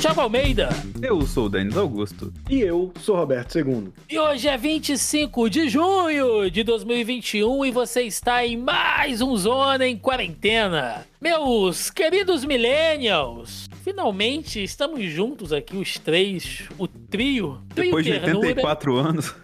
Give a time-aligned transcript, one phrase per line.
[0.00, 0.70] Thiago Almeida.
[1.02, 2.32] Eu sou o Denis Augusto.
[2.48, 3.88] E eu sou Roberto II.
[4.08, 9.86] E hoje é 25 de junho de 2021 e você está em mais um Zona
[9.86, 11.04] em Quarentena.
[11.20, 17.60] Meus queridos millennials, finalmente estamos juntos aqui, os três, o trio.
[17.74, 18.38] trio Depois de ternura.
[18.38, 19.34] 84 anos.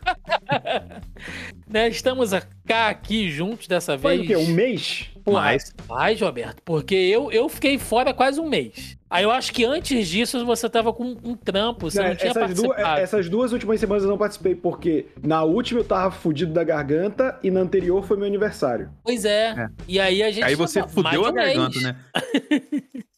[1.68, 2.30] né, estamos
[2.66, 4.22] cá aqui juntos dessa vez.
[4.22, 4.36] o quê?
[4.36, 5.10] Um mês?
[5.32, 5.74] Mais.
[5.88, 8.96] Mais, Roberto, porque eu, eu fiquei fora quase um mês.
[9.08, 12.30] Aí eu acho que antes disso você tava com um trampo, você não, Né, tinha
[12.30, 13.00] essas, duas, participado.
[13.00, 17.38] essas duas últimas semanas eu não participei, porque na última eu tava fudido da garganta
[17.42, 18.90] e na anterior foi meu aniversário.
[19.04, 19.50] Pois é.
[19.50, 19.68] É.
[19.86, 20.44] E aí a gente.
[20.44, 21.56] Aí você fudeu de a mês.
[21.56, 21.96] garganta, né?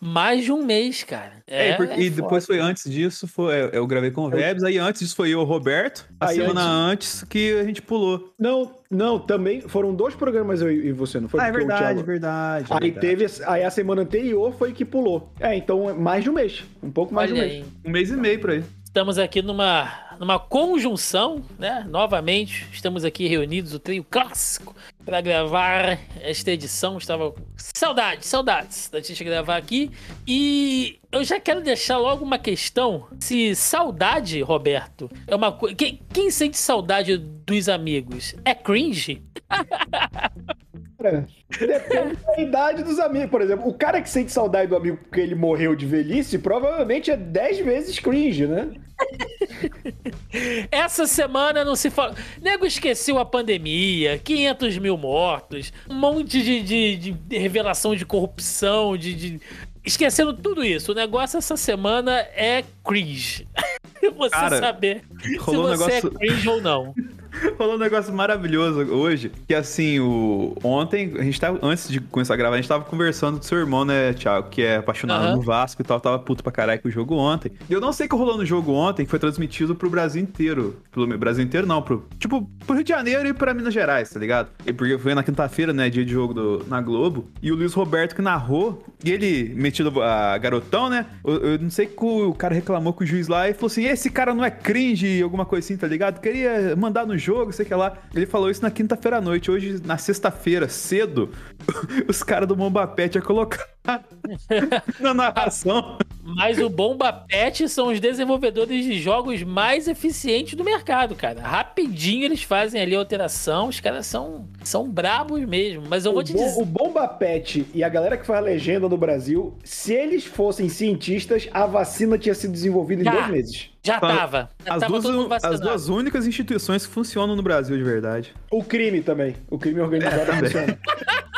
[0.00, 1.42] Mais de um mês, cara.
[1.46, 4.62] É, É, porque- e depois foi antes disso, foi, eu- eu gravei com o Vebs,
[4.64, 6.06] aí antes disso foi eu, o Roberto.
[6.18, 8.32] A Aí semana antes que a gente pulou.
[8.38, 11.40] Não, não, também foram dois programas eu e você, não foi?
[11.40, 12.66] ah, é verdade, verdade.
[12.70, 13.06] Aí verdade.
[13.06, 15.32] teve, aí a semana anterior foi que pulou.
[15.40, 17.64] É, então é mais de um mês, um pouco mais Olha de um mês.
[17.66, 17.72] aí.
[17.84, 18.64] Um mês e meio por aí.
[18.84, 19.88] Estamos aqui numa,
[20.20, 21.86] numa conjunção, né?
[21.88, 26.98] Novamente, estamos aqui reunidos, o trio clássico, para gravar esta edição.
[26.98, 29.90] Estava saudades, saudades da gente gravar aqui.
[30.26, 35.74] E eu já quero deixar logo uma questão: se saudade, Roberto, é uma coisa.
[35.74, 38.34] Quem, quem sente saudade dos amigos?
[38.44, 39.22] É cringe?
[41.02, 41.26] Cara,
[41.58, 43.30] Depende da idade dos amigos.
[43.30, 47.10] Por exemplo, o cara que sente saudade do amigo porque ele morreu de velhice, provavelmente
[47.10, 48.68] é 10 vezes cringe, né?
[50.70, 52.14] Essa semana não se fala.
[52.40, 58.96] Nego esqueceu a pandemia, 500 mil mortos, um monte de, de- de revelação de corrupção,
[58.96, 59.40] de, de-
[59.82, 60.92] Esquecendo tudo isso.
[60.92, 63.48] O negócio essa semana é cringe.
[64.16, 66.94] Você Cara, saber se rolou um você negócio- é cringe ou não.
[67.56, 72.34] Falou um negócio maravilhoso hoje, que assim, o ontem, a gente tava, antes de começar
[72.34, 75.36] a gravar, a gente tava conversando com seu irmão, né, Thiago, que é apaixonado Aham.
[75.36, 77.52] no Vasco e tal, tava puto pra caralho com o jogo ontem.
[77.68, 80.22] E eu não sei o que rolou no jogo ontem, que foi transmitido pro Brasil
[80.22, 80.76] inteiro.
[80.90, 84.18] Pelo Brasil inteiro não, pro, tipo, pro Rio de Janeiro e pra Minas Gerais, tá
[84.18, 84.48] ligado?
[84.66, 87.72] E porque foi na quinta-feira, né, dia de jogo do, na Globo, e o Luiz
[87.74, 92.34] Roberto que narrou, e ele, metido a garotão, né, eu, eu não sei que o
[92.34, 95.44] cara reclamou com o juiz lá e falou assim, esse cara não é cringe, alguma
[95.44, 96.20] coisa assim, tá ligado?
[96.20, 97.96] Queria mandar no jogo, sei que lá.
[98.14, 99.50] Ele falou isso na quinta-feira à noite.
[99.50, 101.30] Hoje, na sexta-feira, cedo,
[102.08, 103.64] os caras do Bomba Pet ia colocar
[105.00, 105.98] na narração.
[106.22, 111.40] Mas o Bomba Pet são os desenvolvedores de jogos mais eficientes do mercado, cara.
[111.40, 113.68] Rapidinho eles fazem ali a alteração.
[113.68, 115.82] Os caras são, são brabos mesmo.
[115.88, 116.60] Mas eu vou o, te Bo- dizer.
[116.60, 121.48] o Bomba Pet e a galera que faz legenda no Brasil, se eles fossem cientistas,
[121.52, 123.12] a vacina tinha sido desenvolvida em Já.
[123.12, 123.70] dois meses.
[123.82, 124.50] Já tava.
[124.64, 127.82] Já As tava duas, todo mundo as duas únicas instituições que funcionam no Brasil de
[127.82, 128.34] verdade.
[128.50, 129.34] O crime também.
[129.50, 130.42] O crime organizado É, também.
[130.44, 130.78] funciona.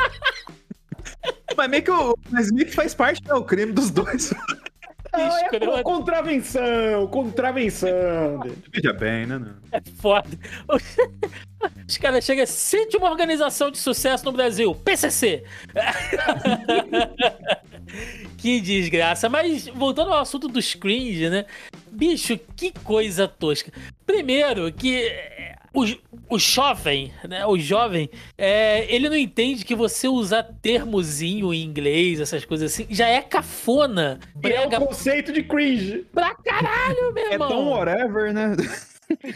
[1.63, 4.33] Mas meio que, o, mas meio que faz parte do crime dos dois.
[5.13, 5.83] Não, é Escroto.
[5.83, 7.89] contravenção, contravenção.
[8.71, 9.37] Veja bem, né?
[9.37, 9.53] Não?
[9.71, 10.27] É foda.
[11.87, 15.43] Os caras chegam, sente uma organização de sucesso no Brasil, PCC.
[18.39, 19.29] que desgraça.
[19.29, 21.45] Mas voltando ao assunto dos cringe, né?
[21.93, 23.71] Bicho, que coisa tosca.
[24.05, 25.85] Primeiro, que é, o,
[26.29, 27.45] o jovem, né?
[27.45, 32.85] O jovem, é, ele não entende que você usar termozinho em inglês, essas coisas assim,
[32.89, 34.19] já é cafona.
[34.35, 36.05] E é Brega o conceito de cringe.
[36.13, 37.47] pra caralho, meu É irmão.
[37.49, 38.55] tão whatever, né?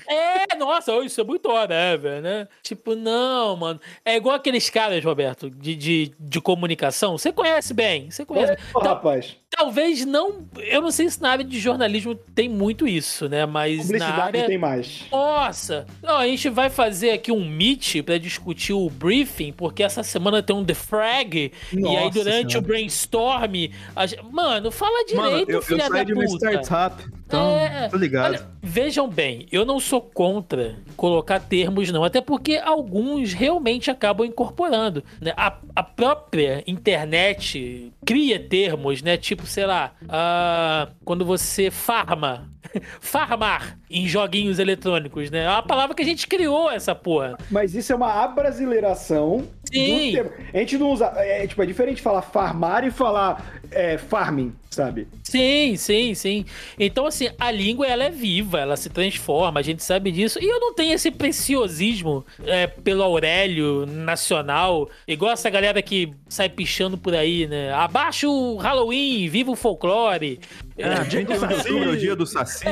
[0.07, 2.47] É, nossa, isso é muito whatever, né?
[2.61, 3.79] Tipo, não, mano.
[4.03, 7.17] É igual aqueles caras, Roberto, de, de, de comunicação.
[7.17, 8.55] Você conhece bem, você conhece.
[8.55, 8.65] bem.
[8.73, 10.45] Ô, Tal- rapaz, talvez não.
[10.57, 13.45] Eu não sei se na área de jornalismo tem muito isso, né?
[13.45, 14.45] Mas na publicidade área.
[14.47, 15.03] tem mais.
[15.11, 15.85] Nossa!
[16.01, 20.41] Não, a gente vai fazer aqui um meet pra discutir o briefing, porque essa semana
[20.43, 22.57] tem um The Frag, e aí Nossa durante Senhora.
[22.59, 23.53] o brainstorm.
[23.55, 26.51] gente- Mano, fala direito, Mano, eu, eu filha da saí de uma puta.
[26.61, 28.25] startup, então É, tô ligado.
[28.33, 32.03] Olha, vejam bem, eu não sou contra colocar termos, não.
[32.03, 35.03] Até porque alguns realmente acabam incorporando.
[35.21, 35.33] né?
[35.35, 39.17] A, a própria internet cria termos, né?
[39.17, 42.49] Tipo, sei lá, ah, quando você farma.
[42.99, 45.45] Farmar em joguinhos eletrônicos, né?
[45.45, 47.37] É uma palavra que a gente criou essa porra.
[47.49, 50.17] Mas isso é uma abrasileiração Sim.
[50.53, 51.11] A gente não usa.
[51.15, 55.07] É, tipo, é diferente falar farmar e falar é, farming, sabe?
[55.23, 56.45] Sim, sim, sim.
[56.79, 60.39] Então, assim, a língua ela é viva, ela se transforma, a gente sabe disso.
[60.41, 66.49] E eu não tenho esse preciosismo é, pelo Aurélio nacional, igual essa galera que sai
[66.49, 67.73] pichando por aí, né?
[67.73, 70.39] Abaixo o Halloween, viva o folclore.
[70.83, 72.65] Ah, 31 de outubro é o dia do Saci.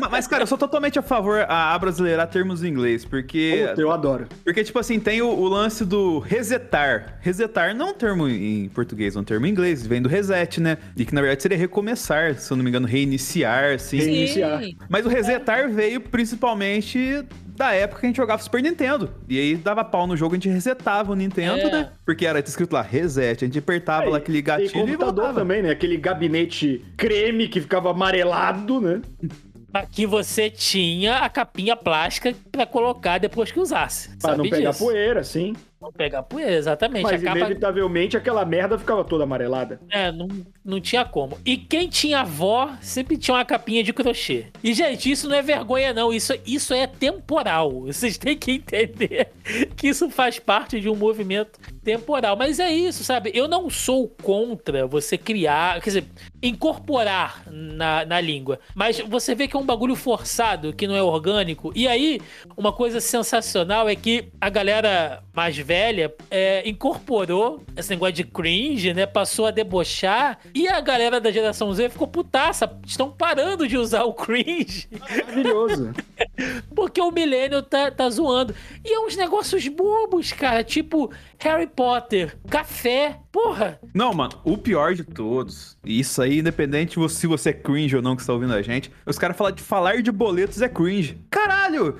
[0.00, 3.66] Ma- Mas, cara, eu sou totalmente a favor a abrasileirar termos em inglês, porque.
[3.68, 4.26] Puta, eu adoro.
[4.44, 7.18] Porque, tipo assim, tem o, o lance do resetar.
[7.20, 9.86] Resetar não é um termo em português, é um termo em inglês.
[9.86, 10.78] Vem do reset, né?
[10.96, 14.00] E que na verdade seria recomeçar, se eu não me engano, reiniciar, assim.
[14.00, 14.10] Sim.
[14.12, 14.60] iniciar.
[14.88, 17.24] Mas o resetar veio principalmente
[17.60, 19.12] da época que a gente jogava Super Nintendo.
[19.28, 21.70] E aí dava pau no jogo, a gente resetava o Nintendo, É.
[21.70, 21.90] né?
[22.06, 23.44] Porque era escrito lá, reset.
[23.44, 25.40] A gente apertava lá aquele E gatilho e, computador voltava.
[25.40, 25.70] também, né?
[25.70, 29.02] Aquele gabinete creme que ficava amarelado, né?
[29.92, 34.16] Que você tinha a capinha plástica pra colocar depois que usasse.
[34.18, 34.82] Pra não pegar disso?
[34.84, 35.54] poeira, sim.
[35.80, 37.04] Não pegar poeira, exatamente.
[37.04, 39.80] Mas a capa inevitavelmente aquela merda ficava toda amarelada.
[39.90, 40.28] É, não,
[40.62, 41.38] não tinha como.
[41.42, 44.48] E quem tinha avó sempre tinha uma capinha de crochê.
[44.62, 46.12] E, gente, isso não é vergonha, não.
[46.12, 47.86] Isso, isso é temporal.
[47.86, 49.30] Vocês têm que entender
[49.74, 52.36] que isso faz parte de um movimento temporal.
[52.36, 53.30] Mas é isso, sabe?
[53.34, 56.04] Eu não sou contra você criar, quer dizer,
[56.42, 58.58] incorporar na, na língua.
[58.74, 61.72] Mas você vê que é um bagulho forçado, que não é orgânico.
[61.74, 62.20] E aí,
[62.56, 68.92] uma coisa sensacional é que a galera mais velha é, incorporou esse negócio de cringe,
[68.94, 69.06] né?
[69.06, 70.38] Passou a debochar.
[70.54, 72.70] E a galera da geração Z ficou putaça.
[72.86, 74.88] Estão parando de usar o cringe.
[74.98, 75.92] Maravilhoso.
[76.74, 78.54] Porque o milênio tá, tá zoando.
[78.84, 80.62] E é uns negócios bobos, cara.
[80.64, 83.20] Tipo Harry Potter, café.
[83.32, 87.96] Porra, Não, mano, o pior de todos, isso aí, independente de se você é cringe
[87.96, 90.68] ou não que está ouvindo a gente, os caras falam de falar de boletos é
[90.68, 91.24] cringe.
[91.30, 91.96] Caralho!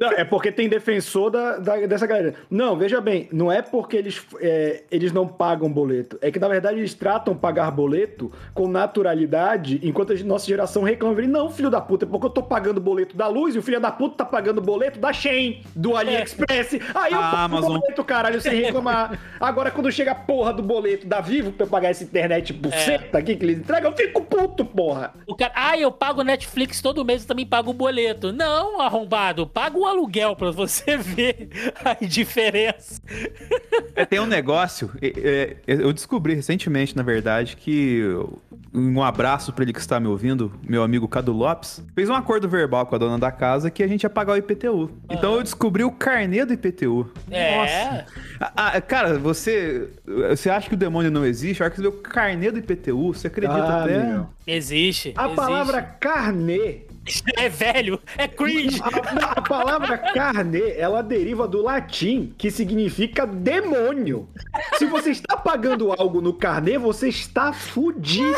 [0.00, 2.34] Não, é porque tem defensor da, da- dessa galera.
[2.50, 6.18] Não, veja bem, não é porque eles, é, eles não pagam boleto.
[6.22, 11.20] É que, na verdade, eles tratam pagar boleto com naturalidade, enquanto a nossa geração reclama.
[11.22, 13.80] Não, filho da puta, é porque eu tô pagando boleto da luz e o filho
[13.80, 16.74] da puta tá pagando boleto da Shein, do AliExpress.
[16.94, 17.78] Aí eu Ah, pago Amazon.
[17.80, 19.18] boleto, caralho, sem reclamar.
[19.38, 23.18] Agora, quando chega a porra do boleto da Vivo pra eu pagar essa internet buceta
[23.18, 25.12] aqui que eles entregam, eu fico puto, porra.
[25.26, 25.52] o cara.
[25.54, 28.32] Ah, eu pago Netflix todo mês e também pago o boleto.
[28.32, 29.46] Não, arrombado.
[29.46, 31.48] Paga o aluguel pra você ver
[31.84, 33.00] a diferença.
[33.94, 38.02] É, tem um negócio, é, é, eu descobri recentemente, na verdade, que
[38.72, 42.48] um abraço pra ele que está me ouvindo, meu amigo Cadu Lopes, fez um acordo
[42.48, 44.90] verbal com a dona da casa que a gente ia pagar o IPTU.
[45.10, 47.10] Então eu descobri o carnê do IPTU.
[47.30, 47.56] É.
[47.56, 48.06] Nossa.
[48.40, 49.88] Ah, ah, cara, você,
[50.28, 51.62] você acha que o demônio não existe?
[51.62, 54.04] A hora que você vê o carnê do IPTU, você acredita Ah, até?
[54.04, 54.26] meu.
[54.46, 55.12] Existe.
[55.16, 55.36] A existe.
[55.36, 56.82] palavra carnê
[57.36, 58.80] É velho, é cringe.
[58.82, 64.28] A, a palavra carne, ela deriva do latim, que significa demônio.
[64.78, 68.30] Se você está pagando algo no carnê, você está fudido.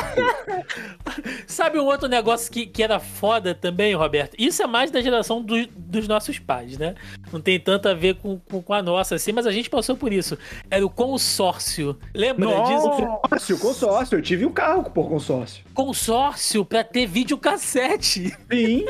[1.47, 4.35] Sabe um outro negócio que, que era foda também, Roberto?
[4.39, 6.95] Isso é mais da geração do- dos nossos pais, né?
[7.33, 9.97] Não tem tanto a ver com, com, com a nossa, assim, mas a gente passou
[9.97, 10.39] por isso.
[10.71, 11.99] Era o consórcio.
[12.15, 12.91] Lembra disso?
[12.91, 14.19] Consórcio, consórcio.
[14.19, 15.65] Eu tive um carro por consórcio.
[15.75, 18.35] Consórcio pra ter videocassete.
[18.51, 18.85] Sim.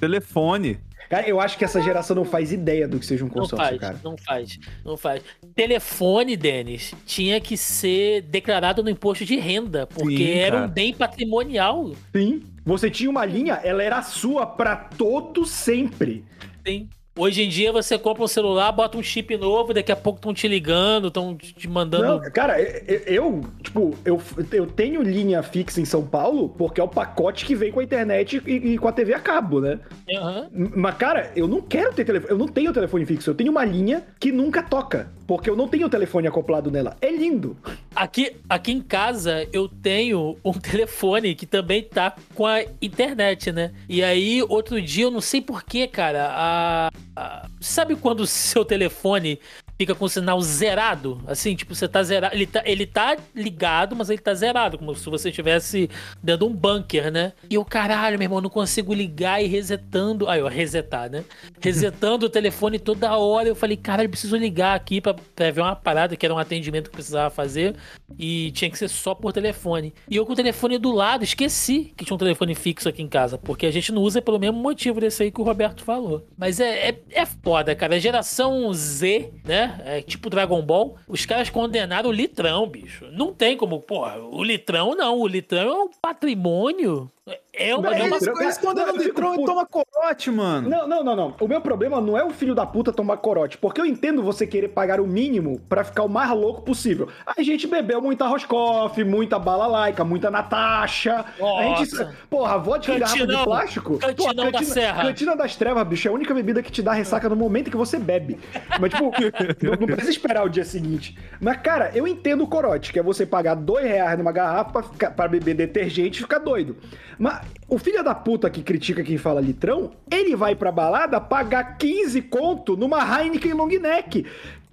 [0.00, 0.78] Telefone.
[1.08, 3.66] Cara, eu acho que essa geração não faz ideia do que seja um Não consórcio,
[3.66, 4.00] faz, cara.
[4.04, 5.22] não faz, não faz.
[5.54, 10.92] Telefone, Denis, tinha que ser declarado no imposto de renda, porque Sim, era um bem
[10.92, 11.92] patrimonial.
[12.14, 12.42] Sim.
[12.64, 16.24] Você tinha uma linha, ela era sua pra todo sempre.
[16.66, 16.90] Sim.
[17.18, 20.32] Hoje em dia você compra um celular, bota um chip novo, daqui a pouco estão
[20.32, 22.22] te ligando, estão te mandando.
[22.22, 24.22] Não, cara, eu, eu, tipo, eu,
[24.52, 27.84] eu tenho linha fixa em São Paulo porque é o pacote que vem com a
[27.84, 29.80] internet e, e com a TV a cabo, né?
[30.16, 30.48] Aham.
[30.76, 32.30] Mas, cara, eu não quero ter telefone.
[32.30, 33.30] Eu não tenho telefone fixo.
[33.30, 35.10] Eu tenho uma linha que nunca toca.
[35.28, 36.96] Porque eu não tenho telefone acoplado nela.
[37.02, 37.54] É lindo.
[37.94, 43.70] Aqui, aqui em casa eu tenho um telefone que também tá com a internet, né?
[43.86, 48.64] E aí, outro dia, eu não sei porquê, cara, a, a- sabe quando o seu
[48.64, 49.38] telefone
[49.78, 51.22] fica com o sinal zerado?
[51.26, 52.34] Assim, tipo, você tá zerado.
[52.34, 55.88] Ele tá, ele tá ligado, mas ele tá zerado, como se você estivesse
[56.20, 57.32] dando um bunker, né?
[57.48, 60.28] E eu, caralho, meu irmão, não consigo ligar e resetando.
[60.28, 61.24] Aí, ó, resetar, né?
[61.62, 63.48] Resetando o telefone toda hora.
[63.48, 66.38] Eu falei, caralho, eu preciso ligar aqui pra, pra ver uma parada que era um
[66.38, 67.76] atendimento que eu precisava fazer.
[68.18, 69.94] E tinha que ser só por telefone.
[70.10, 73.08] E eu com o telefone do lado, esqueci que tinha um telefone fixo aqui em
[73.08, 73.38] casa.
[73.38, 76.26] Porque a gente não usa pelo mesmo motivo desse aí que o Roberto falou.
[76.36, 77.94] Mas é, é, é foda, cara.
[77.94, 79.67] A geração Z, né?
[79.84, 80.96] É tipo Dragon Ball.
[81.06, 83.06] Os caras condenaram o litrão, bicho.
[83.12, 85.18] Não tem como, porra, o litrão não.
[85.18, 87.10] O litrão é um patrimônio.
[87.52, 90.66] É uma, Não, é uma Litrão- Eles condenam o litrão e toma corote, mano.
[90.70, 91.34] Não, não, não, não.
[91.38, 93.58] O meu problema não é o filho da puta tomar corote.
[93.58, 97.08] Porque eu entendo você querer pagar o mínimo pra ficar o mais louco possível.
[97.26, 101.22] A gente bebeu muita Roscoff, muita balalaica, muita Natasha.
[101.38, 102.14] A gente, Nossa.
[102.30, 103.98] porra, vodka em garrafa de plástico.
[103.98, 105.02] Cantinão Porra, da Serra.
[105.02, 107.76] Cantina das Trevas, bicho, é a única bebida que te dá ressaca no momento que
[107.76, 108.38] você bebe.
[108.80, 109.10] Mas, tipo,
[109.62, 111.16] não, não precisa esperar o dia seguinte.
[111.40, 115.28] Mas, cara, eu entendo o corote, que é você pagar dois reais numa garrafa pra
[115.28, 116.76] beber detergente e ficar doido.
[117.18, 121.76] Mas o filho da puta que critica quem fala litrão, ele vai pra balada pagar
[121.76, 124.24] 15 conto numa Heineken long neck.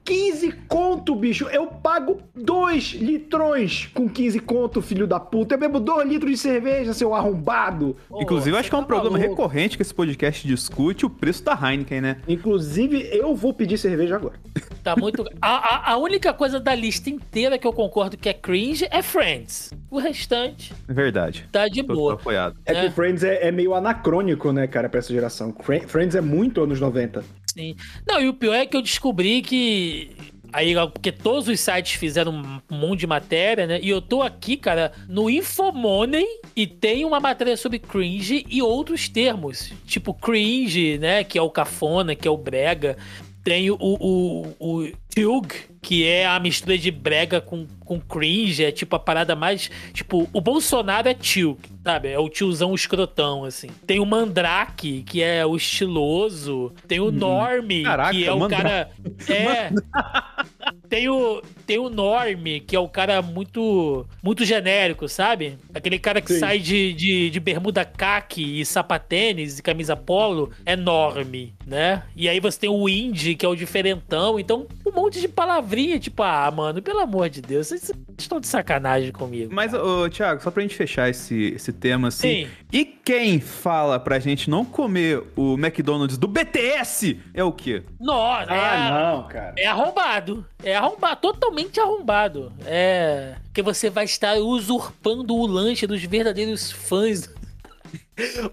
[0.06, 1.48] 15 conto, bicho.
[1.50, 5.56] Eu pago 2 litrões com 15 conto, filho da puta.
[5.56, 7.98] Eu bebo 2 litros de cerveja, seu arrombado.
[8.08, 9.30] Pô, Inclusive, eu acho que é um tá problema maluco.
[9.42, 12.18] recorrente que esse podcast discute o preço da Heineken, né?
[12.28, 14.36] Inclusive, eu vou pedir cerveja agora.
[14.84, 15.26] Tá muito.
[15.42, 19.02] A, a, a única coisa da lista inteira que eu concordo que é cringe é
[19.02, 19.74] Friends.
[19.90, 21.50] O restante É verdade.
[21.52, 22.14] tá de Tô, tô boa.
[22.14, 22.56] apoiado.
[22.66, 22.82] É, É.
[22.84, 25.52] que Friends é, é meio anacrônico, né, cara, pra essa geração.
[25.62, 27.24] Fri- Friends é muito anos 90.
[27.56, 27.76] Sim.
[28.06, 30.12] Não, e o pior é que eu descobri que.
[30.52, 33.80] Aí, porque todos os sites fizeram um monte de matéria, né?
[33.82, 39.10] E eu tô aqui, cara, no Infomoney e tem uma matéria sobre cringe e outros
[39.10, 39.74] termos.
[39.86, 41.24] Tipo cringe, né?
[41.24, 42.98] Que é o cafona, que é o brega.
[43.44, 45.54] Tem o, o, o Tug,
[45.86, 48.66] que é a mistura de brega com, com cringe.
[48.66, 49.70] É tipo a parada mais.
[49.94, 52.10] Tipo, o Bolsonaro é tio, sabe?
[52.10, 53.68] É o tiozão escrotão, assim.
[53.86, 56.74] Tem o Mandrake, que é o estiloso.
[56.88, 58.64] Tem o Norme, Caraca, que é o Mandrake.
[58.64, 58.90] cara.
[59.30, 59.70] É.
[60.90, 65.58] Tem o, tem o Norme, que é o cara muito muito genérico, sabe?
[65.74, 66.40] Aquele cara que Sim.
[66.40, 72.04] sai de, de, de bermuda caque e sapatênis e camisa polo é Norme, né?
[72.16, 74.40] E aí você tem o Indie, que é o diferentão.
[74.40, 79.12] Então, monte de palavrinha, tipo, ah, mano, pelo amor de Deus, vocês estão de sacanagem
[79.12, 79.54] comigo.
[79.54, 82.46] Mas, ô, Thiago, só pra gente fechar esse, esse tema, assim.
[82.46, 82.48] Sim.
[82.72, 87.84] E quem fala pra gente não comer o McDonald's do BTS é o quê?
[88.00, 89.54] Nossa, é, Ah, não, cara.
[89.58, 90.46] é arrombado.
[90.64, 92.52] É arrombado, totalmente arrombado.
[92.66, 93.36] É.
[93.54, 97.30] Que você vai estar usurpando o lanche dos verdadeiros fãs.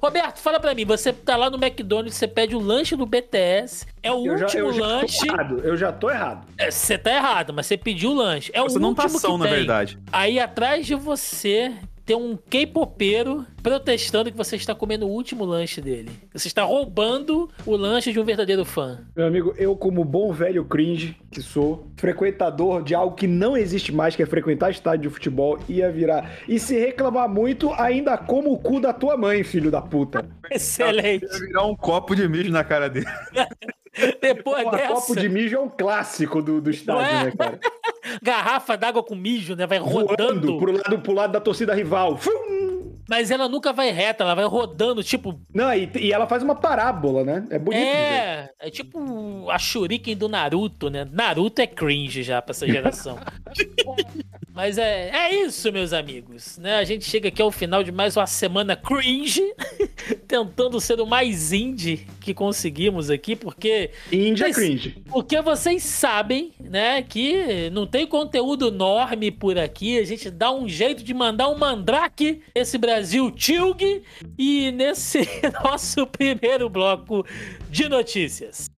[0.01, 3.87] Roberto, fala pra mim, você tá lá no McDonald's, você pede o lanche do BTS,
[4.03, 5.19] é o Eu já, último eu já lanche.
[5.19, 5.61] tô errado.
[5.63, 6.47] Eu já tô errado.
[6.59, 8.51] É, Você tá errado, mas você pediu o lanche.
[8.55, 9.55] É Você o não tá último ação, que na tem.
[9.59, 9.99] verdade.
[10.13, 11.73] Aí atrás de você
[12.13, 16.11] tem um K-popeiro protestando que você está comendo o último lanche dele.
[16.35, 19.01] Você está roubando o lanche de um verdadeiro fã.
[19.17, 23.91] Meu amigo, eu, como bom velho cringe que sou, frequentador de algo que não existe
[23.93, 26.39] mais, que é frequentar estádio de futebol, ia virar.
[26.47, 30.29] E se reclamar muito, ainda como o cu da tua mãe, filho da puta.
[30.51, 31.25] Excelente.
[31.25, 33.07] Ia virar um copo de mijo na cara dele.
[34.21, 37.25] Depois dessa, copo de mijo é um clássico do, do estádio, é?
[37.25, 37.61] né, cara?
[38.23, 39.67] garrafa d'água com mijo, né?
[39.67, 40.59] Vai Voando rodando.
[40.59, 42.17] pro lado, pro lado da torcida rival.
[42.17, 42.63] Fum!
[43.09, 45.39] Mas ela nunca vai reta, ela vai rodando, tipo.
[45.53, 47.45] Não, e, e ela faz uma parábola, né?
[47.51, 47.83] É bonito.
[47.83, 51.07] É, é tipo a Shuriken do Naruto, né?
[51.11, 53.19] Naruto é cringe já pra essa geração.
[54.55, 56.59] Mas é, é isso, meus amigos.
[56.59, 56.77] Né?
[56.77, 59.43] A gente chega aqui ao final de mais uma semana cringe,
[60.29, 64.97] tentando ser o mais indie que conseguimos aqui, porque Índia Mas- cringe.
[65.11, 69.99] porque vocês sabem, né, que não tem conteúdo enorme por aqui.
[69.99, 74.03] A gente dá um jeito de mandar um mandrake esse Brasil Tilg
[74.39, 75.21] e nesse
[75.63, 77.25] nosso primeiro bloco
[77.71, 78.72] de notícias.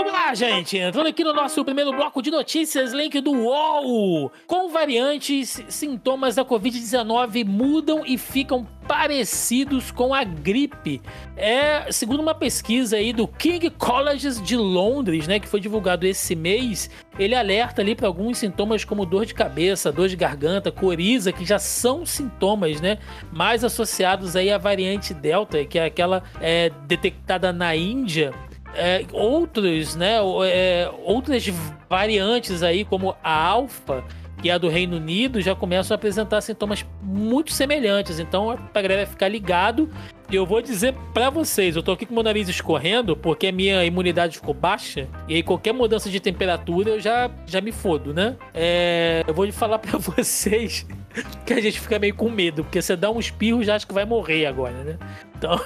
[0.00, 0.78] Vamos lá, gente.
[0.78, 4.32] Entrando aqui no nosso primeiro bloco de notícias, link do UOL.
[4.46, 11.02] Com variantes, sintomas da Covid-19 mudam e ficam parecidos com a gripe.
[11.36, 16.34] É, segundo uma pesquisa aí do King Colleges de Londres, né, que foi divulgado esse
[16.34, 21.30] mês, ele alerta ali para alguns sintomas como dor de cabeça, dor de garganta, coriza,
[21.30, 22.98] que já são sintomas, né,
[23.30, 28.32] mais associados aí à variante Delta, que é aquela é, detectada na Índia
[28.74, 31.46] é, outros, né, é, outras
[31.88, 34.04] variantes aí, como a alfa,
[34.40, 38.18] que é a do Reino Unido, já começam a apresentar sintomas muito semelhantes.
[38.18, 39.90] Então, pra galera ficar ligado,
[40.30, 43.52] e eu vou dizer pra vocês, eu tô aqui com meu nariz escorrendo, porque a
[43.52, 48.14] minha imunidade ficou baixa, e aí qualquer mudança de temperatura eu já, já me fodo,
[48.14, 48.36] né?
[48.54, 50.86] É, eu vou falar pra vocês
[51.44, 53.94] que a gente fica meio com medo, porque você dá um espirro já acha que
[53.94, 54.98] vai morrer agora, né?
[55.36, 55.58] Então,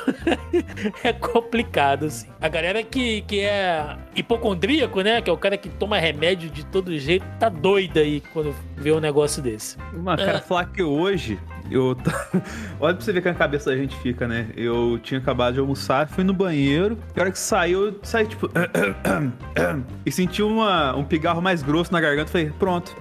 [1.03, 2.29] é complicado, assim.
[2.41, 5.21] A galera que, que é hipocondríaco, né?
[5.21, 8.93] Que é o cara que toma remédio de todo jeito, tá doida aí quando vê
[8.93, 9.77] um negócio desse.
[9.93, 11.97] Mano, cara, falar que hoje eu.
[12.79, 14.49] Olha pra você ver que a cabeça da gente fica, né?
[14.57, 16.97] Eu tinha acabado de almoçar, fui no banheiro.
[17.17, 18.49] E a hora que saiu, eu saí tipo.
[20.07, 22.31] e senti uma, um pigarro mais grosso na garganta.
[22.31, 22.95] Falei, pronto.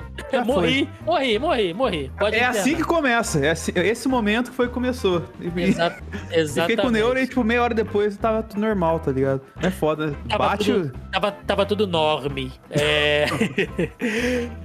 [0.46, 2.12] Morri, morri, morri, morri.
[2.18, 3.40] Pode é assim que começa.
[3.46, 5.24] É assim- esse momento que foi que começou.
[5.40, 6.82] E- Exa Fiquei exatamente.
[6.82, 9.42] com neuro e, tipo, meia hora depois tava tudo normal, tá ligado?
[9.62, 10.16] É foda.
[10.30, 10.72] Tava Bate.
[10.72, 12.52] tudo, tava, tava tudo norme.
[12.70, 13.26] É...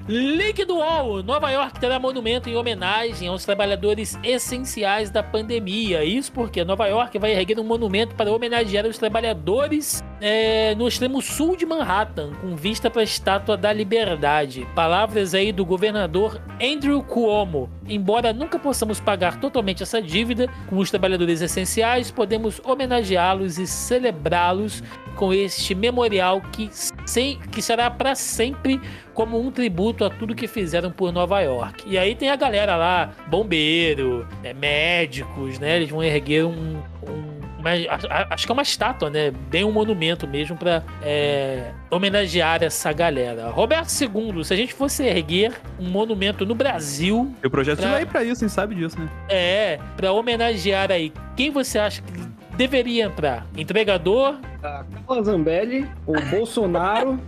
[0.09, 1.23] Link do UOL.
[1.23, 6.05] Nova York terá monumento em homenagem aos trabalhadores essenciais da pandemia.
[6.05, 11.21] Isso porque Nova York vai erguer um monumento para homenagear os trabalhadores é, no extremo
[11.23, 14.67] sul de Manhattan, com vista para a Estátua da Liberdade.
[14.75, 17.71] Palavras aí do governador Andrew Cuomo.
[17.89, 24.83] Embora nunca possamos pagar totalmente essa dívida com os trabalhadores essenciais, podemos homenageá-los e celebrá-los
[25.15, 26.69] com este memorial que,
[27.07, 28.81] sem, que será para sempre
[29.15, 31.85] como um tributo a tudo que fizeram por Nova York.
[31.87, 35.77] E aí tem a galera lá, bombeiro, né, médicos, né?
[35.77, 37.28] Eles vão erguer um, um
[37.69, 39.31] a- acho que é uma estátua, né?
[39.51, 40.83] Bem um monumento mesmo para
[41.91, 43.49] homenagear essa galera.
[43.51, 47.91] Roberto II, se a gente fosse erguer um monumento no Brasil, E o projeto Pra-
[47.93, 48.49] vai pra isso, hein?
[48.49, 49.09] Sabe disso, né?
[49.29, 52.13] é para homenagear aí, quem você acha que
[52.57, 53.47] deveria entrar?
[53.57, 57.19] Entregador, A Carla Zambelli, o Bolsonaro,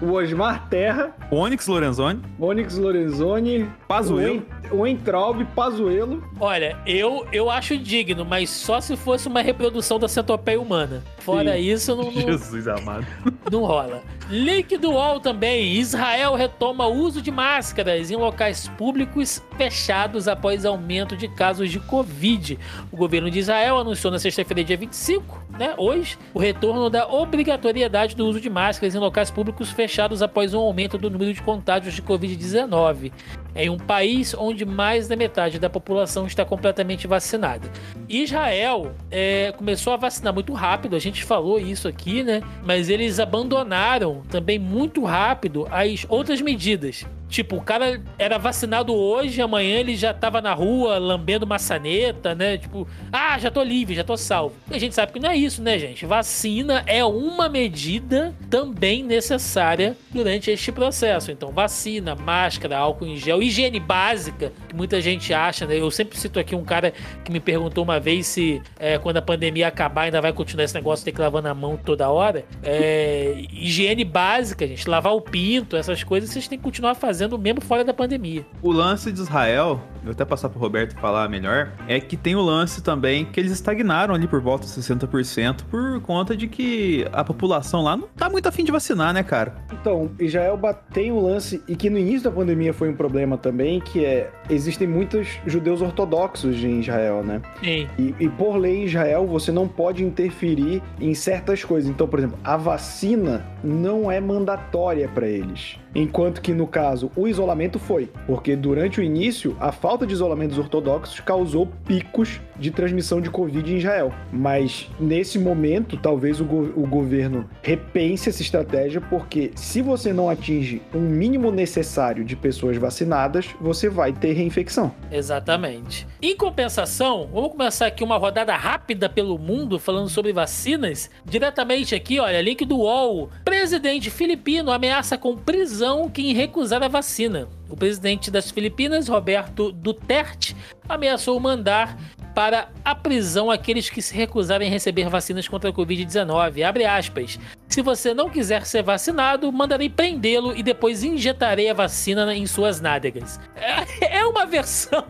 [0.00, 4.42] o Osmar Terra, Onyx Lorenzoni, Onyx Lorenzoni, Pazuello.
[4.70, 6.24] o, En, o Entraub, Pazuello.
[6.40, 11.04] Olha, eu, eu acho digno, mas só se fosse uma reprodução da centopeia humana.
[11.18, 11.60] Fora Sim.
[11.60, 13.06] isso, não, não, Jesus amado.
[13.52, 14.02] não rola.
[14.30, 15.74] Link do UOL também.
[15.74, 21.78] Israel retoma o uso de máscaras em locais públicos fechados após aumento de casos de
[21.78, 22.58] Covid.
[22.90, 28.16] O governo de Israel anunciou na sexta-feira, dia 25, né, hoje, o retorno da obrigatoriedade
[28.16, 31.94] do uso de máscaras em locais públicos fechados após um aumento do número de contágios
[31.94, 33.12] de Covid-19
[33.54, 37.68] em um país onde mais da metade da população está completamente vacinada.
[38.08, 42.42] Israel é, começou a vacinar muito rápido, a gente falou isso aqui, né?
[42.64, 47.06] Mas eles abandonaram também muito rápido as outras medidas.
[47.32, 52.58] Tipo, o cara era vacinado hoje, amanhã ele já tava na rua lambendo maçaneta, né?
[52.58, 54.54] Tipo, ah, já tô livre, já tô salvo.
[54.70, 56.04] A gente sabe que não é isso, né, gente?
[56.04, 61.32] Vacina é uma medida também necessária durante este processo.
[61.32, 65.80] Então, vacina, máscara, álcool em gel, higiene básica, que muita gente acha, né?
[65.80, 66.92] Eu sempre cito aqui um cara
[67.24, 70.74] que me perguntou uma vez se é, quando a pandemia acabar ainda vai continuar esse
[70.74, 72.44] negócio de ter que lavar na mão toda hora.
[72.62, 77.60] É, higiene básica, gente, lavar o pinto, essas coisas vocês têm que continuar fazendo mesmo
[77.60, 78.44] fora da pandemia.
[78.62, 82.34] O lance de Israel, eu vou até passar pro Roberto falar melhor, é que tem
[82.34, 87.06] o lance também que eles estagnaram ali por volta de 60% por conta de que
[87.12, 89.54] a população lá não tá muito afim de vacinar, né, cara?
[89.72, 90.58] Então, Israel
[90.92, 94.30] tem um lance, e que no início da pandemia foi um problema também, que é,
[94.48, 97.42] existem muitos judeus ortodoxos em Israel, né?
[97.62, 97.88] Sim.
[97.98, 101.90] E, e por lei em Israel, você não pode interferir em certas coisas.
[101.90, 105.78] Então, por exemplo, a vacina não é mandatória para eles.
[105.94, 108.08] Enquanto que, no caso, o isolamento foi.
[108.26, 113.30] Porque durante o início, a falta de isolamento dos ortodoxos causou picos de transmissão de
[113.30, 114.12] Covid em Israel.
[114.32, 120.28] Mas, nesse momento, talvez o, go- o governo repense essa estratégia, porque se você não
[120.28, 124.92] atinge um mínimo necessário de pessoas vacinadas, você vai ter reinfecção.
[125.10, 126.06] Exatamente.
[126.20, 131.10] Em compensação, vamos começar aqui uma rodada rápida pelo mundo falando sobre vacinas.
[131.24, 133.28] Diretamente aqui, olha, link do UOL.
[133.44, 137.48] Presidente filipino ameaça com prisão quem recusar a vacina.
[137.68, 140.56] O presidente das Filipinas, Roberto Duterte,
[140.88, 141.98] ameaçou mandar
[142.34, 146.62] para a prisão aqueles que se recusarem a receber vacinas contra a Covid-19.
[146.62, 147.38] Abre aspas.
[147.68, 152.80] Se você não quiser ser vacinado, mandarei prendê-lo e depois injetarei a vacina em suas
[152.80, 153.40] nádegas.
[153.56, 155.04] É é uma versão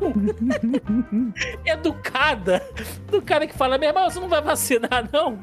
[1.66, 2.64] educada
[3.10, 5.38] do cara que fala: meu irmão, você não vai vacinar, não?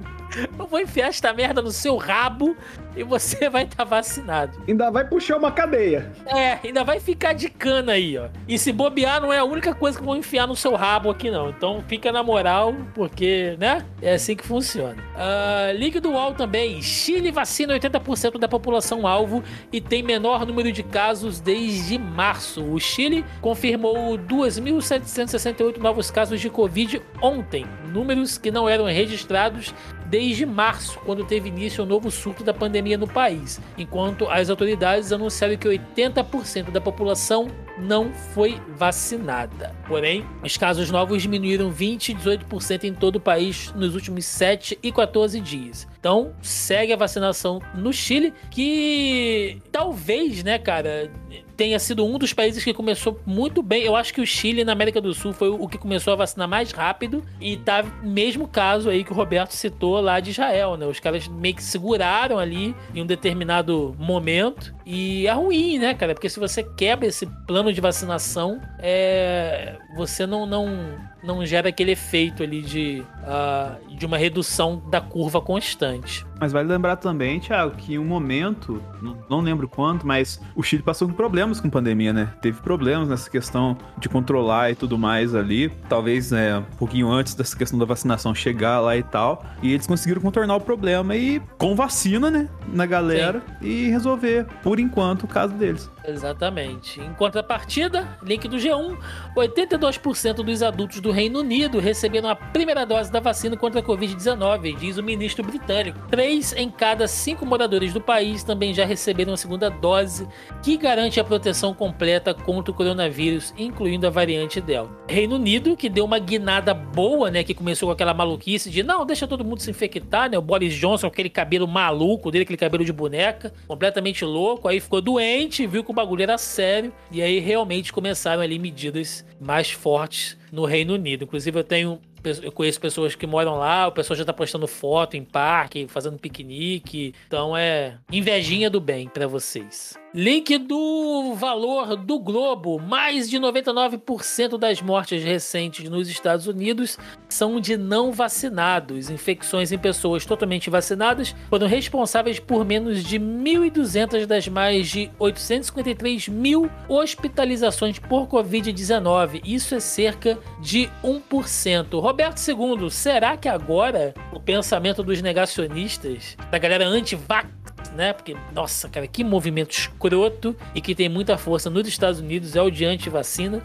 [0.58, 2.56] Eu vou enfiar esta merda no seu rabo
[2.96, 4.62] e você vai estar vacinado.
[4.68, 6.12] Ainda vai puxar uma cadeia.
[6.26, 8.28] É, ainda vai ficar de cana aí, ó.
[8.48, 11.32] E se bobear, não é a única coisa que vão enfiar no seu rabo aqui,
[11.32, 11.50] não.
[11.50, 13.86] Então fica na moral, porque, né?
[14.02, 14.96] É assim que funciona.
[15.16, 16.82] Uh, Ligue do UOL também.
[16.82, 22.64] Chile vacina 80% da população alvo e tem menor número de casos desde março.
[22.64, 27.66] O Chile confirmou 2.768 novos casos de Covid ontem.
[27.88, 29.74] Números que não eram registrados
[30.10, 35.12] desde março, quando teve início o novo surto da pandemia no país, enquanto as autoridades
[35.12, 39.76] anunciaram que 80% da população não foi vacinada.
[39.88, 44.78] Porém, os casos novos diminuíram 20 e 18% em todo o país nos últimos 7
[44.82, 45.88] e 14 dias.
[46.00, 51.12] Então, segue a vacinação no Chile, que talvez, né, cara,
[51.60, 53.84] tenha sido um dos países que começou muito bem.
[53.84, 56.48] Eu acho que o Chile, na América do Sul, foi o que começou a vacinar
[56.48, 57.22] mais rápido.
[57.42, 60.86] E tá mesmo caso aí que o Roberto citou lá de Israel, né?
[60.86, 64.74] Os caras meio que seguraram ali em um determinado momento.
[64.86, 66.14] E é ruim, né, cara?
[66.14, 69.76] Porque se você quebra esse plano de vacinação, é...
[69.98, 75.42] você não, não, não gera aquele efeito ali de, uh, de uma redução da curva
[75.42, 76.26] constante.
[76.40, 78.82] Mas vale lembrar também, Thiago, que em um momento,
[79.30, 82.34] não lembro quanto, mas o Chile passou com problemas com pandemia, né?
[82.42, 85.70] Teve problemas nessa questão de controlar e tudo mais ali.
[85.90, 89.44] Talvez é, um pouquinho antes dessa questão da vacinação chegar lá e tal.
[89.62, 92.50] E eles conseguiram contornar o problema e com vacina, né?
[92.72, 93.68] Na galera Sim.
[93.68, 95.90] e resolver, por enquanto, o caso deles.
[96.06, 97.00] Exatamente.
[97.00, 98.98] Em contrapartida, link do G1,
[99.36, 104.78] 82% dos adultos do Reino Unido receberam a primeira dose da vacina contra a Covid-19,
[104.78, 106.00] diz o ministro britânico.
[106.30, 110.28] Três em cada cinco moradores do país também já receberam a segunda dose,
[110.62, 114.94] que garante a proteção completa contra o coronavírus, incluindo a variante Delta.
[115.08, 119.08] Reino Unido, que deu uma guinada boa, né, que começou com aquela maluquice de não,
[119.08, 122.86] deixa todo mundo se infectar, né, o Boris Johnson, aquele cabelo maluco dele, aquele cabelo
[122.86, 127.40] de boneca, completamente louco, aí ficou doente, viu que o bagulho era sério, e aí
[127.40, 131.24] realmente começaram ali medidas mais fortes no Reino Unido.
[131.24, 132.00] Inclusive, eu tenho.
[132.42, 136.18] Eu conheço pessoas que moram lá, o pessoal já tá postando foto em parque, fazendo
[136.18, 137.14] piquenique.
[137.28, 139.99] Então é invejinha do bem para vocês.
[140.12, 147.60] Link do valor do Globo: mais de 99% das mortes recentes nos Estados Unidos são
[147.60, 149.12] de não vacinados.
[149.12, 156.28] Infecções em pessoas totalmente vacinadas foram responsáveis por menos de 1.200 das mais de 853
[156.28, 159.42] mil hospitalizações por Covid-19.
[159.46, 162.00] Isso é cerca de 1%.
[162.02, 167.59] Roberto II, será que agora o pensamento dos negacionistas, da galera anti-vax,
[167.96, 168.14] né?
[168.14, 172.62] Porque, nossa, cara, que movimento escroto e que tem muita força nos Estados Unidos é
[172.62, 173.62] o de anti-vacina.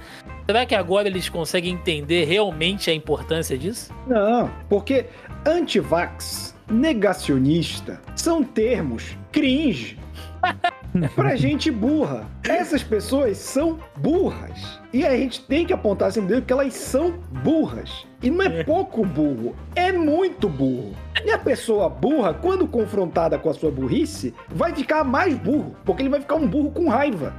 [0.46, 3.92] Será que agora eles conseguem entender realmente a importância disso?
[4.06, 5.06] Não, porque
[5.46, 9.98] anti-vax, negacionista, são termos cringe.
[11.14, 12.26] pra gente burra.
[12.42, 14.83] Essas pessoas são burras.
[14.94, 18.06] E a gente tem que apontar sempre dedo que elas são burras.
[18.22, 20.94] E não é, é pouco burro, é muito burro.
[21.24, 26.02] E a pessoa burra, quando confrontada com a sua burrice, vai ficar mais burro, porque
[26.02, 27.34] ele vai ficar um burro com raiva.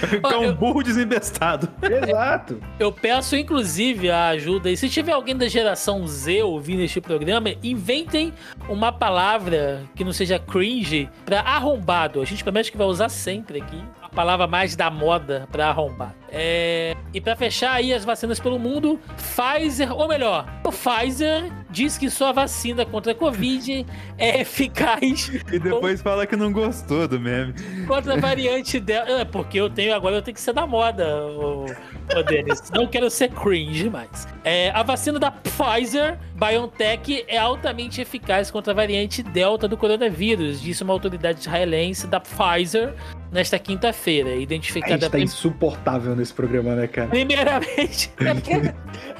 [0.00, 1.68] Vai ficar um burro desembestado.
[1.82, 2.60] Exato.
[2.78, 4.70] Eu peço, inclusive, a ajuda.
[4.70, 8.32] E se tiver alguém da geração Z ouvindo este programa, inventem
[8.68, 12.22] uma palavra que não seja cringe para arrombado.
[12.22, 13.82] A gente promete que vai usar sempre aqui
[14.12, 16.14] palavra mais da moda para arrombar.
[16.28, 16.96] É...
[17.12, 22.08] E para fechar aí as vacinas pelo mundo, Pfizer, ou melhor, o Pfizer diz que
[22.08, 23.86] sua vacina contra a Covid
[24.18, 25.30] é eficaz.
[25.52, 26.08] E depois com...
[26.08, 27.54] fala que não gostou do meme.
[27.86, 29.20] Contra a variante dela.
[29.20, 32.70] É, porque eu tenho agora, eu tenho que ser da moda, o, o Denis.
[32.70, 34.26] Não quero ser cringe mais.
[34.44, 40.60] É, a vacina da Pfizer BioNTech é altamente eficaz contra a variante Delta do coronavírus,
[40.60, 42.94] disse uma autoridade israelense da Pfizer
[43.32, 44.94] nesta quinta-feira, identificada...
[44.94, 47.08] A gente tá insuportável nesse programa, né, cara?
[47.08, 48.12] Primeiramente,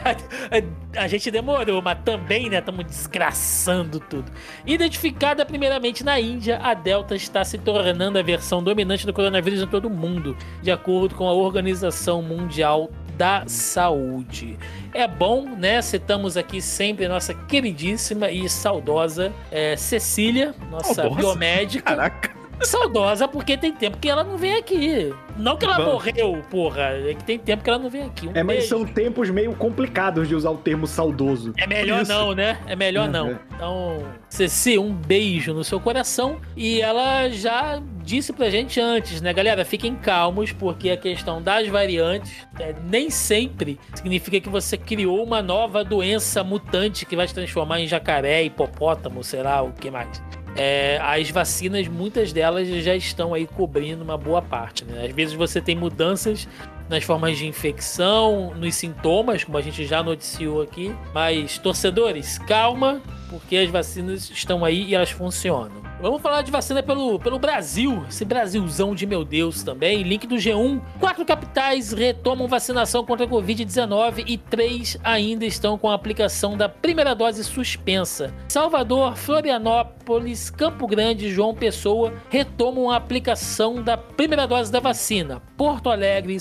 [0.05, 4.31] a, a, a, gente demorou, mas também, né, estamos desgraçando tudo.
[4.66, 9.66] Identificada primeiramente na Índia, a Delta está se tornando a versão dominante do coronavírus em
[9.66, 14.59] todo o mundo, de acordo com a Organização Mundial da Saúde.
[14.92, 15.81] É bom, né?
[15.81, 21.85] Citamos aqui sempre a nossa queridíssima e saudosa é, Cecília, nossa oh, biomédica.
[21.85, 22.41] Caraca.
[22.64, 25.12] Saudosa porque tem tempo que ela não vem aqui.
[25.37, 25.92] Não que ela Bom.
[25.92, 26.83] morreu, porra.
[26.83, 28.29] É que tem tempo que ela não vem aqui.
[28.29, 28.68] Um é, mas beijo.
[28.68, 31.53] são tempos meio complicados de usar o termo saudoso.
[31.57, 32.12] É melhor Isso.
[32.12, 32.59] não, né?
[32.66, 33.31] É melhor não.
[33.31, 33.38] É.
[33.55, 36.40] Então, Ceci, um beijo no seu coração.
[36.57, 39.64] E ela já disse pra gente antes, né, galera?
[39.64, 45.40] Fiquem calmos, porque a questão das variantes é, nem sempre significa que você criou uma
[45.42, 50.22] nova doença mutante que vai se transformar em jacaré, hipopótamo, sei lá, o que mais.
[50.56, 54.84] É, as vacinas, muitas delas já estão aí cobrindo uma boa parte.
[54.84, 55.06] Né?
[55.06, 56.46] Às vezes você tem mudanças
[56.88, 60.94] nas formas de infecção, nos sintomas, como a gente já noticiou aqui.
[61.14, 65.82] Mas, torcedores, calma, porque as vacinas estão aí e elas funcionam.
[66.02, 70.02] Vamos falar de vacina pelo, pelo Brasil, esse Brasilzão de meu Deus também.
[70.02, 70.82] Link do G1.
[70.98, 76.68] Quatro capitais retomam vacinação contra a Covid-19 e três ainda estão com a aplicação da
[76.68, 78.34] primeira dose suspensa.
[78.48, 85.40] Salvador, Florianópolis, Campo Grande e João Pessoa retomam a aplicação da primeira dose da vacina.
[85.56, 86.36] Porto Alegre,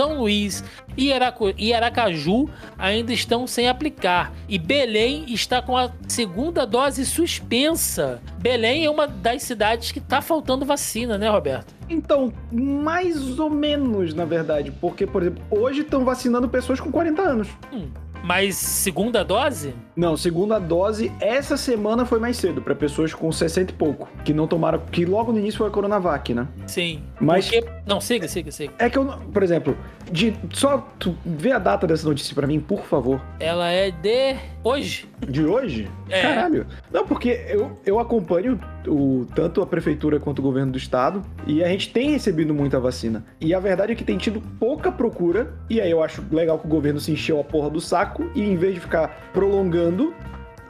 [0.00, 0.62] são Luís
[0.96, 4.32] e Aracaju ainda estão sem aplicar.
[4.48, 8.22] E Belém está com a segunda dose suspensa.
[8.38, 11.74] Belém é uma das cidades que está faltando vacina, né, Roberto?
[11.90, 14.70] Então, mais ou menos, na verdade.
[14.70, 17.48] Porque, por exemplo, hoje estão vacinando pessoas com 40 anos.
[17.72, 17.88] Hum.
[18.22, 19.74] Mas segunda dose?
[19.98, 24.32] Não, segunda dose, essa semana foi mais cedo, pra pessoas com 60 e pouco, que
[24.32, 26.46] não tomaram, que logo no início foi a Coronavac, né?
[26.68, 27.02] Sim.
[27.20, 27.68] Mas- Porque...
[27.84, 28.72] Não, siga, siga, siga.
[28.78, 29.76] É que eu, por exemplo,
[30.12, 33.20] de, só tu vê a data dessa notícia pra mim, por favor.
[33.40, 35.08] Ela é de hoje.
[35.26, 35.90] De hoje?
[36.08, 36.22] É.
[36.22, 36.66] Caralho.
[36.92, 41.64] Não, porque eu, eu acompanho o, tanto a prefeitura quanto o governo do estado e
[41.64, 43.24] a gente tem recebido muita vacina.
[43.40, 45.54] E a verdade é que tem tido pouca procura.
[45.68, 48.42] E aí eu acho legal que o governo se encheu a porra do saco e
[48.42, 49.87] em vez de ficar prolongando,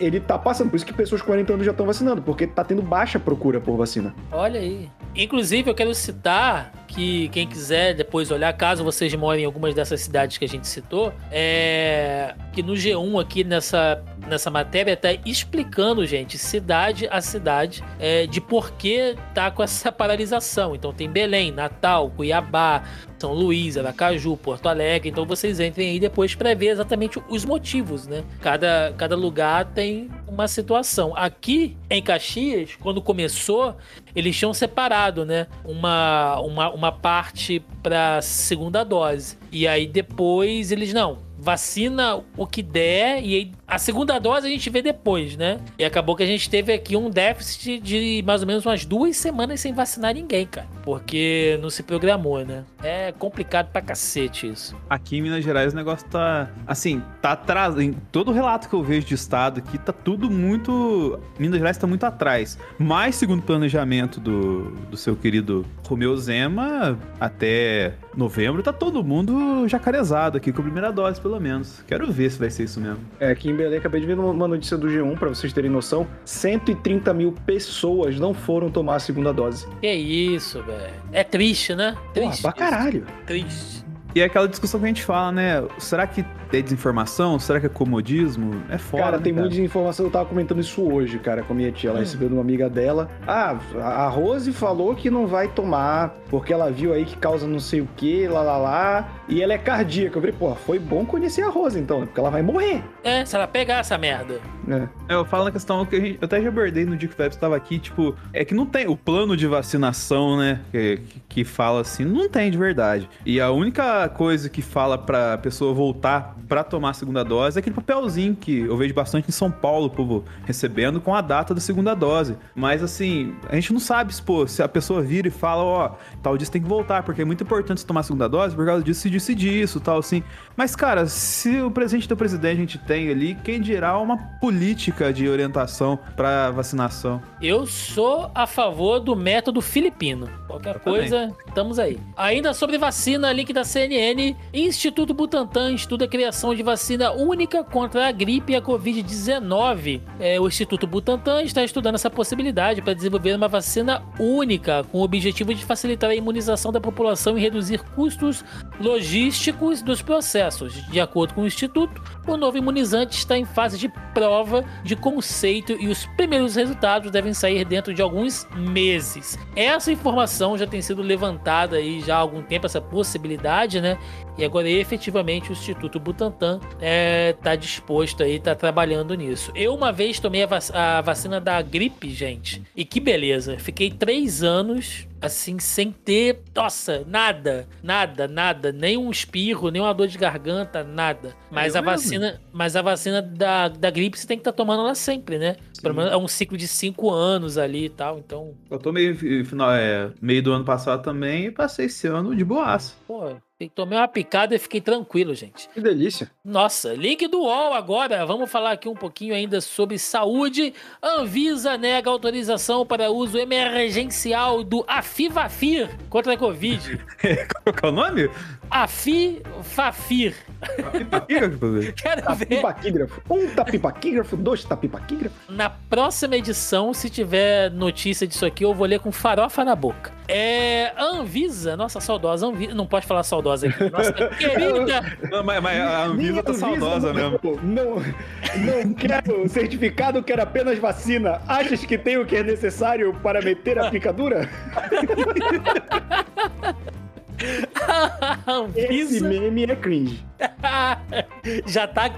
[0.01, 0.71] ele tá passando.
[0.71, 3.61] Por isso que pessoas com 40 anos já estão vacinando, porque tá tendo baixa procura
[3.61, 4.15] por vacina.
[4.31, 4.89] Olha aí.
[5.15, 10.01] Inclusive, eu quero citar que quem quiser depois olhar, caso vocês morem em algumas dessas
[10.01, 16.07] cidades que a gente citou, é que no G1 aqui nessa, nessa matéria tá explicando,
[16.07, 20.75] gente, cidade a cidade, é, de por que tá com essa paralisação.
[20.75, 22.83] Então tem Belém, Natal, Cuiabá,
[23.19, 25.09] São Luís, Aracaju, Porto Alegre.
[25.09, 28.25] Então vocês entrem aí depois para ver exatamente os motivos, né?
[28.41, 31.12] Cada, cada lugar tem uma situação.
[31.17, 33.77] Aqui em Caxias, quando começou,
[34.14, 35.47] eles tinham separado, né?
[35.64, 39.38] Uma, uma, uma parte para segunda dose.
[39.51, 41.19] E aí depois eles não.
[41.38, 45.61] Vacina o que der, e aí a segunda dose a gente vê depois, né?
[45.79, 49.17] E acabou que a gente teve aqui um déficit de mais ou menos umas duas
[49.17, 50.67] semanas sem vacinar ninguém, cara.
[50.83, 52.65] Porque não se programou, né?
[52.83, 54.75] É complicado pra cacete isso.
[54.89, 56.51] Aqui em Minas Gerais o negócio tá.
[56.67, 57.79] Assim, tá atrás.
[57.79, 61.21] Em todo relato que eu vejo de estado aqui, tá tudo muito.
[61.39, 62.59] Minas Gerais tá muito atrás.
[62.79, 69.69] Mas, segundo o planejamento do, do seu querido Romeu Zema, até novembro tá todo mundo
[69.69, 71.83] jacarezado aqui com a primeira dose, pelo menos.
[71.87, 72.99] Quero ver se vai ser isso mesmo.
[73.21, 76.07] É, aqui em Belém, acabei de ver uma notícia do G1, pra vocês terem noção:
[76.25, 79.66] 130 mil pessoas não foram tomar a segunda dose.
[79.81, 80.94] Que isso, velho.
[81.12, 81.92] É triste, né?
[82.14, 82.42] Porra, Triste.
[82.42, 83.05] pra caralho.
[83.27, 83.85] Triste.
[84.19, 85.63] E é aquela discussão que a gente fala, né?
[85.79, 87.39] Será que é desinformação?
[87.39, 88.61] Será que é comodismo?
[88.69, 89.03] É foda.
[89.05, 90.07] cara, né, tem muita informação.
[90.07, 91.91] Eu tava comentando isso hoje, cara, com a minha tia.
[91.91, 92.03] Ela Hum.
[92.03, 93.09] recebeu de uma amiga dela.
[93.25, 97.61] Ah, a Rose falou que não vai tomar, porque ela viu aí que causa não
[97.61, 99.09] sei o que, lá lá lá.
[99.29, 100.17] E ela é cardíaca.
[100.17, 102.83] Eu falei, pô, foi bom conhecer a Rose então, porque ela vai morrer.
[103.05, 104.41] É, se ela pegar essa merda.
[104.67, 104.89] né?
[105.09, 107.15] É, Eu falo na questão que a gente, eu até já abordei no dia que
[107.15, 111.01] o Febs estava aqui, tipo, é que não tem o plano de vacinação, né, que,
[111.29, 113.09] que fala assim, não tem de verdade.
[113.25, 117.61] E a única coisa que fala pra pessoa voltar pra tomar a segunda dose é
[117.61, 121.55] aquele papelzinho que eu vejo bastante em São Paulo, o povo recebendo com a data
[121.55, 122.37] da segunda dose.
[122.55, 125.90] Mas assim, a gente não sabe, pô, se a pessoa vira e fala, ó,
[126.23, 128.57] tal dia você tem que voltar, porque é muito importante você tomar a segunda dose
[128.57, 130.23] por causa disso, disso e disso, tal assim.
[130.57, 135.12] Mas, cara, se o presente do presidente a gente tem ali, quem dirá uma política
[135.12, 137.21] de orientação pra vacinação?
[137.40, 140.29] Eu sou a favor do método filipino.
[140.47, 141.99] Qualquer coisa, estamos aí.
[142.16, 144.37] Ainda sobre vacina, link da CNN.
[144.53, 150.03] Instituto Butantan estuda a criação de vacina única contra a gripe e a Covid-19.
[150.20, 155.03] É, o Instituto Butantan está estudando essa possibilidade para desenvolver uma vacina única, com o
[155.03, 158.44] objetivo de facilitar a imunização da população e reduzir custos
[158.79, 160.74] logísticos dos processos.
[160.90, 165.72] De acordo com o Instituto, o novo imunizante está em fase de prova de conceito
[165.81, 169.38] e os primeiros resultados devem sair dentro de alguns meses.
[169.57, 173.99] Essa informação já tem sido levantada aí já há algum tempo, essa possibilidade, né?
[174.37, 179.51] E agora efetivamente o Instituto Butantan está disposto aí, está trabalhando nisso.
[179.55, 183.59] Eu uma vez tomei a, vac- a vacina da gripe, gente, e que beleza.
[183.59, 189.93] Fiquei três anos assim, sem ter, nossa, nada, nada, nada, nem um espirro, nem uma
[189.93, 191.35] dor de garganta, nada.
[191.51, 191.91] Mas a mesmo.
[191.97, 195.57] vacina, mas a vacina da, da gripe você tem que estar tomando ela sempre, né?
[195.83, 199.45] Pelo menos é um ciclo de cinco anos ali e tal, então, Eu tomei eh,
[199.45, 202.95] final, é, meio do ano passado também e passei esse ano de boaça.
[203.07, 205.68] pô, tomei uma picada e fiquei tranquilo, gente.
[205.71, 206.31] Que delícia.
[206.44, 208.25] Nossa, link do UOL agora.
[208.25, 210.73] Vamos falar aqui um pouquinho ainda sobre saúde.
[211.03, 217.05] Anvisa nega autorização para uso emergencial do Afivafir contra a Covid.
[217.64, 218.31] Qual é o nome?
[218.71, 220.35] Afifafir.
[221.29, 223.23] Quero ver Tapipaquígrafo.
[223.31, 225.39] Um tapipaquígrafo, dois tapipaquígrafos.
[225.49, 230.11] na próxima edição, se tiver notícia disso aqui, eu vou ler com farofa na boca.
[230.27, 230.93] É.
[230.99, 232.75] Anvisa, nossa saudosa Anvisa.
[232.75, 233.85] Não pode falar saudosa aqui.
[233.91, 235.17] Nossa querida.
[235.31, 237.61] Não, mas, mas a Anvisa tá saudosa não, mesmo.
[237.63, 241.41] Não, não quero certificado, quero apenas vacina.
[241.49, 244.49] Achas que tem o que é necessário para meter a picadura?
[248.74, 250.24] Esse meme é cringe.
[251.66, 252.11] Já tá.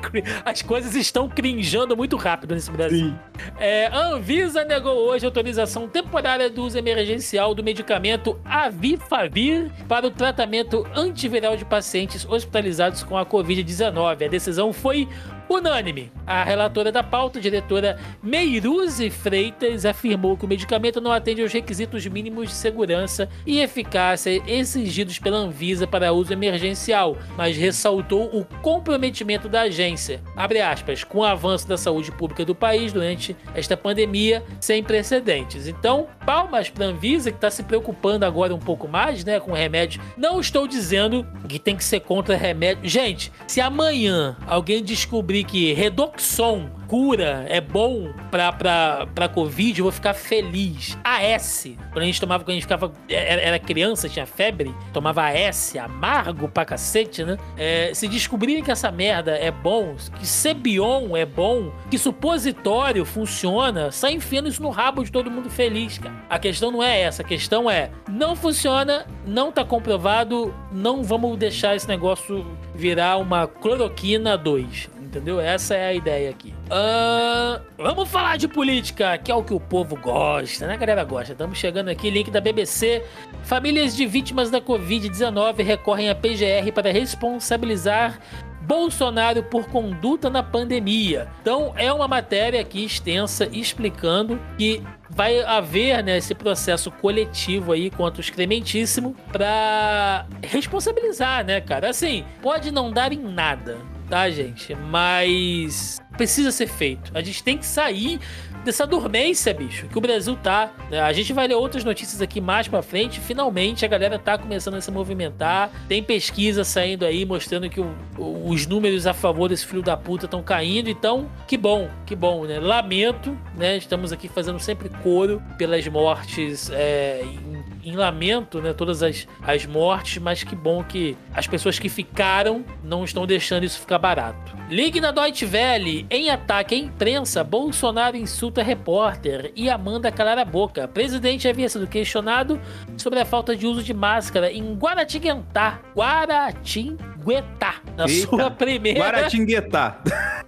[0.44, 3.09] As coisas estão crinjando muito rápido nesse Brasil.
[3.09, 3.18] Sim.
[3.59, 10.11] É, Anvisa negou hoje a autorização temporária do uso emergencial do medicamento Avifavir para o
[10.11, 14.24] tratamento antiviral de pacientes hospitalizados com a Covid-19.
[14.24, 15.09] A decisão foi
[15.55, 16.13] unânime.
[16.27, 22.07] A relatora da pauta, diretora Meiruze Freitas, afirmou que o medicamento não atende aos requisitos
[22.07, 29.49] mínimos de segurança e eficácia exigidos pela Anvisa para uso emergencial, mas ressaltou o comprometimento
[29.49, 34.83] da agência, aspas, com o avanço da saúde pública do país durante esta pandemia sem
[34.83, 35.67] precedentes.
[35.67, 39.53] Então, palmas para a Anvisa, que está se preocupando agora um pouco mais né, com
[39.53, 40.01] o remédio.
[40.17, 42.89] Não estou dizendo que tem que ser contra remédio.
[42.89, 49.85] Gente, se amanhã alguém descobrir que Redoxon cura é bom pra, pra, pra Covid, eu
[49.85, 50.98] vou ficar feliz.
[51.05, 55.22] AS, quando a gente tomava, quando a gente ficava, era, era criança, tinha febre, tomava
[55.29, 57.37] AS, amargo pra cacete, né?
[57.57, 63.92] É, se descobrirem que essa merda é bom, que Cebion é bom, que supositório funciona,
[63.92, 66.14] sai enfiando isso no rabo de todo mundo feliz, cara.
[66.29, 71.38] A questão não é essa, a questão é, não funciona, não tá comprovado, não vamos
[71.38, 75.40] deixar esse negócio virar uma cloroquina 2 entendeu?
[75.40, 76.55] Essa é a ideia aqui.
[76.66, 80.75] Uh, vamos falar de política, que é o que o povo gosta, né?
[80.75, 81.33] A galera gosta.
[81.33, 83.05] Estamos chegando aqui, link da BBC.
[83.42, 88.20] Famílias de vítimas da Covid-19 recorrem à PGR para responsabilizar
[88.62, 91.29] Bolsonaro por conduta na pandemia.
[91.42, 97.90] Então é uma matéria aqui extensa explicando que vai haver né, esse processo coletivo aí
[97.90, 101.90] contra o excrementíssimo para responsabilizar, né, cara?
[101.90, 103.79] Assim, pode não dar em nada,
[104.11, 104.75] tá, gente?
[104.75, 107.12] Mas precisa ser feito.
[107.14, 108.20] A gente tem que sair
[108.64, 110.70] dessa dormência, bicho, que o Brasil tá.
[110.90, 111.01] Né?
[111.01, 113.20] A gente vai ler outras notícias aqui mais pra frente.
[113.20, 115.70] Finalmente a galera tá começando a se movimentar.
[115.88, 120.27] Tem pesquisa saindo aí mostrando que o, os números a favor desse filho da puta
[120.27, 120.90] estão caindo.
[120.90, 122.59] Então, que bom, que bom, né?
[122.59, 123.77] Lamento, né?
[123.77, 127.50] Estamos aqui fazendo sempre coro pelas mortes é, em
[127.85, 132.64] em lamento, né, todas as, as mortes, mas que bom que as pessoas que ficaram
[132.83, 134.60] não estão deixando isso ficar barato.
[134.70, 140.44] Ligue na Deutsche Welle, em ataque à imprensa, Bolsonaro insulta repórter e Amanda calar a
[140.44, 140.87] boca.
[140.87, 142.61] Presidente havia sido questionado
[142.96, 145.80] sobre a falta de uso de máscara em Guaratinguetá.
[145.92, 147.83] Guaratinguetá.
[147.96, 149.00] Na Eita, sua primeira...
[149.00, 150.00] Guaratinguetá.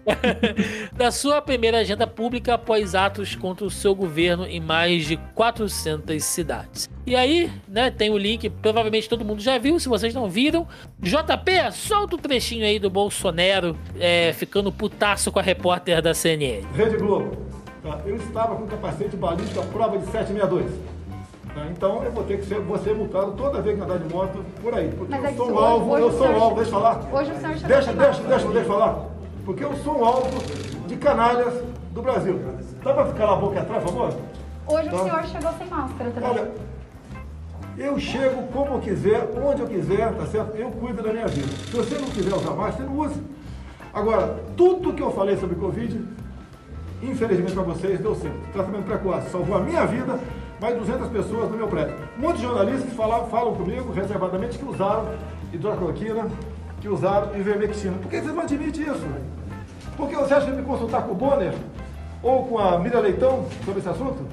[0.97, 6.23] na sua primeira agenda pública após atos contra o seu governo em mais de 400
[6.23, 6.89] cidades.
[7.05, 10.69] E aí, né, tem o link, provavelmente todo mundo já viu, se vocês não viram.
[11.01, 16.15] JP, solta o um trechinho aí do Bolsonaro é, ficando putaço com a repórter da
[16.15, 16.63] CNN.
[16.75, 17.37] Rede Globo,
[17.83, 18.01] tá?
[18.05, 20.71] eu estava com capacete balístico à prova de 762.
[21.55, 21.67] Tá?
[21.71, 24.45] Então eu vou ter que ser, vou ser multado toda vez que andar de moto
[24.63, 24.91] por aí.
[24.97, 27.01] Porque Mas eu é sou um alvo, eu sou um alvo, deixa eu falar.
[27.13, 29.07] Hoje o senhor deixa, deixa, deixa, deixa, deixa eu falar.
[29.45, 30.43] Porque eu sou um alvo
[30.87, 32.41] de canalhas do Brasil.
[32.83, 34.15] Dá para ficar a boca atrás, por favor?
[34.67, 34.97] Hoje tá?
[34.97, 36.31] o senhor chegou sem máscara também.
[36.31, 36.51] Olha,
[37.77, 40.57] eu chego como eu quiser, onde eu quiser, tá certo?
[40.57, 41.49] Eu cuido da minha vida.
[41.49, 43.21] Se você não quiser usar máscara, você não use.
[43.93, 46.03] Agora, tudo que eu falei sobre Covid,
[47.03, 48.39] infelizmente para vocês, deu certo.
[48.53, 50.19] Tratamento precoce salvou a minha vida,
[50.61, 51.95] mais 200 pessoas no meu prédio.
[52.17, 55.09] Muitos jornalistas falam, falam comigo, reservadamente, que usaram
[55.53, 56.27] hidrocloroquina,
[56.81, 57.93] que usaram ivermectina.
[57.99, 59.07] Por que vocês não admitem isso?
[59.95, 61.55] Porque você acha que me consultar com o Bonner
[62.23, 64.27] ou com a Miriam Leitão sobre esse assunto?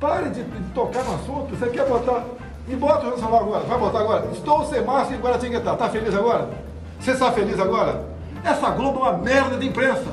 [0.00, 1.54] Pare de, de tocar no assunto.
[1.56, 2.24] Você quer botar
[2.68, 3.64] e bota o Nacional agora.
[3.64, 4.26] Vai botar agora.
[4.32, 5.76] Estou sem máscara em Guaratinguetá.
[5.76, 6.50] Tá feliz agora?
[6.98, 8.13] Você está feliz agora?
[8.44, 10.04] Essa Globo é uma merda de imprensa.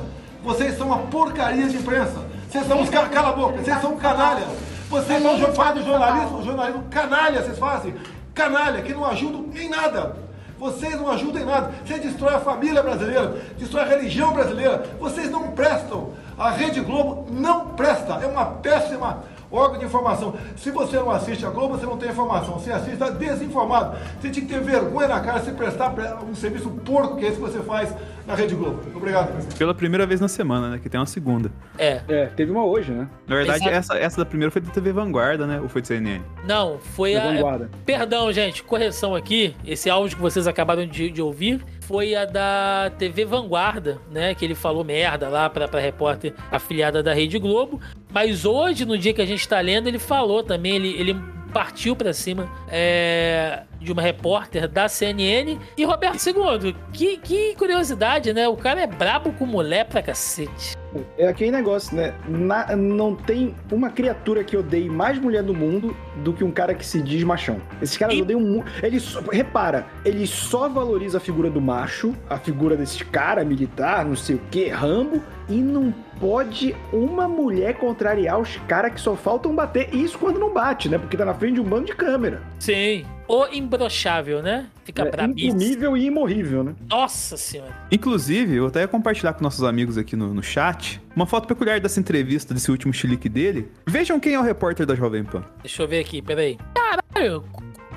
[0.42, 2.18] Vocês são uma porcaria de imprensa.
[2.48, 4.46] Vocês são uns caras, cala a boca, vocês são canalha.
[4.88, 7.94] Vocês são fazem jornalismo, jornalismo canalha, vocês fazem.
[8.34, 10.16] Canalha, que não ajudam em nada.
[10.58, 11.72] Vocês não ajudam em nada.
[11.84, 14.82] Você destrói a família brasileira, destrói a religião brasileira.
[14.98, 16.10] Vocês não prestam.
[16.38, 18.14] A Rede Globo não presta.
[18.22, 20.34] É uma péssima órgão de informação.
[20.56, 22.58] Se você não assiste a Globo, você não tem informação.
[22.58, 23.96] Se assiste, está desinformado.
[24.20, 25.94] Você tinha que ter vergonha na cara se prestar
[26.28, 27.94] um serviço porco que é esse que você faz
[28.26, 28.80] na Rede Globo.
[28.94, 29.32] Obrigado.
[29.56, 30.80] Pela primeira vez na semana, né?
[30.82, 31.50] Que tem uma segunda.
[31.76, 32.00] É.
[32.08, 33.08] É, teve uma hoje, né?
[33.26, 35.60] Na verdade, essa, essa da primeira foi da TV Vanguarda, né?
[35.60, 36.22] Ou foi do CNN?
[36.46, 37.32] Não, foi, foi a.
[37.32, 37.70] Vanguarda.
[37.84, 39.54] Perdão, gente, correção aqui.
[39.64, 41.62] Esse áudio que vocês acabaram de, de ouvir
[41.92, 44.34] foi a da TV Vanguarda, né?
[44.34, 47.78] Que ele falou merda lá pra, pra repórter afiliada da Rede Globo.
[48.10, 51.14] Mas hoje, no dia que a gente tá lendo, ele falou também, ele, ele
[51.52, 55.58] partiu para cima é, de uma repórter da CNN.
[55.76, 58.48] E Roberto II, que, que curiosidade, né?
[58.48, 60.81] O cara é brabo com mulher pra cacete.
[61.16, 62.14] É aquele negócio, né?
[62.28, 66.74] Na, não tem uma criatura que odeie mais mulher do mundo do que um cara
[66.74, 67.60] que se diz machão.
[67.80, 68.22] Esses caras e...
[68.22, 68.70] odeiam muito.
[68.82, 74.04] Ele só, repara, ele só valoriza a figura do macho, a figura desse cara militar,
[74.04, 79.16] não sei o que, Rambo, e não pode uma mulher contrariar os caras que só
[79.16, 79.92] faltam bater.
[79.94, 80.98] Isso quando não bate, né?
[80.98, 82.42] Porque tá na frente de um bando de câmera.
[82.58, 83.04] Sim.
[83.34, 84.66] O imbrochável, né?
[84.84, 85.56] Fica É, brabíssimo.
[85.56, 86.74] incomível e imorrível, né?
[86.90, 87.72] Nossa senhora.
[87.90, 91.80] Inclusive, eu até ia compartilhar com nossos amigos aqui no, no chat uma foto peculiar
[91.80, 93.68] dessa entrevista, desse último chilique dele.
[93.86, 95.42] Vejam quem é o repórter da Jovem Pan.
[95.62, 96.58] Deixa eu ver aqui, peraí.
[96.74, 97.42] Caralho,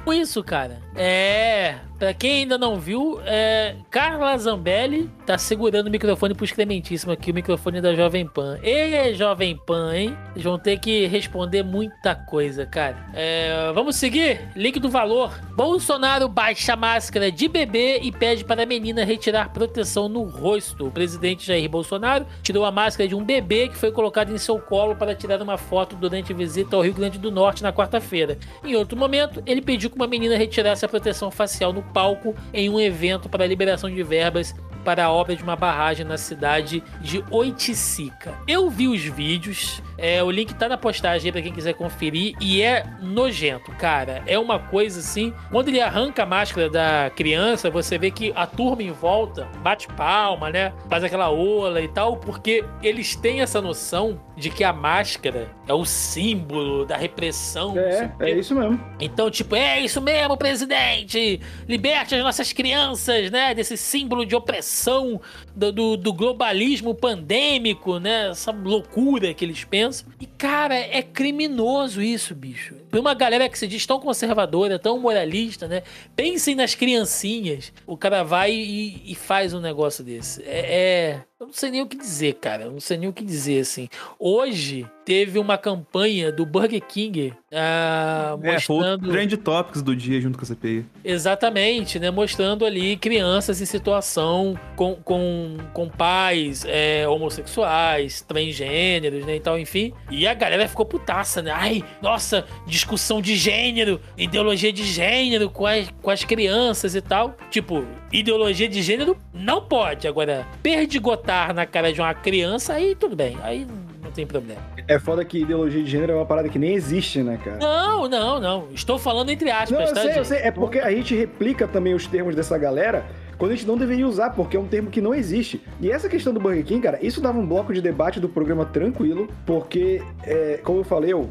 [0.05, 0.79] com isso, cara.
[0.95, 1.75] É.
[1.97, 3.75] Pra quem ainda não viu, é.
[3.89, 8.59] Carla Zambelli tá segurando o microfone pro excrementíssimo aqui, o microfone da Jovem Pan.
[8.61, 10.15] Ei, Jovem Pan, hein?
[10.33, 12.97] Eles vão ter que responder muita coisa, cara.
[13.13, 14.41] É, vamos seguir?
[14.55, 15.31] Link do valor.
[15.55, 20.87] Bolsonaro baixa máscara de bebê e pede para a menina retirar proteção no rosto.
[20.87, 24.59] O presidente Jair Bolsonaro tirou a máscara de um bebê que foi colocado em seu
[24.59, 28.37] colo para tirar uma foto durante visita ao Rio Grande do Norte na quarta-feira.
[28.63, 32.69] Em outro momento, ele pediu que uma menina retirasse a proteção facial no palco em
[32.69, 34.53] um evento para a liberação de verbas
[34.85, 38.35] para a obra de uma barragem na cidade de Oiticica.
[38.47, 42.35] Eu vi os vídeos, é, o link tá na postagem aí pra quem quiser conferir,
[42.39, 44.21] e é nojento, cara.
[44.27, 45.33] É uma coisa assim.
[45.49, 49.87] Quando ele arranca a máscara da criança, você vê que a turma em volta bate
[49.87, 50.71] palma, né?
[50.87, 55.73] Faz aquela ola e tal, porque eles têm essa noção de que a máscara é
[55.73, 57.75] o símbolo da repressão.
[57.77, 58.79] É, é isso mesmo.
[58.99, 61.39] Então, tipo, é isso mesmo, presidente!
[61.67, 63.53] Liberte as nossas crianças, né?
[63.53, 65.21] Desse símbolo de opressão
[65.55, 68.29] do, do, do globalismo pandêmico, né?
[68.29, 70.07] Essa loucura que eles pensam.
[70.19, 72.75] E, cara, é criminoso isso, bicho.
[72.91, 75.81] Pra uma galera que se diz tão conservadora, tão moralista, né?
[76.15, 77.73] Pensem nas criancinhas.
[77.87, 80.43] O cara vai e, e faz um negócio desse.
[80.43, 82.63] É, é- Eu não sei nem o que dizer, cara.
[82.65, 83.89] Eu não sei nem o que dizer, assim.
[84.19, 89.09] Hoje teve uma campanha do Burger King ah, É, mostrando.
[89.09, 90.85] Trend Topics do dia junto com a CPI.
[91.03, 92.09] Exatamente, né?
[92.11, 99.35] Mostrando ali crianças em situação com, com, com pais é, homossexuais, transgêneros, né?
[99.35, 99.91] E tal, enfim.
[100.09, 101.51] E a galera ficou putaça, né?
[101.51, 107.35] Ai, nossa, discussão de gênero, ideologia de gênero com as, com as crianças e tal.
[107.49, 110.07] Tipo, ideologia de gênero não pode.
[110.07, 113.37] Agora, perdigotar na cara de uma criança, aí tudo bem.
[113.41, 113.65] Aí
[114.03, 114.61] não tem problema.
[114.87, 117.57] É foda que ideologia de gênero é uma parada que nem existe, né, cara?
[117.57, 118.67] Não, não, não.
[118.71, 120.37] Estou falando entre aspas, Não, eu tá, sei, eu sei.
[120.39, 123.03] É porque a gente replica também os termos dessa galera
[123.37, 125.61] quando a gente não deveria usar, porque é um termo que não existe.
[125.79, 128.65] E essa questão do Burger King, cara, isso dava um bloco de debate do programa
[128.65, 131.29] tranquilo, porque, é, como eu falei, eu,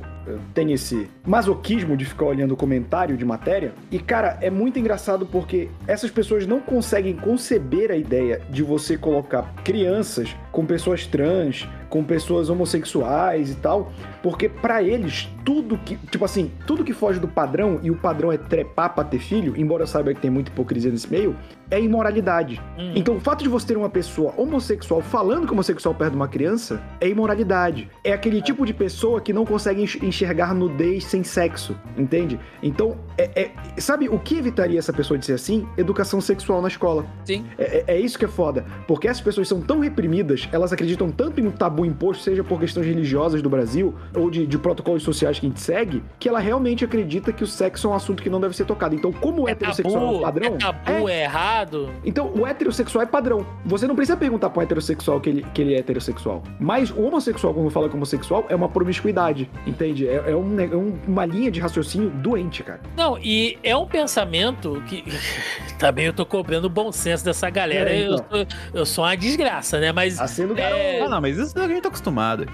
[0.53, 3.73] tenho esse masoquismo de ficar olhando o comentário de matéria.
[3.91, 8.97] E, cara, é muito engraçado porque essas pessoas não conseguem conceber a ideia de você
[8.97, 15.97] colocar crianças com pessoas trans, com pessoas homossexuais e tal, porque pra eles tudo que,
[16.11, 19.55] tipo assim, tudo que foge do padrão e o padrão é trepar pra ter filho,
[19.57, 21.37] embora eu saiba que tem muita hipocrisia nesse meio,
[21.71, 22.61] é imoralidade.
[22.77, 22.93] Hum.
[22.97, 26.17] Então, o fato de você ter uma pessoa homossexual falando que é homossexual perto de
[26.17, 27.89] uma criança é imoralidade.
[28.03, 32.41] É aquele tipo de pessoa que não consegue enx- enxergar nudez sem sexo, entende?
[32.61, 33.31] Então, é,
[33.77, 35.65] é- sabe o que evitaria essa pessoa de ser assim?
[35.77, 37.07] Educação sexual na escola.
[37.25, 37.45] Sim.
[37.57, 38.65] É, é- é isso que é foda.
[38.89, 42.59] Porque essas pessoas são tão reprimidas, elas acreditam tanto em um tabu imposto, seja por
[42.61, 46.39] questões religiosas do Brasil ou de, de protocolos sociais que a gente segue, que ela
[46.41, 48.95] realmente acredita que o sexo é um assunto que não deve ser tocado.
[48.95, 50.55] Então, como o É heterossexual é tabu, um padrão.
[50.55, 51.91] é tabu, é errado.
[52.05, 53.47] Então, o heterossexual é padrão.
[53.65, 56.43] Você não precisa perguntar pro heterossexual que ele, que ele é heterossexual.
[56.61, 60.07] Mas o homossexual, quando fala que homossexual, é uma promiscuidade, entende?
[60.09, 62.81] É, é um é um- uma linha de raciocínio doente, cara.
[62.97, 65.05] Não, e é um pensamento que.
[65.79, 67.91] Também eu tô cobrando o bom senso dessa galera.
[67.91, 68.25] É, eu, então.
[68.31, 69.93] sou, eu sou uma desgraça, né?
[69.93, 70.21] Mas.
[70.21, 72.47] Acendo É, Ah, não, mas isso gente tá acostumado.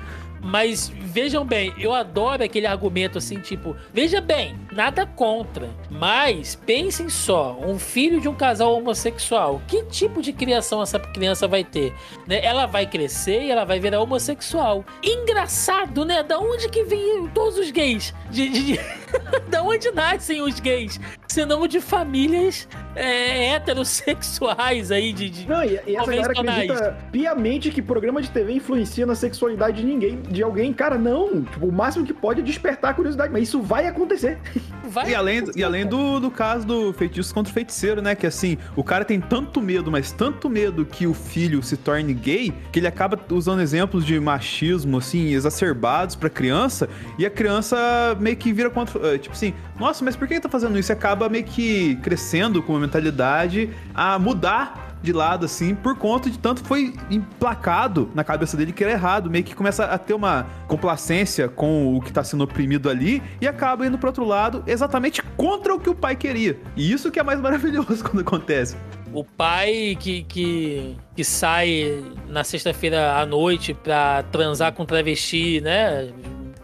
[0.42, 7.08] Mas vejam bem, eu adoro aquele argumento assim, tipo, veja bem, nada contra, mas pensem
[7.08, 11.92] só, um filho de um casal homossexual, que tipo de criação essa criança vai ter?
[12.26, 12.44] Né?
[12.44, 14.84] Ela vai crescer e ela vai virar homossexual.
[15.02, 16.22] Engraçado, né?
[16.22, 18.14] Da onde que vem todos os gays?
[18.30, 18.80] De, de- de-
[19.50, 20.98] da onde nascem os gays?
[21.28, 22.66] Senão de famílias
[22.96, 28.30] é, heterossexuais aí, de, de- Não, e, e essa galera acredita piamente que programa de
[28.30, 30.72] TV influencia na sexualidade de ninguém, de alguém.
[30.72, 31.42] Cara, não.
[31.42, 34.38] Tipo, o máximo que pode é despertar a curiosidade, mas isso vai acontecer.
[34.88, 38.14] vai E além, e além do, do caso do feitiço contra o feiticeiro, né?
[38.14, 42.14] Que assim, o cara tem tanto medo, mas tanto medo que o filho se torne
[42.14, 47.76] gay, que ele acaba usando exemplos de machismo, assim, exacerbados pra criança, e a criança
[48.20, 49.14] meio que vira contra.
[49.14, 50.92] eh, Tipo assim, nossa, mas por que ele tá fazendo isso?
[50.92, 56.30] E acaba meio que crescendo com uma mentalidade a mudar de lado, assim, por conta
[56.30, 59.30] de tanto foi emplacado na cabeça dele que era errado.
[59.30, 63.48] Meio que começa a ter uma complacência com o que tá sendo oprimido ali e
[63.48, 66.58] acaba indo pro outro lado exatamente contra o que o pai queria.
[66.76, 68.76] E isso que é mais maravilhoso quando acontece.
[69.12, 76.10] O pai que, que, que sai na sexta-feira à noite pra transar com travesti, né?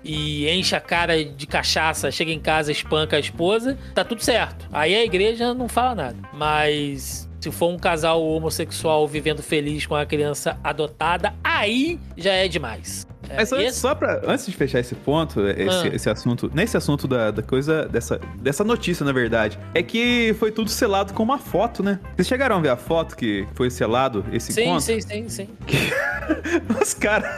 [0.06, 4.68] e enche a cara de cachaça, chega em casa, espanca a esposa, tá tudo certo.
[4.72, 6.16] Aí a igreja não fala nada.
[6.32, 12.48] Mas se for um casal homossexual vivendo feliz com a criança adotada, aí já é
[12.48, 13.06] demais.
[13.28, 15.94] É, Mas antes, esse- só pra, antes de fechar esse ponto, esse, Ah.
[15.94, 20.50] esse assunto, nesse assunto da, da coisa, dessa, dessa notícia, na verdade, é que foi
[20.50, 22.00] tudo selado com uma foto, né?
[22.16, 24.80] Vocês chegaram a ver a foto que foi selado esse Sim, encontro?
[24.80, 25.48] sim, sim, sim.
[26.82, 27.28] Os caras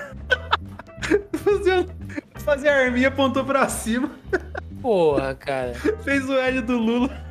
[1.45, 1.87] faziam,
[2.37, 4.11] fazia a arminha, apontou pra cima,
[4.81, 5.75] Porra, cara.
[6.03, 7.28] fez o L do Lula.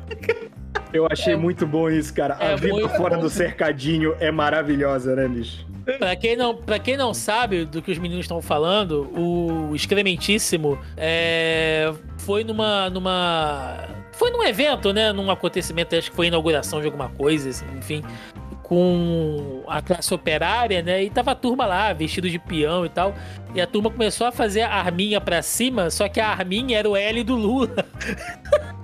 [0.92, 2.36] Eu achei muito bom isso, cara.
[2.40, 3.22] é a vida fora bom.
[3.22, 5.66] do cercadinho é maravilhosa, né, bicho?
[5.98, 10.78] Pra quem, não, pra quem não sabe do que os meninos estão falando, o Excrementíssimo
[10.96, 13.88] é, foi numa, numa.
[14.12, 15.12] Foi num evento, né?
[15.12, 18.04] Num acontecimento, acho que foi inauguração de alguma coisa, assim, enfim.
[18.62, 21.04] Com a classe operária, né?
[21.04, 23.14] E tava a turma lá, vestido de peão e tal.
[23.54, 26.88] E a turma começou a fazer a arminha pra cima, só que a arminha era
[26.88, 27.86] o L do Lula.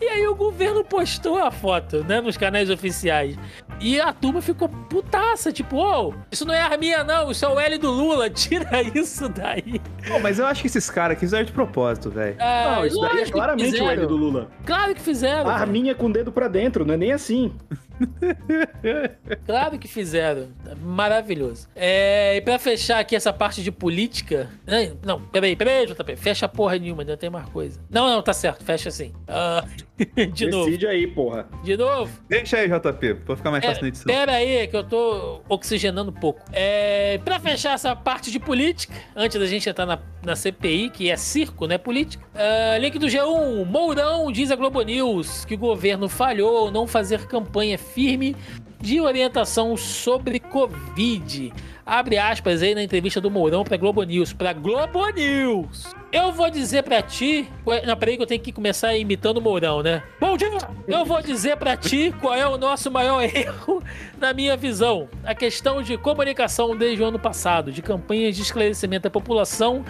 [0.00, 3.36] E aí o governo postou a foto, né, nos canais oficiais.
[3.80, 7.58] E a turma ficou putaça, tipo, ô, isso não é arminha não, isso é o
[7.58, 9.80] L do Lula, tira isso daí.
[10.06, 12.36] Pô, mas eu acho que esses caras fizeram de propósito, velho.
[12.38, 13.90] Ah, não, isso daí é claramente o.
[13.90, 14.50] L do Lula.
[14.64, 15.48] Claro que fizeram.
[15.48, 17.52] A arminha com o dedo pra dentro, não é nem assim.
[19.46, 20.48] Claro que fizeram.
[20.82, 21.68] Maravilhoso.
[21.74, 24.50] É, e pra fechar aqui essa parte de política.
[24.66, 26.16] Não, Não, peraí, peraí, JP.
[26.16, 27.80] Fecha porra nenhuma, ainda tem mais coisa.
[27.90, 29.12] Não, não, tá certo, fecha assim.
[29.28, 29.64] Ah,
[30.32, 31.46] de novo, Decide aí, porra.
[31.62, 32.10] de novo.
[32.28, 34.06] Deixa aí, JP, pra ficar mais É, fácil na edição.
[34.06, 36.40] pera aí, que eu tô oxigenando um pouco.
[36.52, 41.10] É, pra fechar essa parte de política, antes da gente entrar na, na CPI, que
[41.10, 41.78] é circo, né?
[41.78, 42.24] Política.
[42.34, 43.64] é, link do G1.
[43.64, 48.34] Mourão diz a Globo News que o governo falhou não fazer campanha firme
[48.80, 51.52] de orientação sobre Covid.
[51.86, 54.32] Abre aspas aí na entrevista do Mourão pra Globo News.
[54.32, 55.94] Pra Globo News.
[56.10, 57.48] Eu vou dizer pra ti.
[57.86, 60.02] Não, peraí que eu tenho que começar imitando o Mourão, né?
[60.20, 60.48] Bom dia!
[60.86, 63.82] Eu vou dizer pra ti qual é o nosso maior erro,
[64.18, 65.08] na minha visão.
[65.24, 69.84] A questão de comunicação desde o ano passado, de campanhas de esclarecimento da população.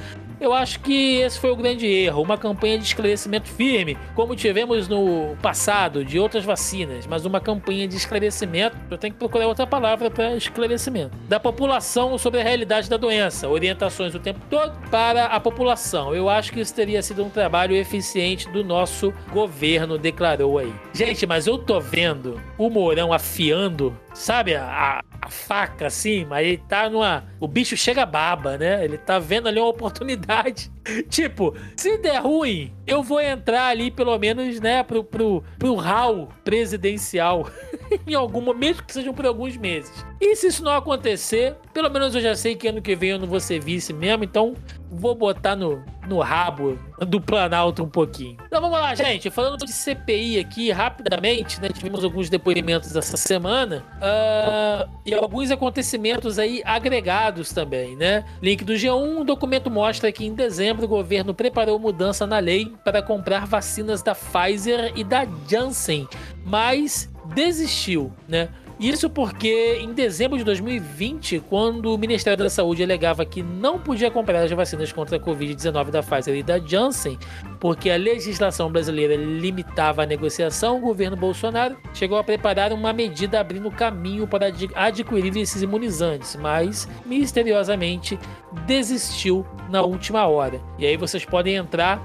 [0.44, 2.20] Eu acho que esse foi o grande erro.
[2.20, 7.88] Uma campanha de esclarecimento firme, como tivemos no passado de outras vacinas, mas uma campanha
[7.88, 8.76] de esclarecimento.
[8.90, 11.16] Eu tenho que procurar outra palavra para esclarecimento.
[11.30, 16.14] Da população sobre a realidade da doença, orientações o tempo todo para a população.
[16.14, 20.74] Eu acho que isso teria sido um trabalho eficiente do nosso governo, declarou aí.
[20.92, 26.62] Gente, mas eu tô vendo o Mourão afiando, sabe, a, a faca assim, mas ele
[26.68, 27.24] tá numa.
[27.40, 28.84] O bicho chega baba, né?
[28.84, 30.72] Ele tá vendo ali uma oportunidade.
[31.10, 36.28] tipo, se der ruim, eu vou entrar ali, pelo menos, né, pro, pro, pro hall
[36.44, 37.48] presidencial.
[38.06, 40.04] em algum momento, que sejam por alguns meses.
[40.20, 43.18] E se isso não acontecer, pelo menos eu já sei que ano que vem eu
[43.18, 44.54] não vou ser vice mesmo, então
[44.90, 48.36] vou botar no, no rabo do Planalto um pouquinho.
[48.46, 49.28] Então vamos lá, gente.
[49.28, 51.68] Falando de CPI aqui, rapidamente, né?
[51.68, 58.24] Tivemos alguns depoimentos essa semana ah, e alguns acontecimentos aí agregados também, né?
[58.40, 62.72] Link do G1, o documento mostra que em dezembro o governo preparou mudança na lei
[62.84, 66.06] para comprar vacinas da Pfizer e da Janssen,
[66.44, 68.48] mas desistiu, né?
[68.78, 74.10] Isso porque em dezembro de 2020, quando o Ministério da Saúde alegava que não podia
[74.10, 77.16] comprar as vacinas contra a Covid-19 da Pfizer e da Janssen,
[77.60, 83.38] porque a legislação brasileira limitava a negociação, o governo Bolsonaro chegou a preparar uma medida
[83.38, 88.18] abrindo caminho para ad- adquirir esses imunizantes, mas misteriosamente
[88.66, 90.60] desistiu na última hora.
[90.78, 92.02] E aí vocês podem entrar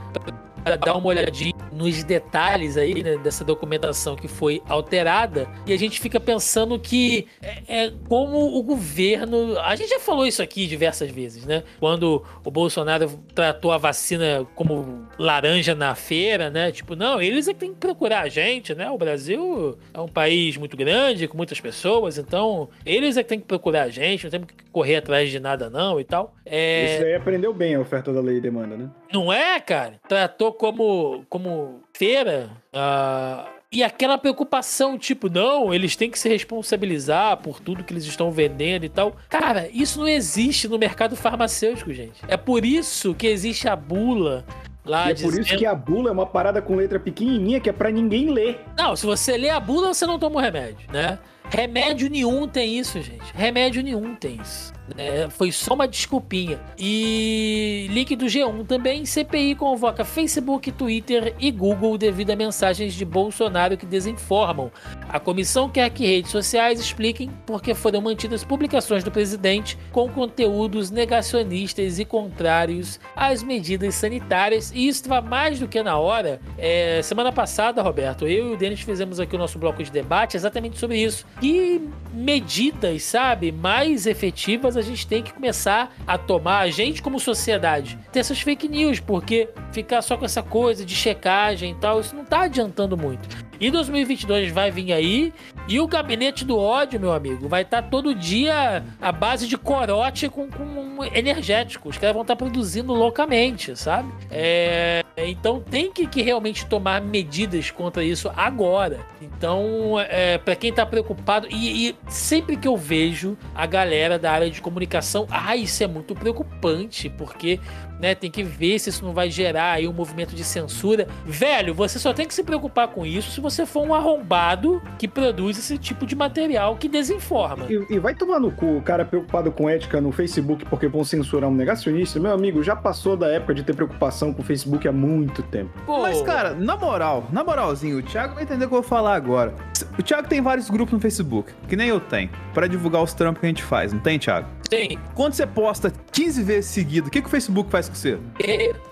[0.80, 6.00] dar uma olhadinha nos detalhes aí né, dessa documentação que foi alterada e a gente
[6.00, 9.58] fica pensando que é, é como o governo.
[9.60, 11.64] A gente já falou isso aqui diversas vezes, né?
[11.80, 16.72] Quando o Bolsonaro tratou a vacina como laranja na feira, né?
[16.72, 18.90] Tipo, não, eles é que tem que procurar a gente, né?
[18.90, 23.40] O Brasil é um país muito grande, com muitas pessoas, então eles é que tem
[23.40, 26.36] que procurar a gente, não temos que correr atrás de nada, não e tal.
[26.46, 26.96] É...
[26.96, 28.90] Isso aí aprendeu bem a oferta da lei e demanda, né?
[29.12, 30.00] Não é, cara?
[30.08, 32.50] Tratou como, como feira.
[32.74, 38.04] ah, e aquela preocupação, tipo, não, eles têm que se responsabilizar por tudo que eles
[38.04, 39.16] estão vendendo e tal.
[39.30, 42.20] Cara, isso não existe no mercado farmacêutico, gente.
[42.28, 44.44] É por isso que existe a bula
[44.84, 47.74] lá é por isso que a bula é uma parada com letra pequenininha que é
[47.74, 48.60] pra ninguém ler.
[48.76, 51.20] Não, se você lê a bula, você não toma o remédio, né?
[51.48, 53.32] Remédio nenhum tem isso, gente.
[53.36, 54.74] Remédio nenhum tem isso.
[54.98, 56.60] É, foi só uma desculpinha.
[56.78, 59.06] E link do G1 também.
[59.06, 64.72] CPI convoca Facebook, Twitter e Google devido a mensagens de Bolsonaro que desinformam.
[65.08, 70.10] A comissão quer que redes sociais expliquem por que foram mantidas publicações do presidente com
[70.10, 74.72] conteúdos negacionistas e contrários às medidas sanitárias.
[74.74, 76.40] E isso estava mais do que na hora.
[76.58, 80.36] É, semana passada, Roberto, eu e o Denis fizemos aqui o nosso bloco de debate
[80.36, 81.26] exatamente sobre isso.
[81.40, 81.82] Que
[82.14, 87.98] medidas, sabe, mais efetivas a gente tem que começar a tomar, a gente como sociedade,
[88.12, 92.16] ter essas fake news, porque ficar só com essa coisa de checagem e tal, isso
[92.16, 93.49] não tá adiantando muito.
[93.60, 95.34] E 2022 vai vir aí
[95.68, 99.58] e o gabinete do ódio, meu amigo, vai estar tá todo dia à base de
[99.58, 101.90] corote com, com energético.
[101.90, 104.12] Os caras vão estar tá produzindo loucamente, sabe?
[104.32, 109.00] É, então tem que, que, realmente tomar medidas contra isso agora.
[109.22, 114.32] Então, é, para quem tá preocupado, e, e, sempre que eu vejo a galera da
[114.32, 117.60] área de comunicação, ah, isso é muito preocupante, porque
[118.00, 121.08] né, tem que ver se isso não vai gerar aí um movimento de censura.
[121.26, 125.08] Velho, você só tem que se preocupar com isso se você for um arrombado que
[125.08, 127.66] produz esse tipo de material que desinforma.
[127.70, 131.04] E, e vai tomar no cu o cara preocupado com ética no Facebook porque vão
[131.04, 132.20] censurar um negacionista.
[132.20, 135.72] Meu amigo, já passou da época de ter preocupação com o Facebook há muito tempo.
[135.86, 136.02] Pô.
[136.02, 139.16] Mas, cara, na moral, na moralzinho, o Thiago vai entender o que eu vou falar
[139.16, 139.54] agora.
[140.00, 143.42] O Thiago tem vários grupos no Facebook, que nem eu tenho, para divulgar os trampos
[143.42, 144.48] que a gente faz, não tem, Thiago?
[144.70, 144.98] Tem.
[145.14, 148.18] Quando você posta 15 vezes seguido, o que, que o Facebook faz com você?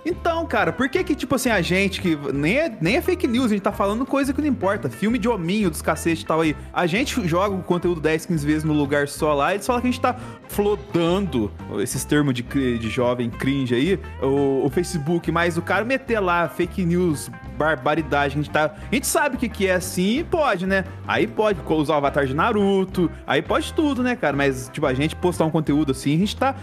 [0.06, 3.26] Então, cara, por que que, tipo assim, a gente que nem é, nem é fake
[3.26, 6.26] news, a gente tá falando coisa que não importa, filme de hominho dos cacete e
[6.26, 9.56] tal aí, a gente joga o conteúdo 10, 15 vezes no lugar só lá e
[9.56, 10.14] eles falam que a gente tá
[10.50, 16.20] flodando esses termos de, de jovem cringe aí, o, o Facebook, mas o cara meter
[16.20, 18.34] lá fake news barbaridade.
[18.34, 20.86] A gente, tá, a gente sabe o que, que é assim e pode, né?
[21.08, 24.36] Aí pode usar o avatar de Naruto, aí pode tudo, né, cara?
[24.36, 26.56] Mas, tipo, a gente postar um conteúdo assim, a gente tá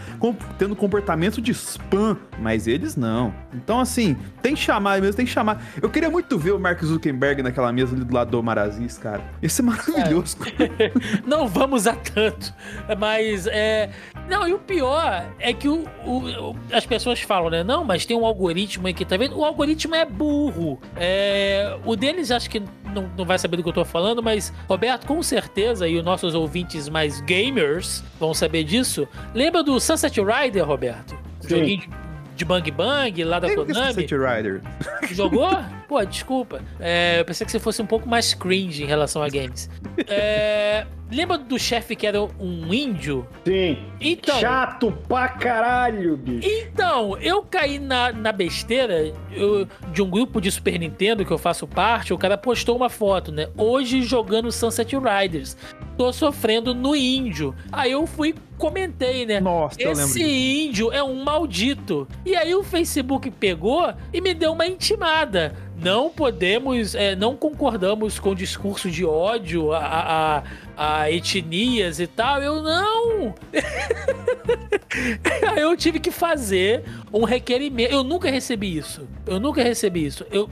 [0.58, 3.34] tendo comportamento de spam, mas eles não.
[3.52, 5.62] Então, assim, tem que chamar mesmo, tem que chamar.
[5.80, 9.22] Eu queria muito ver o Mark Zuckerberg naquela mesa ali do lado do Marazis, cara.
[9.42, 10.36] Isso é maravilhoso.
[11.26, 12.54] Não vamos a tanto,
[12.98, 13.90] mas é.
[14.28, 17.64] Não, e o pior é que o, o, as pessoas falam, né?
[17.64, 19.36] Não, mas tem um algoritmo aí que tá vendo.
[19.36, 20.78] O algoritmo é burro.
[20.96, 22.62] É, o Denis acho que
[22.94, 26.04] não, não vai saber do que eu tô falando, mas Roberto, com certeza, e os
[26.04, 29.08] nossos ouvintes mais gamers vão saber disso.
[29.34, 31.16] Lembra do Sunset Rider, Roberto?
[31.40, 31.48] Sim.
[31.48, 31.88] Joguinho de,
[32.36, 33.92] de Bang Bang lá da Lembra Konami.
[33.92, 34.62] Sunset Rider.
[35.12, 35.50] Jogou?
[35.88, 36.60] Pô, desculpa.
[36.80, 39.68] É, eu pensei que você fosse um pouco mais cringe em relação a games.
[40.08, 43.26] É, lembra do chefe que era um índio?
[43.44, 43.78] Sim.
[44.00, 46.48] Então, Chato pra caralho, bicho.
[46.48, 51.38] Então, eu caí na, na besteira eu, de um grupo de Super Nintendo que eu
[51.38, 52.12] faço parte.
[52.12, 53.48] O cara postou uma foto, né?
[53.56, 55.56] Hoje jogando Sunset Riders.
[55.96, 57.54] Tô sofrendo no índio.
[57.70, 59.40] Aí eu fui comentei, né?
[59.40, 62.06] Nossa, Esse índio é um maldito.
[62.24, 68.18] E aí o Facebook pegou e me deu uma intimada não podemos, é, não concordamos
[68.18, 70.42] com o discurso de ódio a,
[70.76, 72.42] a, a etnias e tal.
[72.42, 73.34] Eu não!
[75.56, 77.92] eu tive que fazer um requerimento.
[77.92, 79.06] Eu nunca recebi isso.
[79.26, 80.24] Eu nunca recebi isso.
[80.30, 80.48] Eu,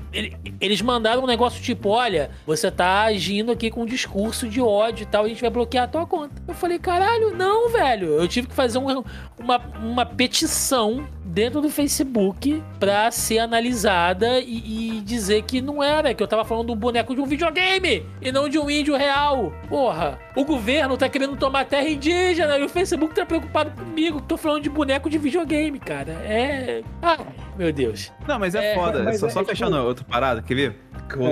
[0.61, 5.05] eles mandaram um negócio tipo: olha, você tá agindo aqui com um discurso de ódio
[5.05, 6.43] e tal, a gente vai bloquear a tua conta.
[6.47, 8.09] Eu falei, caralho, não, velho.
[8.09, 9.05] Eu tive que fazer um,
[9.39, 16.15] uma, uma petição dentro do Facebook pra ser analisada e, e, dizer que não era,
[16.15, 18.97] que eu tava falando de um boneco de um videogame e não de um índio
[18.97, 19.53] real.
[19.69, 24.29] Porra, o governo tá querendo tomar terra indígena e o Facebook tá preocupado comigo, que
[24.29, 26.13] tô falando de boneco de videogame, cara.
[26.25, 26.83] É.
[27.01, 27.19] Ai,
[27.63, 28.13] meu Deus.
[28.27, 29.05] Não, mas é, é foda.
[29.05, 29.87] Mas só, é, só fechando tipo...
[29.87, 30.77] outra parada, quer ver?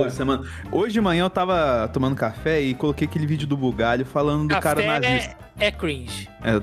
[0.07, 0.11] É.
[0.11, 0.45] semana.
[0.71, 4.49] Hoje de manhã eu tava tomando café e coloquei aquele vídeo do Bugalho falando do
[4.49, 5.37] café cara nazista.
[5.59, 6.29] É, é cringe.
[6.43, 6.61] É,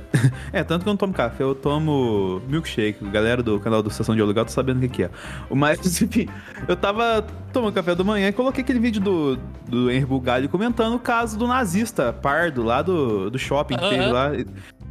[0.60, 3.06] é, tanto que eu não tomo café, eu tomo milkshake.
[3.06, 5.10] A galera do canal do Estação de Aluguel tá sabendo o que, que é.
[5.50, 6.30] Mas, enfim,
[6.68, 10.96] eu tava tomando café da manhã e coloquei aquele vídeo do, do Henry Bugalho comentando
[10.96, 14.32] o caso do nazista pardo lá do, do shopping que teve lá.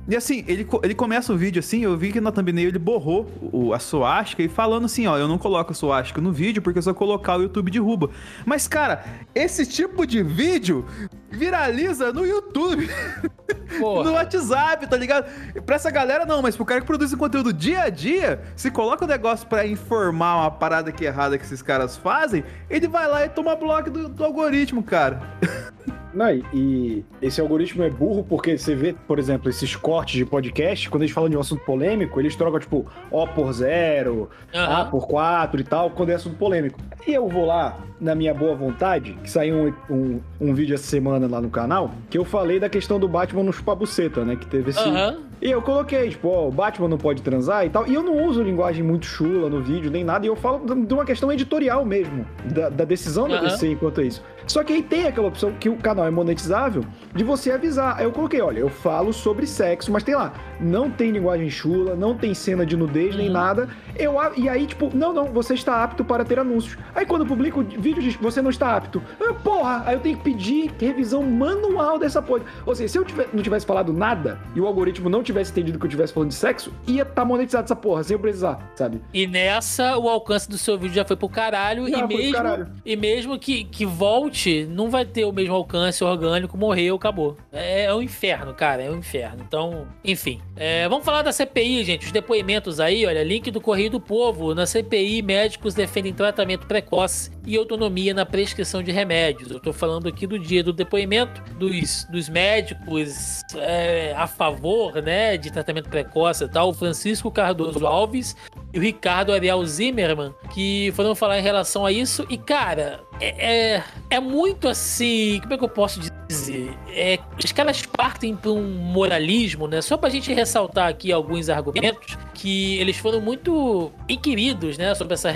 [0.09, 3.29] E assim, ele, ele começa o vídeo assim, eu vi que na thumbnail ele borrou
[3.53, 6.81] o, a suástica e falando assim, ó, eu não coloco a suástica no vídeo porque
[6.81, 8.11] se eu colocar o YouTube derruba.
[8.45, 9.05] Mas, cara,
[9.35, 10.85] esse tipo de vídeo
[11.29, 12.89] viraliza no YouTube,
[13.81, 15.27] no WhatsApp, tá ligado?
[15.63, 19.05] Pra essa galera não, mas pro cara que produz conteúdo dia a dia, se coloca
[19.05, 22.87] o um negócio para informar uma parada que é errada que esses caras fazem, ele
[22.87, 25.21] vai lá e toma bloco do, do algoritmo, cara.
[26.17, 30.89] Não, e esse algoritmo é burro porque você vê, por exemplo, esses cortes de podcast,
[30.89, 34.61] quando eles falam de um assunto polêmico, eles trocam, tipo, O por zero, uhum.
[34.61, 36.81] A por quatro e tal, quando é assunto polêmico.
[37.07, 40.85] E eu vou lá, na minha boa vontade, que saiu um, um, um vídeo essa
[40.85, 44.37] semana lá no canal, que eu falei da questão do Batman no chupabuceta, né?
[44.37, 45.21] Que teve esse, uhum.
[45.41, 47.87] E eu coloquei, tipo, ó, o Batman não pode transar e tal.
[47.87, 50.25] E eu não uso linguagem muito chula no vídeo, nem nada.
[50.25, 53.45] E eu falo de uma questão editorial mesmo, da, da decisão da Aham.
[53.49, 54.23] DC enquanto isso.
[54.47, 56.85] Só que aí tem aquela opção que o canal é monetizável
[57.15, 57.97] de você avisar.
[57.99, 61.95] Aí eu coloquei, olha, eu falo sobre sexo, mas tem lá, não tem linguagem chula,
[61.97, 63.33] não tem cena de nudez nem Uhum.
[63.33, 63.69] nada.
[63.97, 66.79] Eu, e aí, tipo, não, não, você está apto para ter anúncios.
[66.95, 69.03] Aí quando eu publico o vídeo, diz, você não está apto.
[69.21, 72.43] Ah, porra, aí eu tenho que pedir revisão manual dessa porra.
[72.65, 75.79] Ou seja, se eu tiver- não tivesse falado nada e o algoritmo não tivesse entendido
[75.79, 79.01] que eu estivesse falando de sexo, ia estar monetizado essa porra, sem eu precisar, sabe?
[79.13, 81.89] E nessa, o alcance do seu vídeo já foi pro caralho.
[81.89, 82.69] Já e, mesmo, caralho.
[82.85, 87.37] e mesmo que, que volte, não vai ter o mesmo alcance orgânico, morreu, acabou.
[87.53, 89.43] É, é um inferno, cara, é um inferno.
[89.47, 90.41] Então, enfim.
[90.57, 92.07] É, vamos falar da CPI, gente.
[92.07, 94.55] Os depoimentos aí, olha, link do Correio do Povo.
[94.55, 99.51] Na CPI, médicos defendem tratamento precoce e autonomia na prescrição de remédios.
[99.51, 105.16] Eu tô falando aqui do dia do depoimento dos, dos médicos é, a favor, né,
[105.39, 106.69] de tratamento precoce e tal.
[106.69, 108.37] O Francisco Cardoso Alves
[108.77, 112.27] e o Ricardo Ariel Zimmermann, que foram falar em relação a isso.
[112.29, 115.41] E, cara, é, é, é muito assim.
[115.41, 115.99] Como é que eu posso
[116.29, 116.77] dizer?
[116.89, 119.81] É, os caras partem para um moralismo, né?
[119.81, 124.95] Só pra gente ressaltar aqui alguns argumentos que eles foram muito inquiridos, né?
[124.95, 125.33] Sobre essa.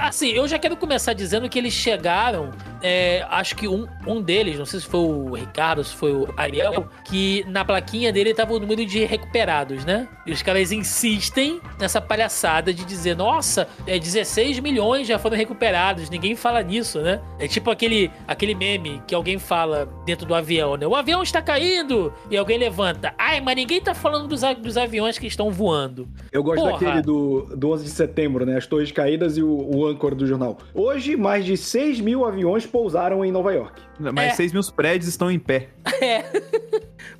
[0.00, 2.50] Assim, eu já quero começar dizendo que eles chegaram.
[2.82, 6.28] é, acho que um, um deles, não sei se foi o Ricardo, se foi o
[6.36, 10.06] Ariel, que na plaquinha dele tava o número de recuperados, né?
[10.26, 16.10] E os caras insistem nessa palhaçada de dizer, nossa, é 16 milhões já foram recuperados,
[16.10, 17.20] ninguém fala nisso, né?
[17.38, 20.86] É tipo aquele, aquele meme que alguém fala dentro do avião, né?
[20.86, 22.12] O avião está caindo!
[22.30, 26.08] E alguém levanta, ai, mas ninguém tá falando dos, dos aviões que estão voando.
[26.30, 26.72] Eu gosto Porra.
[26.72, 28.56] daquele do, do 11 de setembro, né?
[28.56, 30.58] As torres caídas e o, o âncora do jornal.
[30.74, 33.80] Hoje, mais de 6 mil aviões pousaram em Nova York.
[33.98, 34.34] Mas É.
[34.34, 35.68] 6 mil prédios estão em pé.
[36.02, 36.24] É.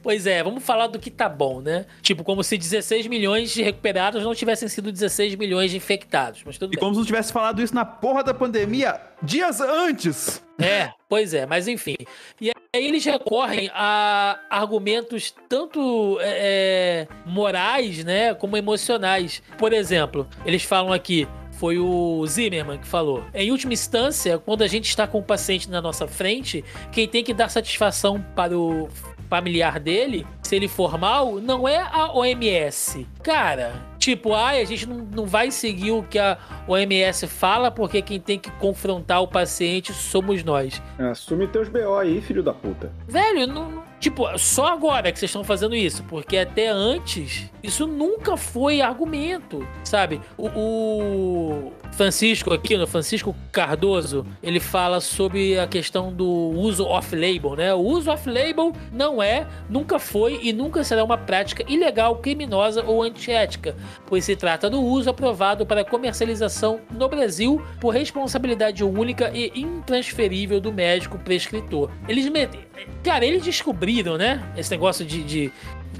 [0.02, 1.86] Pois é, vamos falar do que tá bom, né?
[2.00, 6.42] Tipo, como se 16 milhões de recuperados não tivessem sido 16 milhões de infectados.
[6.44, 6.80] Mas tudo E bem.
[6.80, 10.42] como se não tivesse falado isso na porra da pandemia dias antes.
[10.60, 11.96] É, pois é, mas enfim.
[12.40, 19.42] E aí eles recorrem a argumentos tanto é, é, morais, né, como emocionais.
[19.58, 21.26] Por exemplo, eles falam aqui.
[21.52, 23.22] Foi o Zimmerman que falou.
[23.32, 27.22] Em última instância, quando a gente está com o paciente na nossa frente, quem tem
[27.22, 28.88] que dar satisfação para o
[29.32, 33.06] familiar dele, se ele for mal, não é a OMS.
[33.22, 36.36] Cara, tipo, ai, a gente não, não vai seguir o que a
[36.68, 40.82] OMS fala, porque quem tem que confrontar o paciente somos nós.
[40.98, 42.92] Assume teus BO aí, filho da puta.
[43.08, 47.86] Velho, não, não- tipo, só agora que vocês estão fazendo isso, porque até antes isso
[47.86, 50.20] nunca foi argumento, sabe?
[50.36, 57.54] O, o Francisco aqui, no Francisco Cardoso, ele fala sobre a questão do uso off-label,
[57.54, 57.72] né?
[57.72, 63.04] O uso off-label não é, nunca foi e nunca será uma prática ilegal, criminosa ou
[63.04, 63.76] antiética,
[64.06, 70.60] pois se trata do uso aprovado para comercialização no Brasil por responsabilidade única e intransferível
[70.60, 71.88] do médico prescritor.
[72.08, 72.71] Eles metem.
[73.02, 74.42] Cara, eles descobriram, né?
[74.56, 75.22] Esse negócio de.
[75.22, 75.52] de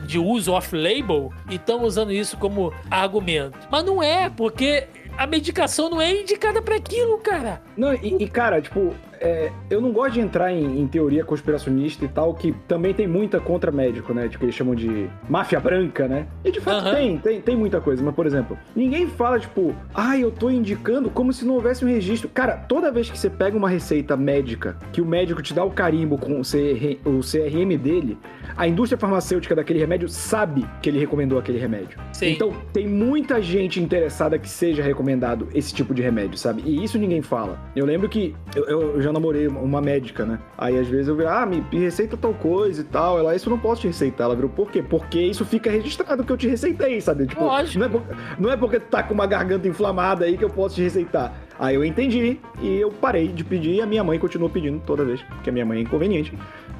[0.07, 3.57] de uso off-label e estão usando isso como argumento.
[3.71, 7.63] Mas não é, porque a medicação não é indicada para aquilo, cara.
[7.77, 12.05] Não, e, e, cara, tipo, é, eu não gosto de entrar em, em teoria conspiracionista
[12.05, 14.29] e tal, que também tem muita contra médico, né?
[14.29, 16.27] Tipo, eles chamam de máfia branca, né?
[16.45, 16.95] E de fato Aham.
[16.95, 18.03] tem, tem, tem muita coisa.
[18.03, 21.89] Mas, por exemplo, ninguém fala, tipo, ah, eu tô indicando como se não houvesse um
[21.89, 22.29] registro.
[22.29, 25.71] Cara, toda vez que você pega uma receita médica, que o médico te dá o
[25.71, 28.19] carimbo com o, CR, o CRM dele,
[28.57, 31.99] a indústria farmacêutica daquele remédio sabe que ele recomendou aquele remédio.
[32.13, 32.33] Sim.
[32.33, 36.63] Então, tem muita gente interessada que seja recomendado esse tipo de remédio, sabe?
[36.67, 37.59] E isso ninguém fala.
[37.77, 40.39] Eu lembro que eu, eu já namorei uma médica, né?
[40.57, 43.19] Aí às vezes eu vi, ah, me me receita tal coisa e tal.
[43.19, 44.25] Ela, isso eu não posso te receitar.
[44.27, 44.83] Ela virou, por quê?
[44.83, 47.27] Porque isso fica registrado que eu te receitei, sabe?
[47.27, 47.79] Tipo, Lógico.
[47.79, 48.03] não é, por-
[48.39, 51.33] não é porque tu tá com uma garganta inflamada aí que eu posso te receitar.
[51.59, 55.05] Aí eu entendi e eu parei de pedir e a minha mãe continuou pedindo toda
[55.05, 56.37] vez, porque a minha mãe é inconveniente,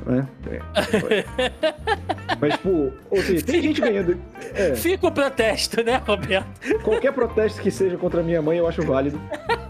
[0.07, 0.27] né?
[0.51, 1.25] É.
[2.41, 4.17] Mas, tipo, ou seja, tem gente ganhando.
[4.55, 6.47] É, Fica o protesto, né, Roberto?
[6.83, 9.21] qualquer protesto que seja contra a minha mãe eu acho válido.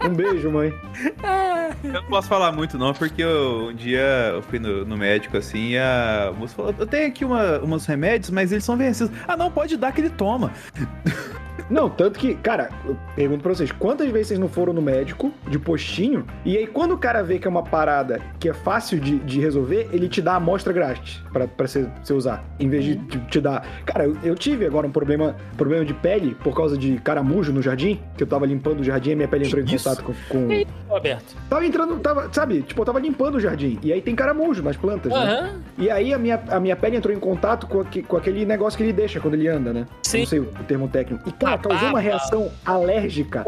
[0.05, 0.73] Um beijo, mãe.
[1.83, 5.37] Eu não posso falar muito, não, porque eu- um dia eu fui no, no médico
[5.37, 9.11] assim e a moça falou: Eu tenho aqui uma, uns remédios, mas eles são vencidos.
[9.27, 10.51] Ah, não, pode dar que ele toma.
[11.69, 15.31] Não, tanto que, cara, eu pergunto pra vocês, quantas vezes vocês não foram no médico,
[15.47, 18.99] de postinho, e aí quando o cara vê que é uma parada que é fácil
[18.99, 22.67] de, de resolver, ele te dá a amostra grátis pra, pra você, você usar, em
[22.67, 23.65] vez de te, te dar...
[23.85, 27.61] Cara, eu, eu tive agora um problema, problema de pele por causa de caramujo no
[27.61, 29.87] jardim, que eu tava limpando o jardim e minha pele entrou em Isso.
[29.95, 30.45] Contato com...
[30.45, 30.51] com...
[30.51, 31.35] E aí, Roberto?
[31.49, 34.75] Tava entrando, tava, sabe, tipo, eu tava limpando o jardim, e aí tem caramujo nas
[34.77, 35.19] plantas, né?
[35.19, 35.61] Aham.
[35.77, 38.77] E aí a minha, a minha pele entrou em contato com, aque- com aquele negócio
[38.77, 39.87] que ele deixa quando ele anda, né?
[40.03, 40.19] Sim.
[40.19, 41.27] Não sei o termo técnico.
[41.27, 43.45] E, cara, causou uma reação alérgica.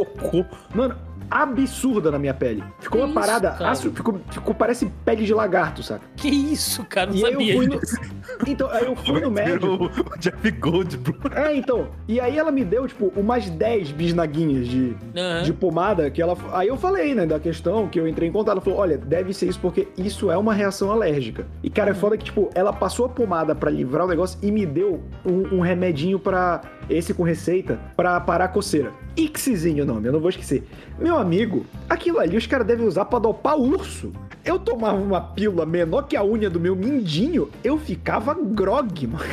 [0.73, 0.95] Mano,
[1.29, 2.63] absurda na minha pele.
[2.79, 3.75] Ficou Que uma isso, parada.
[3.75, 6.01] ficou, ficou, parece pele de lagarto, saca?
[6.15, 7.09] Que isso, cara?
[7.11, 7.53] Não E aí sabia.
[7.53, 7.79] eu fui no.
[8.47, 9.89] Então, aí eu fui no médico.
[10.19, 11.15] Jeff Goldblum.
[11.35, 11.87] É, então.
[12.07, 15.43] E aí ela me deu, tipo, umas 10 bisnaguinhas de, Aham.
[15.43, 16.35] de pomada que ela.
[16.51, 18.53] Aí eu falei, né, da questão que eu entrei em contato.
[18.55, 21.45] Ela falou: olha, deve ser isso porque isso é uma reação alérgica.
[21.63, 24.51] E, cara, é foda que, tipo, ela passou a pomada pra livrar o negócio e
[24.51, 26.61] me deu um, um remedinho pra.
[26.89, 28.91] Esse com receita, pra parar a coceira.
[29.17, 30.67] Ixizinho o nome, eu não vou esquecer.
[30.99, 34.11] Meu amigo, aquilo ali os caras devem usar pra dopar urso.
[34.43, 39.25] Eu tomava uma pílula menor que a unha do meu mindinho, eu ficava grog, mano.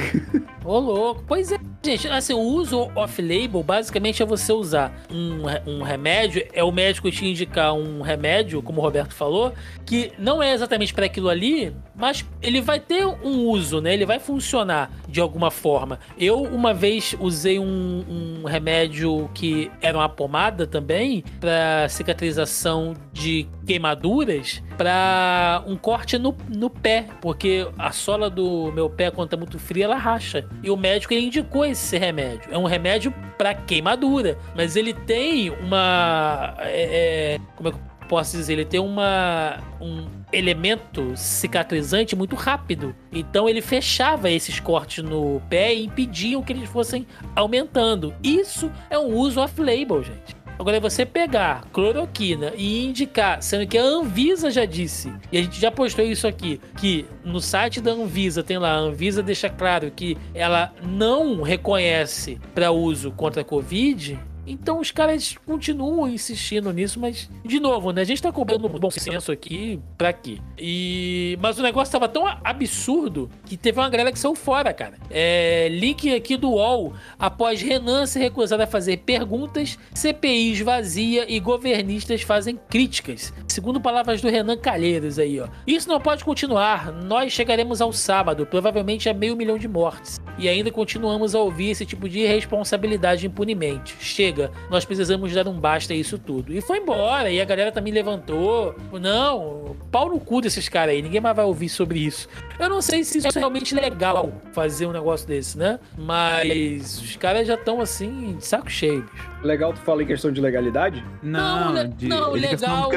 [0.65, 1.25] Ô, louco.
[1.27, 6.63] Pois é, gente, assim, o uso off-label basicamente é você usar um, um remédio, é
[6.63, 9.53] o médico te indicar um remédio, como o Roberto falou,
[9.85, 13.93] que não é exatamente para aquilo ali, mas ele vai ter um uso, né?
[13.95, 15.99] Ele vai funcionar de alguma forma.
[16.19, 18.05] Eu, uma vez, usei um,
[18.43, 26.35] um remédio que era uma pomada também, para cicatrização de queimaduras, para um corte no,
[26.49, 30.47] no pé, porque a sola do meu pé, quando tá muito fria, ela racha.
[30.63, 32.53] E o médico ele indicou esse remédio.
[32.53, 36.55] É um remédio para queimadura, mas ele tem uma.
[36.61, 38.55] é, é, como é que eu posso dizer?
[38.55, 39.59] Ele tem uma.
[39.81, 42.95] Um elemento cicatrizante muito rápido.
[43.13, 47.07] Então ele fechava esses cortes no pé e impediam que eles fossem
[47.37, 48.15] aumentando.
[48.23, 50.42] Isso é um uso off-label, gente.
[50.59, 55.43] Agora é você pegar cloroquina e indicar, sendo que a Anvisa já disse, e a
[55.43, 59.49] gente já postou isso aqui, que no site da Anvisa tem lá, a Anvisa deixa
[59.49, 64.19] claro que ela não reconhece para uso contra a Covid.
[64.47, 68.03] Então os caras continuam insistindo nisso, mas, de novo, né?
[68.03, 70.39] A gente tá cobrando bom senso aqui, pra quê?
[70.59, 71.39] E...
[71.41, 74.99] Mas o negócio tava tão absurdo que teve uma galera que saiu fora, cara.
[75.11, 75.69] É...
[75.69, 76.93] Link aqui do UOL.
[77.19, 83.33] Após Renan ser recusado a fazer perguntas, CPI esvazia e governistas fazem críticas.
[83.53, 85.47] Segundo palavras do Renan Calheiros aí, ó.
[85.67, 86.91] Isso não pode continuar.
[86.91, 90.19] Nós chegaremos ao sábado, provavelmente a meio milhão de mortes.
[90.39, 93.95] E ainda continuamos a ouvir esse tipo de irresponsabilidade impunemente.
[94.01, 96.53] Chega, nós precisamos dar um basta a isso tudo.
[96.55, 98.75] E foi embora, e a galera também levantou.
[98.99, 102.29] Não, pau no cu desses caras aí, ninguém mais vai ouvir sobre isso.
[102.59, 105.79] Eu não sei se isso é realmente legal fazer um negócio desse, né?
[105.99, 109.05] Mas os caras já estão assim, de saco cheio.
[109.43, 111.05] Legal tu fala em questão de legalidade?
[111.23, 112.91] Não, Não, le- de, não, é questão, legal.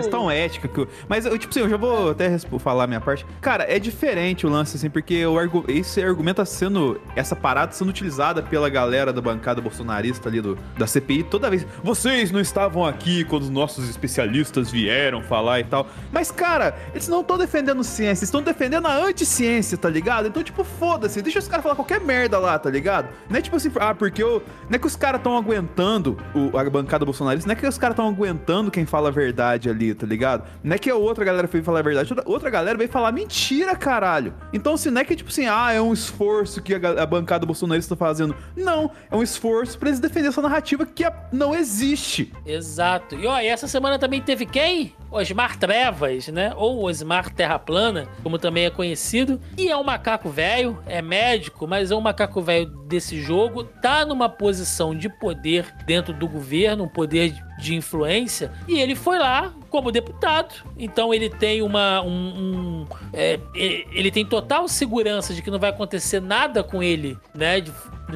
[0.49, 0.67] Questão ética.
[0.67, 3.25] Que eu- mas, eu, tipo assim, eu já vou até falar a minha parte.
[3.41, 6.99] Cara, é diferente o lance, assim, porque o argu esse argumento tá sendo.
[7.15, 11.65] Essa parada sendo utilizada pela galera da bancada bolsonarista ali do, da CPI toda vez.
[11.83, 15.87] Vocês não estavam aqui quando os nossos especialistas vieram falar e tal.
[16.11, 20.27] Mas, cara, eles não estão defendendo ciência, estão defendendo a anti-ciência, tá ligado?
[20.27, 23.09] Então, tipo, foda-se, deixa os caras falar qualquer merda lá, tá ligado?
[23.29, 24.43] Não é tipo assim, ah, porque eu.
[24.69, 27.77] Não é que os caras estão aguentando o- a bancada bolsonarista, não é que os
[27.77, 30.34] caras estão aguentando quem fala a verdade ali, tá ligado?
[30.63, 33.75] Não é que a outra galera veio falar a verdade, outra- galera veio falar mentira,
[33.75, 34.33] caralho.
[34.53, 37.45] Então, assim, não é que tipo assim, ah, é um esforço que a, a bancada
[37.45, 38.35] bolsonarista tá fazendo.
[38.55, 42.31] Não, é um esforço pra eles defenderem essa narrativa que a- não existe.
[42.45, 43.15] Exato.
[43.15, 44.93] E ó, e essa semana também teve quem?
[45.11, 46.51] Osmar Trevas, né?
[46.57, 49.39] Ou Osmar Terra Plana, como também é conhecido.
[49.57, 53.63] E é um macaco velho, é médico, mas é um macaco velho desse jogo.
[53.63, 58.51] Tá numa posição de poder dentro do governo, um poder de- influência.
[58.67, 60.53] E ele foi lá como deputado.
[60.77, 62.01] Então ele tem uma.
[62.01, 67.17] Um, um- é, ele tem total segurança de que não vai acontecer nada com ele,
[67.33, 67.61] né?
[67.61, 67.71] de-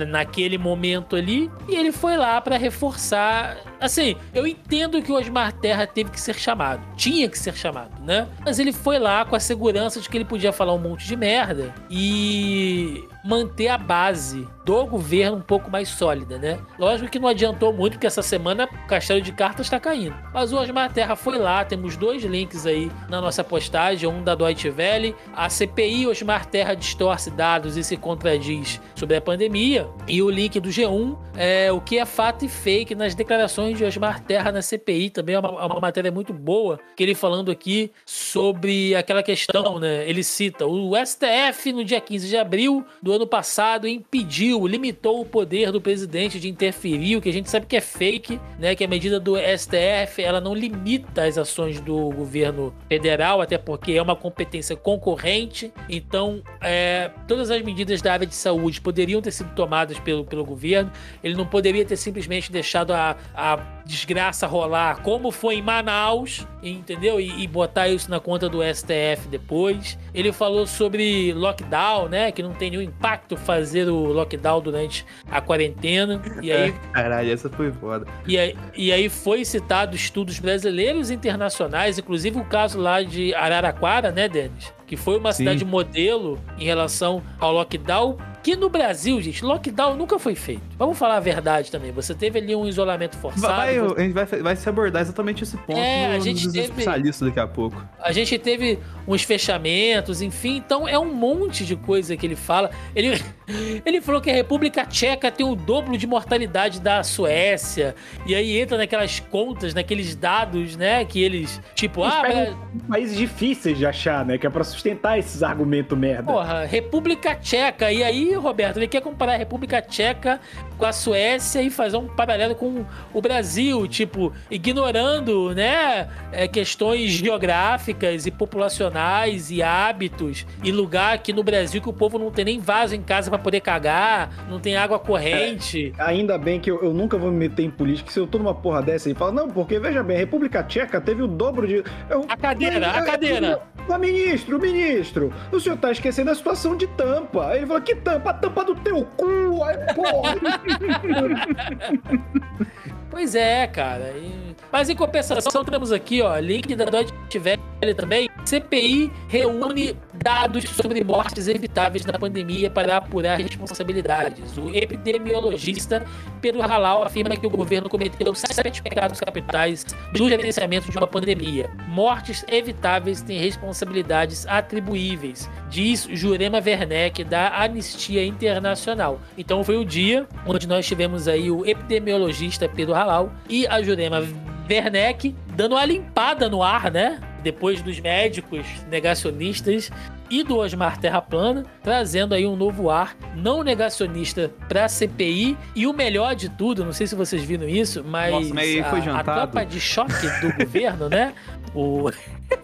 [0.07, 1.49] naquele momento ali.
[1.67, 3.57] E ele foi lá pra reforçar.
[3.81, 6.81] Assim, eu entendo que o Osmar Terra teve que ser chamado.
[6.95, 8.27] Tinha que ser chamado, né?
[8.45, 11.15] Mas ele foi lá com a segurança de que ele podia falar um monte de
[11.15, 16.59] merda e manter a base do governo um pouco mais sólida, né?
[16.79, 20.15] Lógico que não adiantou muito, porque essa semana o castelo de cartas está caindo.
[20.33, 24.33] Mas o Osmar Terra foi lá, temos dois links aí na nossa postagem, um da
[24.33, 29.87] Deutsche Welle, a CPI Osmar Terra distorce dados e se contradiz sobre a pandemia.
[30.07, 33.85] E o link do G1 é o que é fato e fake nas declarações de
[33.85, 35.11] Osmar Terra na CPI.
[35.11, 39.77] Também é uma, é uma matéria muito boa, que ele falando aqui sobre aquela questão,
[39.77, 40.09] né?
[40.09, 45.25] Ele cita: o STF, no dia 15 de abril do ano passado, impediu, limitou o
[45.25, 48.75] poder do presidente de interferir, o que a gente sabe que é fake, né?
[48.75, 53.93] Que a medida do STF ela não limita as ações do governo federal, até porque
[53.93, 55.71] é uma competência concorrente.
[55.89, 60.45] Então, é, todas as medidas da área de saúde poderiam ter sido tomadas pelo, pelo
[60.45, 60.91] governo.
[61.23, 67.19] Ele não poderia ter simplesmente deixado a, a desgraça rolar como foi em Manaus, entendeu?
[67.19, 69.97] E, e, botar isso na conta do STF depois.
[70.13, 72.31] Ele falou sobre lockdown, né?
[72.31, 76.21] Que não tem nenhum impacto fazer o lockdown durante a quarentena.
[76.41, 76.71] E aí.
[76.93, 78.05] Caralho, essa foi foda.
[78.27, 83.33] E aí, e aí foi citado estudos brasileiros e internacionais, inclusive o caso lá de
[83.33, 84.71] Araraquara, né, Denis?
[84.85, 85.43] Que foi uma Sim.
[85.43, 90.61] cidade modelo em relação ao lockdown que no Brasil, gente, lockdown nunca foi feito.
[90.77, 91.91] Vamos falar a verdade também.
[91.91, 93.53] Você teve ali um isolamento forçado.
[93.53, 93.99] Vai, você...
[93.99, 96.65] A gente vai, vai se abordar exatamente esse ponto é, no, a gente nos teve...
[96.67, 97.83] especialistas daqui a pouco.
[97.99, 100.57] A gente teve uns fechamentos, enfim.
[100.57, 102.71] Então é um monte de coisa que ele fala.
[102.95, 103.21] Ele,
[103.85, 107.95] ele falou que a República Tcheca tem o dobro de mortalidade da Suécia.
[108.25, 111.03] E aí entra naquelas contas, naqueles dados, né?
[111.03, 112.87] Que eles, tipo, eles ah, pra...
[112.87, 114.37] países difíceis de achar, né?
[114.37, 116.31] Que é pra sustentar esses argumentos merda.
[116.31, 117.91] Porra, República Tcheca.
[117.91, 120.39] E aí Roberto, ele quer comparar a República Tcheca
[120.77, 127.11] com a Suécia e fazer um paralelo com o Brasil, tipo, ignorando, né, é, questões
[127.11, 132.45] geográficas e populacionais e hábitos e lugar aqui no Brasil que o povo não tem
[132.45, 135.93] nem vaso em casa para poder cagar, não tem água corrente.
[135.97, 138.37] É, ainda bem que eu, eu, nunca vou me meter em política se eu tô
[138.37, 141.67] numa porra dessa e falo, não, porque veja bem, a República Tcheca teve o dobro
[141.67, 141.83] de.
[142.09, 143.61] Eu, a cadeira, eu, a cadeira.
[143.87, 147.55] Mas, ministro, ministro, o senhor tá esquecendo a situação de tampa.
[147.55, 148.18] Ele falou, que tampa?
[148.19, 150.35] Tampa, tampa do teu cu, aí, porra.
[153.09, 154.13] pois é, cara.
[154.17, 154.55] E...
[154.71, 158.29] Mas em compensação, temos aqui, ó, link da Deutsche Welle também.
[158.49, 164.57] CPI reúne dados sobre mortes evitáveis na pandemia para apurar responsabilidades.
[164.57, 166.03] O epidemiologista
[166.41, 171.69] Pedro Halal afirma que o governo cometeu sete pecados capitais do gerenciamento de uma pandemia.
[171.89, 179.21] Mortes evitáveis têm responsabilidades atribuíveis, diz Jurema Werneck, da Anistia Internacional.
[179.37, 184.23] Então foi o dia onde nós tivemos aí o epidemiologista Pedro Halal e a Jurema
[184.69, 187.19] Werneck dando uma limpada no ar, né?
[187.41, 189.89] Depois dos médicos negacionistas
[190.29, 195.57] e do Osmar Terra Plana, trazendo aí um novo ar não negacionista para a CPI.
[195.75, 199.19] E o melhor de tudo, não sei se vocês viram isso, mas, Nossa, mas a,
[199.19, 201.33] a tropa de choque do governo, né?
[201.73, 202.11] O,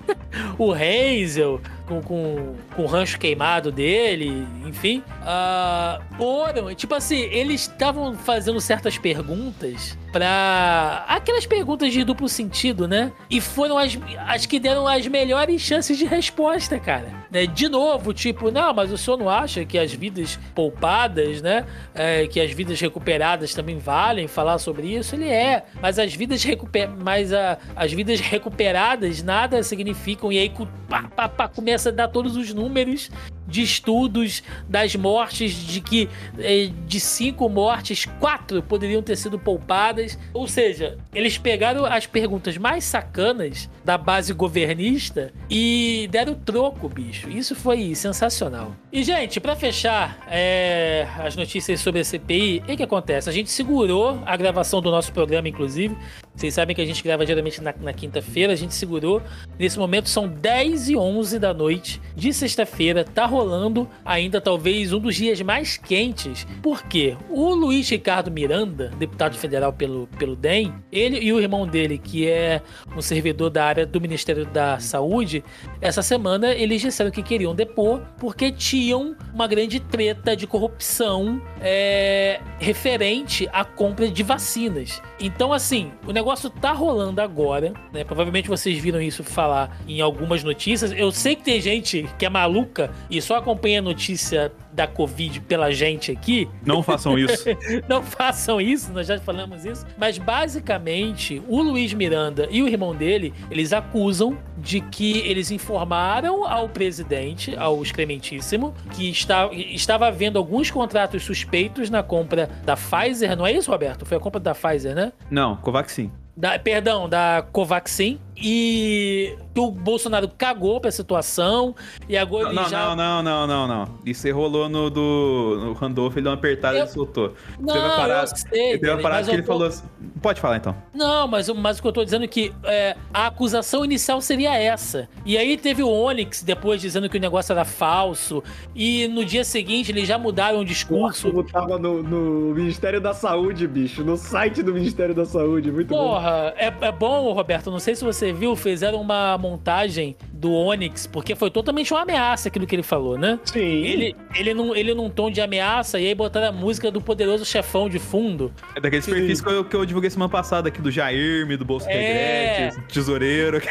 [0.60, 5.04] o Hazel, com, com, com o rancho queimado dele, enfim.
[5.22, 12.88] Uh, foram, tipo assim, eles estavam fazendo certas perguntas para Aquelas perguntas de duplo sentido,
[12.88, 13.12] né?
[13.30, 17.12] E foram as, as que deram as melhores chances de resposta, cara.
[17.30, 17.46] Né?
[17.46, 21.66] De novo, tipo, não, mas o senhor não acha que as vidas poupadas, né?
[21.94, 25.16] É, que as vidas recuperadas também valem falar sobre isso?
[25.16, 25.66] Ele é.
[25.82, 26.90] Mas as vidas, recuper...
[26.90, 30.32] mas a, as vidas recuperadas nada significam.
[30.32, 30.52] E aí,
[30.88, 33.10] pá, pá, pá, começa a dar todos os números
[33.48, 40.18] de estudos das mortes, de que é, de cinco mortes, quatro poderiam ter sido poupadas.
[40.34, 47.30] Ou seja, eles pegaram as perguntas mais sacanas da base governista e deram troco, bicho.
[47.30, 48.76] Isso foi sensacional.
[48.92, 53.30] E, gente, para fechar é, as notícias sobre a CPI, o que acontece?
[53.30, 55.96] A gente segurou a gravação do nosso programa, inclusive.
[56.36, 59.22] Vocês sabem que a gente grava geralmente na, na quinta-feira, a gente segurou.
[59.58, 63.04] Nesse momento são 10 e 11 da noite de sexta-feira.
[63.04, 66.48] Tá rolando ainda talvez um dos dias mais quentes.
[66.64, 67.18] Por quê?
[67.30, 72.30] O Luiz Ricardo Miranda, deputado federal pelo, pelo DEM, ele e o irmão dele, que
[72.30, 72.62] é
[72.96, 75.44] um servidor da área do Ministério da Saúde,
[75.82, 82.40] essa semana eles disseram que queriam depor porque tinham uma grande treta de corrupção é,
[82.58, 85.02] referente à compra de vacinas.
[85.20, 88.06] Então, assim, o negócio tá rolando agora, né?
[88.06, 90.94] Provavelmente vocês viram isso falar em algumas notícias.
[90.94, 95.42] Eu sei que tem gente que é maluca e só acompanha a notícia da Covid
[95.42, 96.48] pela gente aqui.
[96.64, 97.46] Não façam isso.
[97.90, 99.86] não façam isso, nós já falamos isso.
[99.98, 106.48] Mas basicamente, o Luiz Miranda e o irmão dele, eles acusam de que eles informaram
[106.48, 113.36] ao presidente, ao excrementíssimo, que está, estava havendo alguns contratos suspeitos na compra da Pfizer.
[113.36, 114.06] Não é isso, Roberto?
[114.06, 115.12] Foi a compra da Pfizer, né?
[115.32, 116.12] Não, Covaxin.
[116.38, 121.74] Da, perdão, da Covaxin, e que o Bolsonaro cagou pra situação
[122.10, 122.96] e agora Não, ele já.
[122.96, 123.90] não, não, não, não, não.
[124.06, 127.34] Isso rolou no do no Randolph, ele deu uma apertada e Eu- ele soltou.
[127.60, 129.84] Não, teve uma parada, eu sei, teve uma parada que ele tô- falou assim.
[130.22, 130.76] Pode falar então.
[130.94, 134.56] Não, mas, mas o que eu tô dizendo é que é, a acusação inicial seria
[134.58, 135.08] essa.
[135.26, 138.44] E aí teve o Onyx depois dizendo que o negócio era falso.
[138.76, 141.28] E no dia seguinte eles já mudaram o O discurso.
[141.28, 144.04] arquivo tava no, no Ministério da Saúde, bicho.
[144.04, 145.72] No site do Ministério da Saúde.
[145.72, 145.96] Muito bom.
[146.14, 147.70] Porra, é, é bom, Roberto.
[147.70, 152.50] Não sei se você viu, fizeram uma montagem do Onyx, porque foi totalmente uma ameaça
[152.50, 153.40] aquilo que ele falou, né?
[153.46, 153.60] Sim.
[153.60, 157.46] Ele, ele, num, ele num tom de ameaça, e aí botaram a música do poderoso
[157.46, 158.52] chefão de fundo.
[158.76, 161.88] É daqueles perfis que eu, que eu divulguei semana passada aqui do Jairme, do Bolso
[161.90, 162.70] É.
[162.70, 163.62] Regrete, Tesoureiro.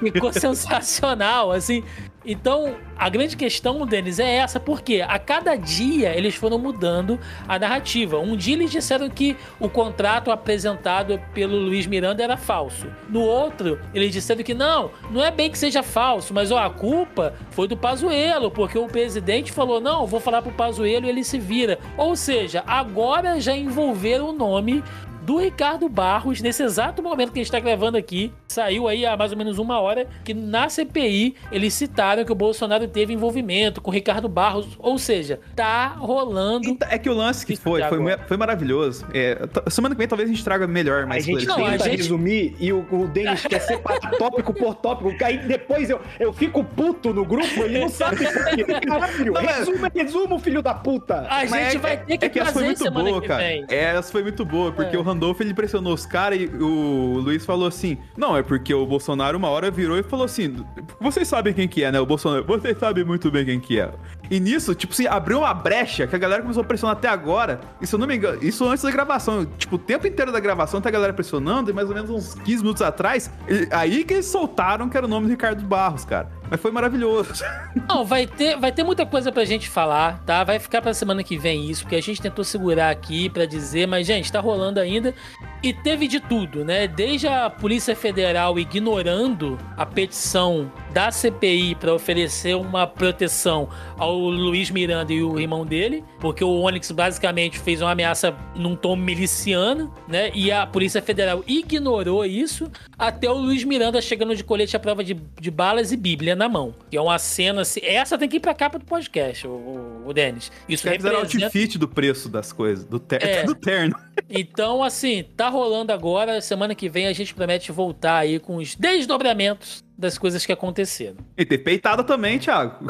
[0.00, 1.82] Ficou sensacional, assim.
[2.30, 7.18] Então, a grande questão, Denis, é essa, porque a cada dia eles foram mudando
[7.48, 8.18] a narrativa.
[8.18, 12.86] Um dia eles disseram que o contrato apresentado pelo Luiz Miranda era falso.
[13.08, 16.68] No outro, eles disseram que não, não é bem que seja falso, mas ó, a
[16.68, 21.24] culpa foi do Pazuello, porque o presidente falou: não, vou falar pro Pazuello e ele
[21.24, 21.78] se vira.
[21.96, 24.84] Ou seja, agora já envolveram o nome
[25.28, 29.14] do Ricardo Barros, nesse exato momento que a gente está gravando aqui, saiu aí há
[29.14, 33.82] mais ou menos uma hora, que na CPI eles citaram que o Bolsonaro teve envolvimento
[33.82, 36.78] com o Ricardo Barros, ou seja, tá rolando.
[36.88, 39.04] É que o lance que foi, foi, foi maravilhoso.
[39.12, 41.84] É, semana que vem talvez a gente traga melhor, A mais gente Não, a tenta
[41.84, 45.12] gente- resumir e o, o Denis quer separar tópico por tópico.
[45.22, 48.64] Aí depois eu, eu fico puto no grupo, ele não sabe por quê.
[48.86, 51.26] Caralho, Não, mas- resumo, resumo, filho da puta.
[51.28, 53.28] A Mas gente é- vai ter que é que essa foi muito semana boa, que
[53.28, 53.42] cara.
[53.42, 53.66] vem.
[53.68, 54.98] É, essa foi muito boa, porque É.
[54.98, 58.86] o Randolph ele pressionou os caras e o Luiz falou assim: Não, é porque o
[58.86, 60.64] Bolsonaro uma hora virou e falou assim:
[61.00, 61.98] Vocês sabem quem que é, né?
[61.98, 63.92] O Bolsonaro, vocês sabem muito bem quem que é.
[64.30, 67.60] E nisso, tipo assim, abriu uma brecha que a galera começou a pressionar até agora.
[67.80, 69.46] E se eu não me engano, isso antes da gravação.
[69.56, 72.34] Tipo, o tempo inteiro da gravação tá a galera pressionando, e mais ou menos uns
[72.34, 73.30] 15 minutos atrás,
[73.70, 76.38] aí que eles soltaram que era o nome do Ricardo Barros, cara.
[76.50, 77.44] Mas foi maravilhoso.
[77.88, 80.42] Não, vai ter, vai ter muita coisa pra gente falar, tá?
[80.44, 83.86] Vai ficar pra semana que vem isso, porque a gente tentou segurar aqui pra dizer,
[83.86, 85.14] mas, gente, tá rolando ainda.
[85.62, 86.86] E teve de tudo, né?
[86.86, 93.68] Desde a Polícia Federal ignorando a petição da CPI pra oferecer uma proteção
[93.98, 98.74] ao Luiz Miranda e o irmão dele, porque o Onyx basicamente fez uma ameaça num
[98.74, 100.30] tom miliciano, né?
[100.34, 105.04] E a Polícia Federal ignorou isso, até o Luiz Miranda chegando de colete à prova
[105.04, 106.74] de, de balas e Bíblia na mão.
[106.90, 107.80] Que é uma cena assim.
[107.82, 110.50] Essa tem que ir pra capa do podcast, o, o, o Denis.
[110.68, 111.44] Isso fizeram representa.
[111.46, 113.44] outfit do preço das coisas, do, ter É.
[113.48, 113.96] do terno.
[114.28, 116.40] Então, assim, tá rolando agora.
[116.40, 121.16] Semana que vem a gente promete voltar aí com os desdobramentos das coisas que aconteceram.
[121.36, 122.86] E ter peitada também, Thiago.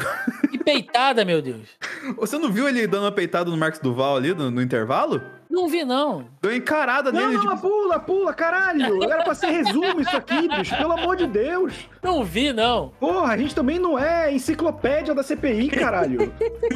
[0.53, 1.67] E peitada, meu Deus.
[2.17, 5.19] Você não viu ele dando uma peitada no Marcos Duval ali no, no intervalo?
[5.49, 6.25] Não vi, não.
[6.43, 7.33] Deu encarada Não, nele.
[7.43, 9.03] não, tipo, pula, pula, caralho.
[9.03, 10.77] Era pra ser resumo isso aqui, bicho.
[10.77, 11.73] Pelo amor de Deus.
[12.03, 12.93] Não vi, não.
[12.99, 16.31] Porra, a gente também não é enciclopédia da CPI, caralho.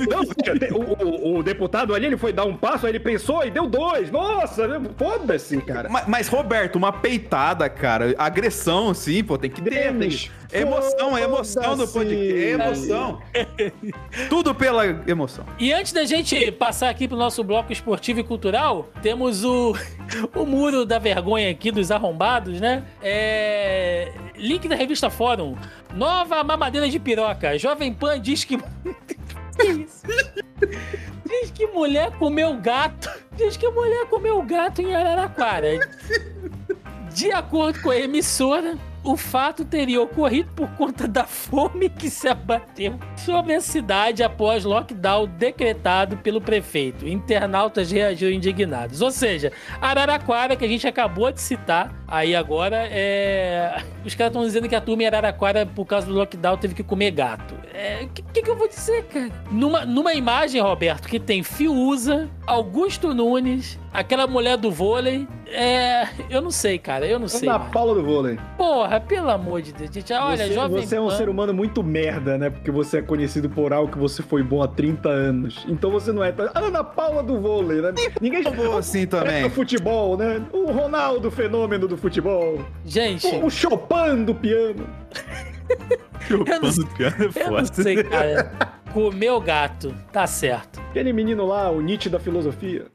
[0.10, 3.52] Não, o, o- o deputado ali, ele foi dar um passo, aí ele pensou e
[3.52, 4.10] deu dois.
[4.10, 4.68] Nossa,
[4.98, 5.88] foda-se, cara.
[5.90, 8.16] mas, mas, Roberto, uma peitada, cara.
[8.18, 9.94] Agressão, assim, pô, tem que ter.
[9.96, 10.10] Tem...
[10.52, 12.44] É emoção, é emoção do podcast.
[12.44, 13.22] É emoção.
[14.30, 15.44] Tudo pela emoção.
[15.58, 18.63] E antes da gente passar aqui pro nosso bloco esportivo e cultural,
[19.02, 19.76] temos o,
[20.36, 22.84] o muro da vergonha aqui dos arrombados, né?
[23.02, 25.56] É, link da revista Fórum.
[25.94, 27.58] Nova mamadeira de piroca.
[27.58, 28.58] Jovem Pan diz que.
[29.58, 30.04] que isso?
[31.26, 33.10] Diz que mulher comeu gato.
[33.36, 35.80] Diz que mulher comeu gato em Araraquara.
[37.14, 42.28] De acordo com a emissora, o fato teria ocorrido por conta da fome que se
[42.28, 47.08] abateu sobre a cidade após lockdown decretado pelo prefeito.
[47.08, 49.02] Internautas reagiram indignados.
[49.02, 49.52] Ou seja,
[49.82, 53.82] Araraquara, que a gente acabou de citar, aí agora é.
[54.06, 56.84] Os caras estão dizendo que a turma em Araraquara, por causa do lockdown, teve que
[56.84, 57.56] comer gato.
[57.74, 59.30] É, O que, que, que eu vou dizer, cara?
[59.50, 65.26] Numa, numa imagem, Roberto, que tem Fiuza, Augusto Nunes, aquela mulher do vôlei.
[65.48, 66.08] É.
[66.30, 67.06] Eu não sei, cara.
[67.06, 67.48] Eu não sei.
[67.48, 67.72] Na mano.
[67.72, 68.38] Paula do vôlei.
[68.58, 70.12] Porra, pelo amor de Deus, gente.
[70.12, 70.82] Olha, você, jovem.
[70.86, 72.50] você é um ser humano muito merda, né?
[72.50, 75.64] Porque você é conhecido por algo que você foi bom há 30 anos.
[75.70, 76.32] Então você não é.
[76.32, 77.94] tão- Ah, na Paula do vôlei, né?
[78.20, 79.44] Ninguém Vou assim também.
[79.44, 80.42] do futebol, né?
[80.52, 82.64] O Ronaldo, fenômeno do futebol.
[82.86, 84.88] Gente, O, o Chopin do piano.
[86.28, 87.84] Chupando piano é eu não foda.
[87.84, 88.52] sei, cara.
[88.94, 90.80] Comeu gato, tá certo.
[90.92, 92.86] Aquele menino lá, o Nietzsche da filosofia.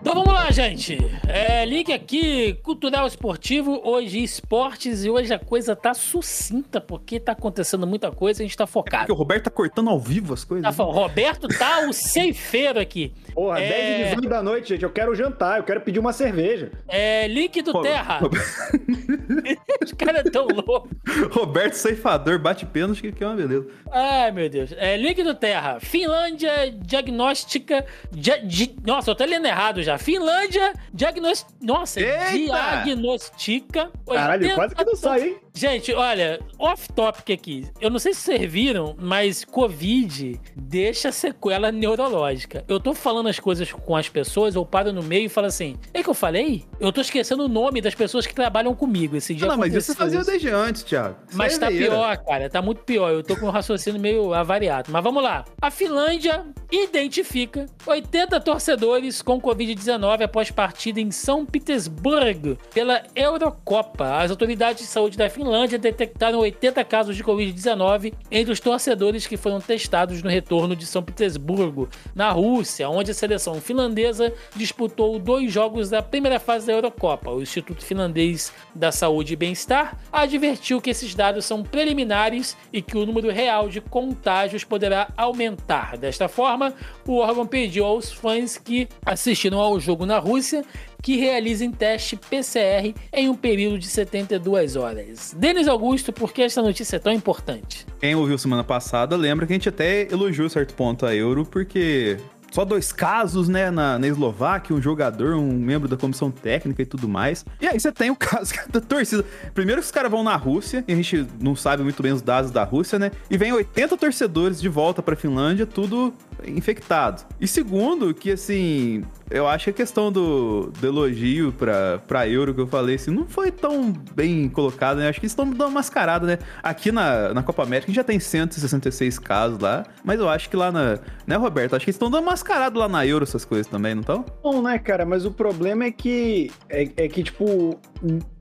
[0.00, 0.96] Então vamos lá, gente.
[1.28, 7.32] É, link aqui, cultural esportivo, hoje esportes, e hoje a coisa tá sucinta, porque tá
[7.32, 9.12] acontecendo muita coisa e a gente tá Porque focado.
[9.12, 10.64] o Roberto tá cortando ao vivo as coisas.
[10.64, 13.12] Tá, falando, Roberto tá o ceifeiro aqui.
[13.34, 13.68] Porra, É.
[13.68, 14.82] 10 e 18 da noite, gente.
[14.82, 16.72] Eu quero jantar, eu quero pedir uma cerveja.
[16.88, 18.18] É, link do Ro- Terra.
[18.18, 18.46] Roberto,
[19.84, 20.90] Os caras tão loucos.
[21.30, 23.66] Roberto ceifador bate pênalti, que que é uma beleza.
[23.92, 24.72] Ai, meu Deus.
[24.76, 25.78] É, link do Terra.
[25.80, 27.84] Finlândia diagnóstica.
[28.10, 29.98] dia- di- nossa, eu tô lendo errado já.
[29.98, 31.46] Finlândia diagnos...
[31.60, 32.82] Nossa, Eita!
[32.84, 33.90] diagnostica.
[34.06, 35.40] Caralho, 80 quase que não sai, hein?
[35.54, 37.66] Gente, olha, off-topic aqui.
[37.80, 42.64] Eu não sei se vocês viram, mas Covid deixa sequela neurológica.
[42.68, 45.76] Eu tô falando as coisas com as pessoas, eu paro no meio e falo assim:
[45.92, 46.64] é que eu falei?
[46.78, 49.16] Eu tô esquecendo o nome das pessoas que trabalham comigo.
[49.16, 51.16] Esse dia não, mas isso você fazia desde antes, Thiago.
[51.28, 52.48] Isso mas é tá pior, cara.
[52.48, 53.10] Tá muito pior.
[53.10, 54.90] Eu tô com um raciocínio meio avariado.
[54.90, 55.44] Mas vamos lá.
[55.60, 64.22] A Finlândia identifica 80 torcedores com Covid-19 após partida em São Petersburgo pela Eurocopa.
[64.22, 65.39] As autoridades de saúde da Finlândia
[65.78, 71.02] detectaram 80 casos de Covid-19 entre os torcedores que foram testados no retorno de São
[71.02, 77.30] Petersburgo, na Rússia, onde a seleção finlandesa disputou dois jogos da primeira fase da Eurocopa.
[77.30, 82.96] O Instituto Finlandês da Saúde e Bem-Estar advertiu que esses dados são preliminares e que
[82.96, 85.96] o número real de contágios poderá aumentar.
[85.96, 86.74] Desta forma,
[87.06, 90.64] o órgão pediu aos fãs que assistiram ao jogo na Rússia
[91.02, 95.34] que realizem teste PCR em um período de 72 horas.
[95.36, 97.86] Denis Augusto, por que essa notícia é tão importante?
[98.00, 102.18] Quem ouviu semana passada lembra que a gente até elogiou certo ponto a Euro, porque
[102.50, 106.86] só dois casos, né, na, na Eslováquia, um jogador, um membro da comissão técnica e
[106.86, 107.44] tudo mais.
[107.60, 109.24] E aí você tem o caso da torcida.
[109.54, 112.22] Primeiro que os caras vão na Rússia, e a gente não sabe muito bem os
[112.22, 113.12] dados da Rússia, né?
[113.30, 116.12] E vem 80 torcedores de volta pra Finlândia, tudo
[116.46, 117.24] infectado.
[117.40, 122.52] E segundo, que assim, eu acho que a questão do, do elogio pra, pra Euro
[122.52, 125.08] que eu falei, assim, não foi tão bem colocado, né?
[125.08, 126.38] Acho que eles estão dando uma mascarada, né?
[126.62, 130.50] Aqui na, na Copa América a gente já tem 166 casos lá, mas eu acho
[130.50, 130.98] que lá na.
[131.26, 131.76] Né, Roberto?
[131.76, 134.24] Acho que eles estão dando mascarado lá na Euro essas coisas também, não estão?
[134.42, 135.06] Bom, né, cara?
[135.06, 137.78] Mas o problema é que, é, é que tipo,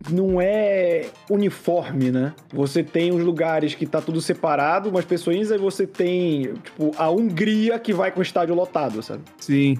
[0.09, 2.33] não é uniforme, né?
[2.53, 7.09] Você tem os lugares que tá tudo separado, umas pessoas, aí você tem, tipo, a
[7.09, 9.21] Hungria que vai com o estádio lotado, sabe?
[9.39, 9.77] Sim.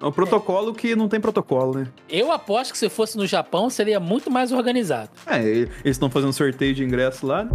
[0.00, 1.88] É um protocolo que não tem protocolo, né?
[2.08, 5.10] Eu aposto que se fosse no Japão seria muito mais organizado.
[5.26, 7.48] É, eles estão fazendo sorteio de ingresso lá.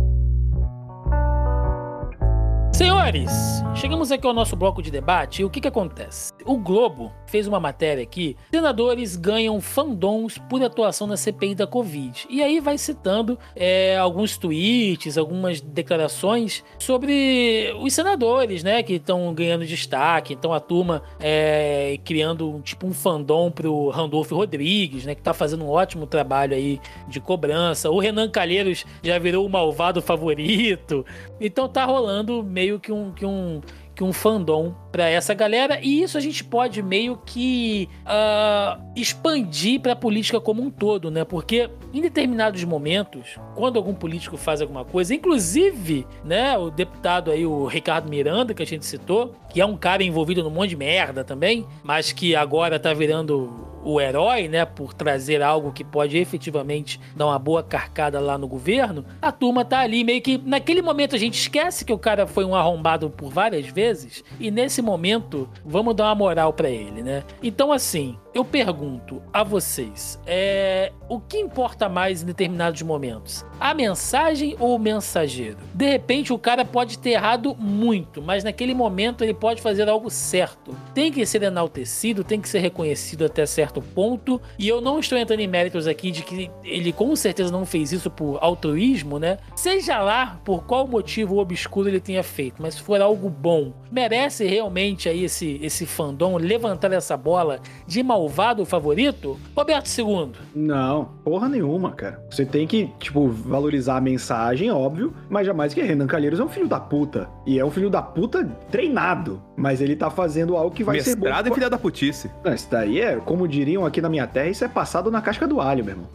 [2.74, 3.32] Senhores,
[3.76, 6.34] chegamos aqui ao nosso bloco de debate e o que que acontece?
[6.44, 12.26] O Globo fez uma matéria aqui, senadores ganham fandoms por atuação na CPI da Covid.
[12.32, 19.32] E aí vai citando é, alguns tweets, algumas declarações sobre os senadores, né, que estão
[19.36, 20.34] ganhando destaque.
[20.34, 25.64] Então a turma é, criando tipo um fandom pro Randolfo Rodrigues, né, que tá fazendo
[25.64, 27.92] um ótimo trabalho aí de cobrança.
[27.92, 31.06] O Renan Calheiros já virou o malvado favorito.
[31.40, 33.62] Então tá rolando meio que um, que um,
[33.96, 39.80] que um fandom pra essa galera e isso a gente pode meio que ah, expandir
[39.80, 41.24] pra política como um todo, né?
[41.24, 47.46] Porque em determinados momentos, quando algum político faz alguma coisa, inclusive, né, o deputado aí,
[47.46, 50.76] o Ricardo Miranda, que a gente citou, que é um cara envolvido num monte de
[50.76, 56.18] merda também, mas que agora tá virando o herói, né, por trazer algo que pode
[56.18, 60.82] efetivamente dar uma boa carcada lá no governo, a turma tá ali meio que naquele
[60.82, 64.82] momento a gente esquece que o cara foi um arrombado por várias vezes e nesse
[64.82, 67.24] momento vamos dar uma moral pra ele, né?
[67.42, 73.46] Então assim, eu pergunto a vocês, é, o que importa mais em determinados momentos?
[73.60, 75.58] A mensagem ou o mensageiro?
[75.74, 80.10] De repente o cara pode ter errado muito, mas naquele momento ele pode fazer algo
[80.10, 80.76] certo.
[80.94, 84.42] Tem que ser enaltecido, tem que ser reconhecido até certo ponto.
[84.58, 87.92] E eu não estou entrando em méritos aqui de que ele com certeza não fez
[87.92, 89.38] isso por altruísmo, né?
[89.56, 94.46] Seja lá por qual motivo obscuro ele tenha feito, mas se for algo bom, merece
[94.46, 99.38] realmente aí esse, esse fandom levantar essa bola de malvado favorito?
[99.56, 100.32] Roberto II.
[100.56, 102.24] Não, porra nenhuma, cara.
[102.30, 106.48] Você tem que, tipo, valorizar a mensagem, óbvio, mas jamais que Renan Calheiros é um
[106.50, 107.28] filho da puta.
[107.46, 109.42] E é um filho da puta treinado.
[109.58, 111.26] Mas ele tá fazendo algo que vai ser bom.
[111.26, 112.32] Mestrado e filha da putice.
[112.44, 115.48] Não, isso daí é, como diriam aqui na minha terra, isso é passado na casca
[115.48, 116.10] do alho, meu irmão.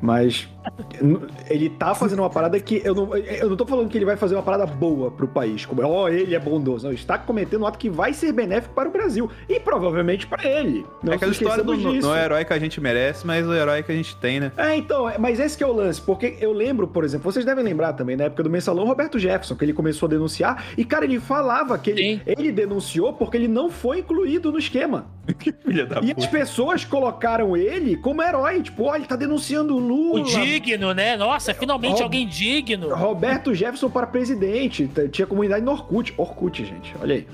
[0.00, 0.48] Mas
[1.48, 4.16] Ele tá fazendo uma parada que eu não, eu não tô falando que ele vai
[4.16, 6.84] fazer uma parada boa pro país, como ó, oh, ele é bondoso.
[6.84, 10.26] Não, ele está cometendo um ato que vai ser benéfico para o Brasil e provavelmente
[10.26, 10.86] para ele.
[11.02, 13.52] Não é aquela história do não é o herói que a gente merece, mas o
[13.52, 14.52] herói que a gente tem, né?
[14.56, 17.44] É, então, é, mas esse que é o lance, porque eu lembro, por exemplo, vocês
[17.44, 20.84] devem lembrar também, na época do mensalão, Roberto Jefferson, que ele começou a denunciar e,
[20.84, 25.06] cara, ele falava que ele, ele denunciou porque ele não foi incluído no esquema.
[25.38, 26.20] que filha da e puta.
[26.20, 30.20] as pessoas colocaram ele como herói, tipo, ó, ele tá denunciando o Lula.
[30.20, 30.24] O
[30.60, 31.16] digno, né?
[31.16, 32.94] Nossa, finalmente alguém digno.
[32.94, 34.90] Roberto Jefferson para presidente.
[35.10, 36.14] Tinha comunidade no Orkut.
[36.16, 37.26] Orkut, gente, olha aí.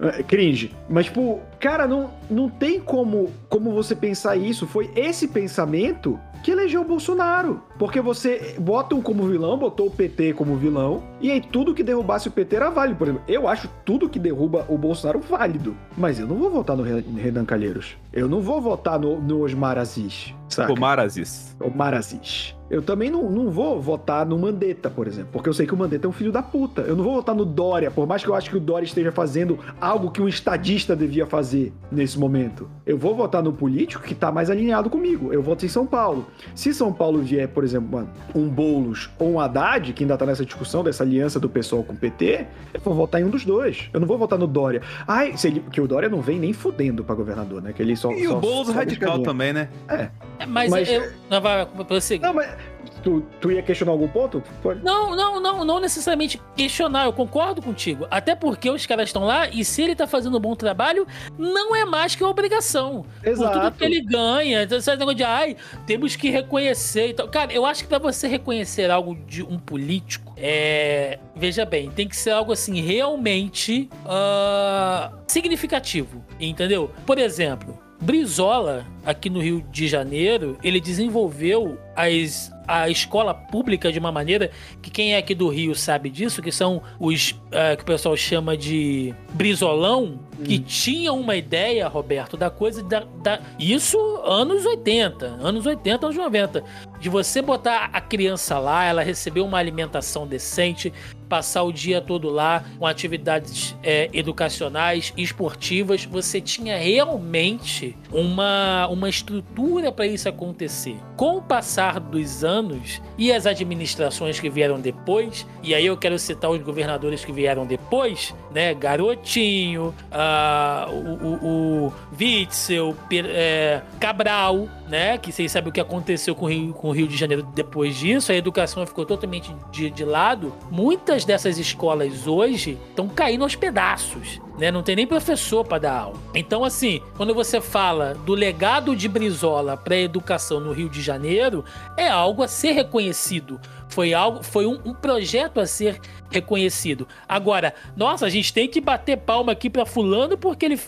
[0.00, 0.74] É, cringe.
[0.88, 4.66] Mas, tipo, cara, não, não tem como, como você pensar isso.
[4.66, 7.60] Foi esse pensamento que elegeu o Bolsonaro.
[7.78, 11.82] Porque você bota um como vilão, botou o PT como vilão, e aí tudo que
[11.82, 12.98] derrubasse o PT era válido.
[12.98, 15.76] Por exemplo, eu acho tudo que derruba o Bolsonaro válido.
[15.96, 17.96] Mas eu não vou votar no Renan Calheiros.
[18.12, 20.34] Eu não vou votar no, no Osmar Aziz.
[20.48, 20.72] Saca?
[20.72, 21.56] Omar Aziz.
[21.60, 22.57] Omar Aziz.
[22.70, 25.76] Eu também não, não vou votar no Mandetta, por exemplo, porque eu sei que o
[25.76, 26.82] Mandetta é um filho da puta.
[26.82, 29.10] Eu não vou votar no Dória, por mais que eu acho que o Dória esteja
[29.10, 32.68] fazendo algo que um estadista devia fazer nesse momento.
[32.84, 35.32] Eu vou votar no político que tá mais alinhado comigo.
[35.32, 36.26] Eu voto em São Paulo.
[36.54, 40.44] Se São Paulo vier, por exemplo, um Boulos ou um Haddad, que ainda tá nessa
[40.44, 43.88] discussão dessa aliança do pessoal com o PT, eu vou votar em um dos dois.
[43.92, 44.82] Eu não vou votar no Dória.
[45.06, 47.72] Ai, se ele, que o Dória não vem nem fudendo pra governador, né?
[47.72, 48.12] Que ele só.
[48.12, 49.68] E só, o Boulos radical também, né?
[49.88, 50.08] É.
[50.38, 51.10] é mas, mas eu.
[51.30, 52.26] Não, vai, prosseguir.
[52.26, 52.57] Não, mas
[53.02, 54.42] Tu, tu ia questionar algum ponto?
[54.62, 54.82] Pode.
[54.84, 58.06] Não, não, não, não necessariamente questionar, eu concordo contigo.
[58.10, 61.06] Até porque os caras estão lá e se ele tá fazendo um bom trabalho,
[61.38, 63.04] não é mais que uma obrigação.
[63.22, 63.52] Exato.
[63.52, 65.56] Por tudo que ele ganha, esse negócio de, ai,
[65.86, 67.10] temos que reconhecer.
[67.10, 71.18] Então, cara, eu acho que pra você reconhecer algo de um político, é.
[71.34, 76.90] Veja bem, tem que ser algo assim, realmente uh, significativo, entendeu?
[77.06, 83.98] Por exemplo, Brizola, aqui no Rio de Janeiro, ele desenvolveu as a escola pública de
[83.98, 84.50] uma maneira
[84.82, 88.14] que quem é aqui do Rio sabe disso, que são os uh, que o pessoal
[88.16, 95.26] chama de brizolão, que tinham uma ideia, Roberto, da coisa da, da, Isso anos 80,
[95.26, 96.64] anos 80, anos 90.
[97.00, 100.92] De você botar a criança lá, ela receber uma alimentação decente,
[101.28, 109.08] passar o dia todo lá com atividades é, educacionais esportivas, você tinha realmente uma, uma
[109.08, 110.96] estrutura para isso acontecer.
[111.16, 116.18] Com o passar dos anos e as administrações que vieram depois, e aí eu quero
[116.18, 118.72] citar os governadores que vieram depois, né?
[118.74, 119.94] Garotinho,
[120.28, 125.18] uh, o, o, o Witzel, é, Cabral, né?
[125.18, 127.96] Que vocês sabem o que aconteceu com o, Rio, com o Rio de Janeiro depois
[127.96, 130.52] disso, a educação ficou totalmente de, de lado.
[130.70, 134.40] Muitas dessas escolas hoje estão caindo aos pedaços.
[134.58, 134.72] Né?
[134.72, 136.18] Não tem nem professor para dar aula.
[136.34, 141.00] Então, assim, quando você fala do legado de Brizola para a educação no Rio de
[141.00, 141.64] Janeiro,
[141.96, 143.60] é algo a ser reconhecido.
[143.88, 146.00] Foi algo, foi um, um projeto a ser
[146.30, 147.08] reconhecido.
[147.26, 150.80] Agora, nossa, a gente tem que bater palma aqui para fulano porque ele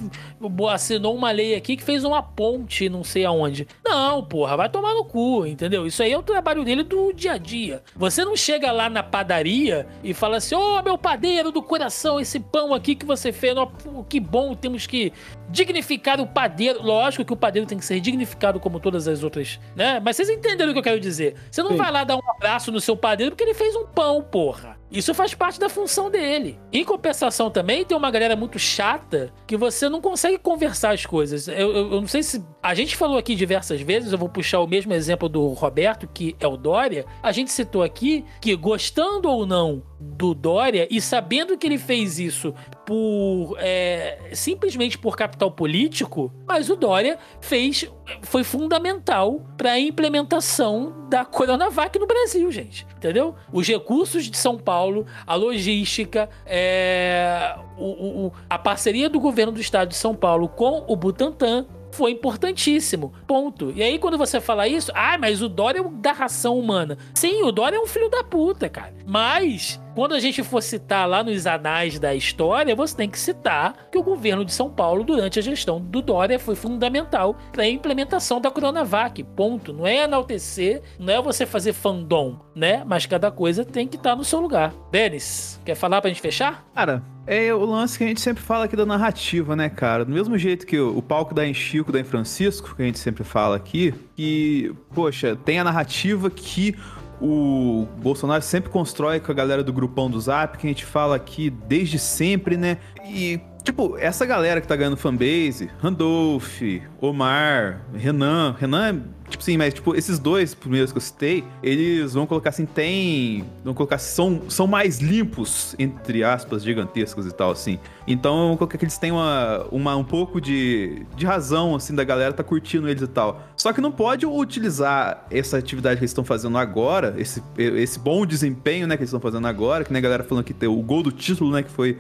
[0.71, 3.67] assinou uma lei aqui que fez uma ponte, não sei aonde.
[3.85, 3.90] Não,
[4.29, 5.87] porra, vai tomar no cu, entendeu?
[5.87, 7.83] Isso aí é o trabalho dele do dia a dia.
[7.95, 12.21] Você não chega lá na padaria e fala assim: "Ô, oh, meu padeiro do coração,
[12.21, 15.13] esse pão aqui que você fez, oh, que bom, temos que
[15.49, 16.83] dignificar o padeiro.
[16.83, 20.01] Lógico que o padeiro tem que ser dignificado como todas as outras, né?
[20.01, 21.35] Mas vocês entenderam o que eu quero dizer.
[21.51, 21.77] Você não Sim.
[21.77, 24.80] vai lá dar um abraço no seu padeiro porque ele fez um pão, porra.
[24.91, 26.59] Isso faz parte da função dele.
[26.73, 31.47] Em compensação também, tem uma galera muito chata que você não consegue conversar as coisas.
[31.47, 32.45] Eu, eu, eu, não sei se.
[32.63, 36.35] A gente falou aqui diversas vezes, eu vou puxar o mesmo exemplo do Roberto, que
[36.41, 37.07] é o Dória.
[37.23, 42.19] A gente citou aqui que, gostando ou não do Dória e sabendo que ele fez
[42.19, 42.55] isso
[42.87, 47.91] por é, simplesmente por capital político, mas o Dória fez
[48.23, 52.87] foi fundamental para a implementação da Coronavac no Brasil, gente.
[52.97, 53.35] Entendeu?
[53.53, 59.61] Os recursos de São Paulo, a logística, é, o, o, a parceria do governo do
[59.61, 63.13] estado de São Paulo com o Butantan foi importantíssimo.
[63.27, 63.73] Ponto.
[63.75, 66.97] E aí, quando você fala isso, ah, mas o Dória é da ração humana.
[67.15, 68.95] Sim, o Dória é um filho da puta, cara.
[69.07, 73.89] Mas quando a gente for citar lá nos anais da história, você tem que citar
[73.91, 77.69] que o governo de São Paulo, durante a gestão do Dória, foi fundamental para a
[77.69, 79.23] implementação da Coronavac.
[79.37, 79.73] Ponto.
[79.73, 82.85] Não é enaltecer, não é você fazer fandom, né?
[82.87, 84.73] Mas cada coisa tem que estar tá no seu lugar.
[84.91, 86.65] Denis, quer falar pra gente fechar?
[86.75, 90.05] Cara, é o lance que a gente sempre fala aqui da narrativa, né, cara?
[90.05, 92.87] Do mesmo jeito que o, o palco da em Chico, da em Francisco, que a
[92.87, 96.75] gente sempre fala aqui, que, poxa, tem a narrativa que
[97.21, 101.17] o Bolsonaro sempre constrói com a galera do grupão do Zap, que a gente fala
[101.17, 102.79] aqui desde sempre, né?
[103.05, 106.63] E, tipo, essa galera que tá ganhando fanbase, Randolph,
[107.01, 108.57] Omar, Renan.
[108.59, 112.67] Renan Tipo assim, mas tipo, esses dois primeiros que eu citei, eles vão colocar assim,
[112.67, 113.45] tem.
[113.65, 117.79] Vão colocar são, são mais limpos, entre aspas, gigantescos e tal, assim.
[118.07, 122.03] Então, vou colocar que eles têm uma, uma, um pouco de, de razão, assim, da
[122.03, 123.41] galera tá curtindo eles e tal.
[123.57, 128.27] Só que não pode utilizar essa atividade que eles estão fazendo agora, esse, esse bom
[128.27, 130.83] desempenho, né, que eles estão fazendo agora, que né, a galera falando que tem o
[130.83, 131.99] gol do título, né, que foi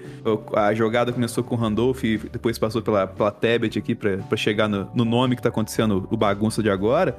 [0.54, 4.68] a jogada começou com o Randolph e depois passou pela, pela Tebet aqui pra chegar
[4.68, 7.16] no, no nome que tá acontecendo, o bagunça de agora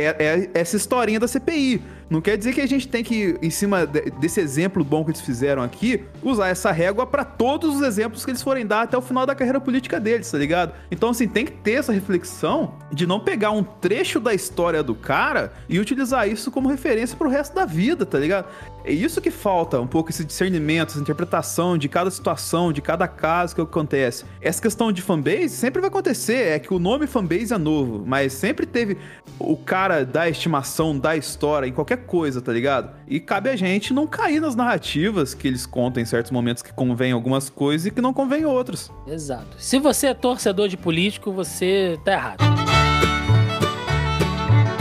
[0.00, 1.82] é, é, essa historinha da CPI.
[2.10, 5.12] Não quer dizer que a gente tem que, em cima de, desse exemplo bom que
[5.12, 8.98] eles fizeram aqui, usar essa régua para todos os exemplos que eles forem dar até
[8.98, 10.72] o final da carreira política deles, tá ligado?
[10.90, 14.94] Então, assim, tem que ter essa reflexão de não pegar um trecho da história do
[14.94, 18.48] cara e utilizar isso como referência pro resto da vida, tá ligado?
[18.84, 23.06] É isso que falta, um pouco esse discernimento, essa interpretação de cada situação, de cada
[23.06, 24.24] caso que acontece.
[24.40, 28.32] Essa questão de fanbase sempre vai acontecer, é que o nome fanbase é novo, mas
[28.32, 28.96] sempre teve
[29.38, 32.94] o cara da estimação da história em qualquer coisa, tá ligado?
[33.06, 36.72] E cabe a gente não cair nas narrativas que eles contam em certos momentos que
[36.72, 38.90] convém algumas coisas e que não convém outras.
[39.06, 39.56] Exato.
[39.58, 42.44] Se você é torcedor de político, você tá errado.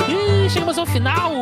[0.08, 1.34] E chegamos ao final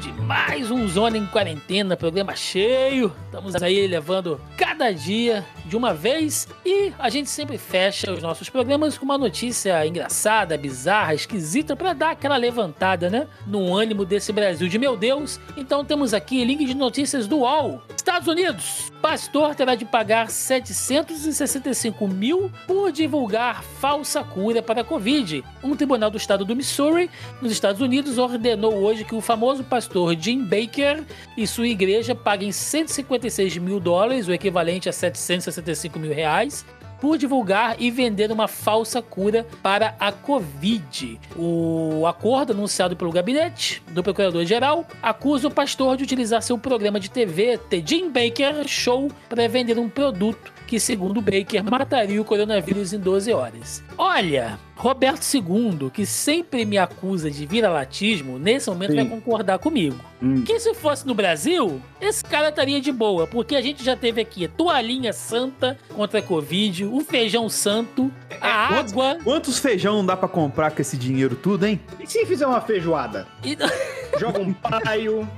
[0.00, 3.12] de mais um Zona em Quarentena, programa cheio.
[3.26, 8.50] Estamos aí levando cada dia de uma vez e a gente sempre fecha os nossos
[8.50, 13.26] programas com uma notícia engraçada, bizarra, esquisita para dar aquela levantada, né?
[13.46, 15.40] No ânimo desse Brasil de meu Deus.
[15.56, 17.80] Então temos aqui link de notícias do UOL.
[17.96, 18.92] Estados Unidos.
[19.00, 25.42] Pastor terá de pagar 765 mil por divulgar falsa cura para a Covid.
[25.64, 30.14] Um tribunal do estado do Missouri, nos Estados Unidos, ordenou hoje que o famoso pastor
[30.16, 31.02] Jim Baker
[31.36, 35.61] e sua igreja paguem 156 mil dólares, o equivalente a 765
[35.98, 36.64] mil reais,
[37.02, 41.18] por divulgar e vender uma falsa cura para a Covid.
[41.36, 47.10] O acordo anunciado pelo gabinete do Procurador-Geral acusa o pastor de utilizar seu programa de
[47.10, 52.94] TV, The Jim Baker Show, para vender um produto que, segundo Baker, mataria o coronavírus
[52.94, 53.84] em 12 horas.
[53.98, 58.96] Olha, Roberto II, que sempre me acusa de vira-latismo, nesse momento Sim.
[58.96, 60.02] vai concordar comigo.
[60.22, 60.42] Hum.
[60.44, 64.22] Que se fosse no Brasil, esse cara estaria de boa, porque a gente já teve
[64.22, 69.18] aqui toalhinha santa contra a Covid, o feijão santo, a é, quantos, água.
[69.22, 71.78] Quantos feijão dá para comprar com esse dinheiro tudo, hein?
[72.00, 73.26] E se fizer uma feijoada?
[73.44, 73.58] E...
[74.18, 75.28] Joga um paio.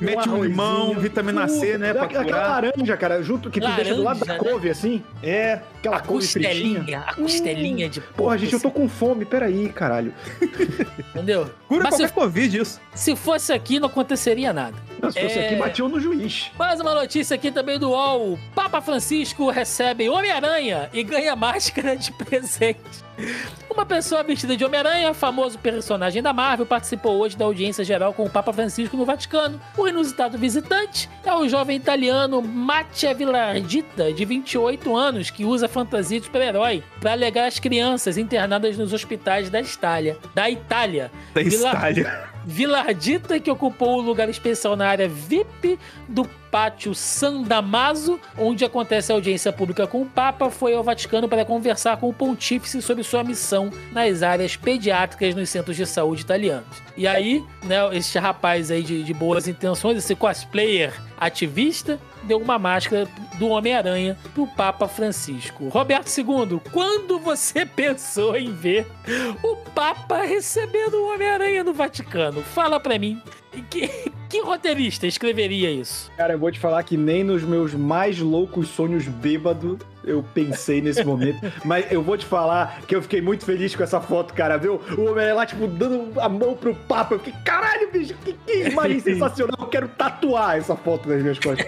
[0.00, 1.92] Mete um limão, vitamina C, né?
[1.92, 4.38] Pra aquela laranja, cara, junto que tu laranja, deixa do lado da né?
[4.38, 5.02] couve, assim.
[5.22, 5.60] É.
[5.78, 6.98] Aquela a couve costelinha, fritinha.
[7.00, 7.90] A costelinha hum.
[7.90, 10.12] de Porra, gente, eu tô com fome, peraí, caralho.
[11.14, 11.50] Entendeu?
[11.68, 12.80] Cura Mas qualquer se, Covid isso.
[12.94, 14.76] Se fosse aqui, não aconteceria nada.
[15.00, 15.46] Não, se fosse é...
[15.46, 16.50] aqui, batiam no juiz.
[16.58, 18.38] Mais uma notícia aqui também do UOL.
[18.54, 23.05] Papa Francisco recebe Homem-Aranha e ganha máscara de presente.
[23.70, 28.24] Uma pessoa vestida de Homem-Aranha, famoso personagem da Marvel, participou hoje da audiência geral com
[28.24, 29.60] o Papa Francisco no Vaticano.
[29.76, 36.18] O inusitado visitante é o jovem italiano Mattia Villardita, de 28 anos, que usa fantasia
[36.18, 40.16] de super-herói para alegar as crianças internadas nos hospitais da Itália.
[40.34, 41.10] Da Itália.
[41.34, 42.28] Da Itália.
[42.46, 45.78] Vilardita, que ocupou o lugar especial na área VIP
[46.08, 51.28] do pátio San Damaso, onde acontece a audiência pública com o Papa, foi ao Vaticano
[51.28, 56.22] para conversar com o pontífice sobre sua missão nas áreas pediátricas nos centros de saúde
[56.22, 56.82] italianos.
[56.96, 62.58] E aí, né, esse rapaz aí de, de boas intenções, esse cosplayer ativista, deu uma
[62.58, 63.06] máscara
[63.38, 65.68] do Homem-Aranha pro Papa Francisco.
[65.68, 68.86] Roberto II, quando você pensou em ver
[69.42, 72.42] o Papa recebendo o Homem-Aranha no Vaticano?
[72.42, 73.20] Fala pra mim.
[73.70, 73.88] Que,
[74.28, 76.10] que roteirista escreveria isso?
[76.16, 80.80] Cara, eu vou te falar que nem nos meus mais loucos sonhos bêbado eu pensei
[80.80, 81.52] nesse momento.
[81.64, 84.80] Mas eu vou te falar que eu fiquei muito feliz com essa foto, cara, viu?
[84.96, 87.14] O homem lá, tipo, dando a mão pro Papa.
[87.14, 89.56] Eu fiquei, caralho, bicho, que, que imagem sensacional.
[89.60, 91.66] Eu quero tatuar essa foto nas minhas costas.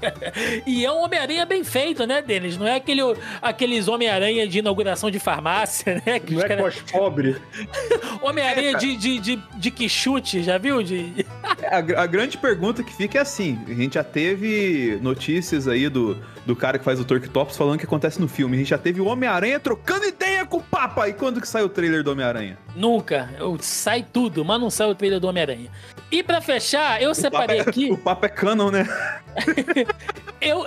[0.66, 2.56] e é um Homem-Aranha bem feito, né, Denis?
[2.56, 3.00] Não é aquele,
[3.40, 6.18] aqueles Homem-Aranha de inauguração de farmácia, né?
[6.18, 6.62] Que Não é cara...
[6.62, 7.36] pós-pobre.
[8.20, 10.82] Homem-Aranha é, de, de, de, de que chute, já viu?
[10.82, 11.26] De...
[11.64, 16.16] a, a grande pergunta que fica é assim: a gente já teve notícias aí do,
[16.44, 18.56] do cara que faz o Torquetops falando falando que acontece no filme.
[18.56, 21.08] A gente já teve o Homem-Aranha trocando ideia com o Papa.
[21.08, 22.58] E quando que sai o trailer do Homem-Aranha?
[22.74, 23.30] Nunca.
[23.38, 25.70] Eu, sai tudo, mas não sai o trailer do Homem-Aranha.
[26.10, 27.90] E para fechar, eu o separei é, aqui.
[27.90, 28.88] O Papa é canon, né?
[30.40, 30.64] eu.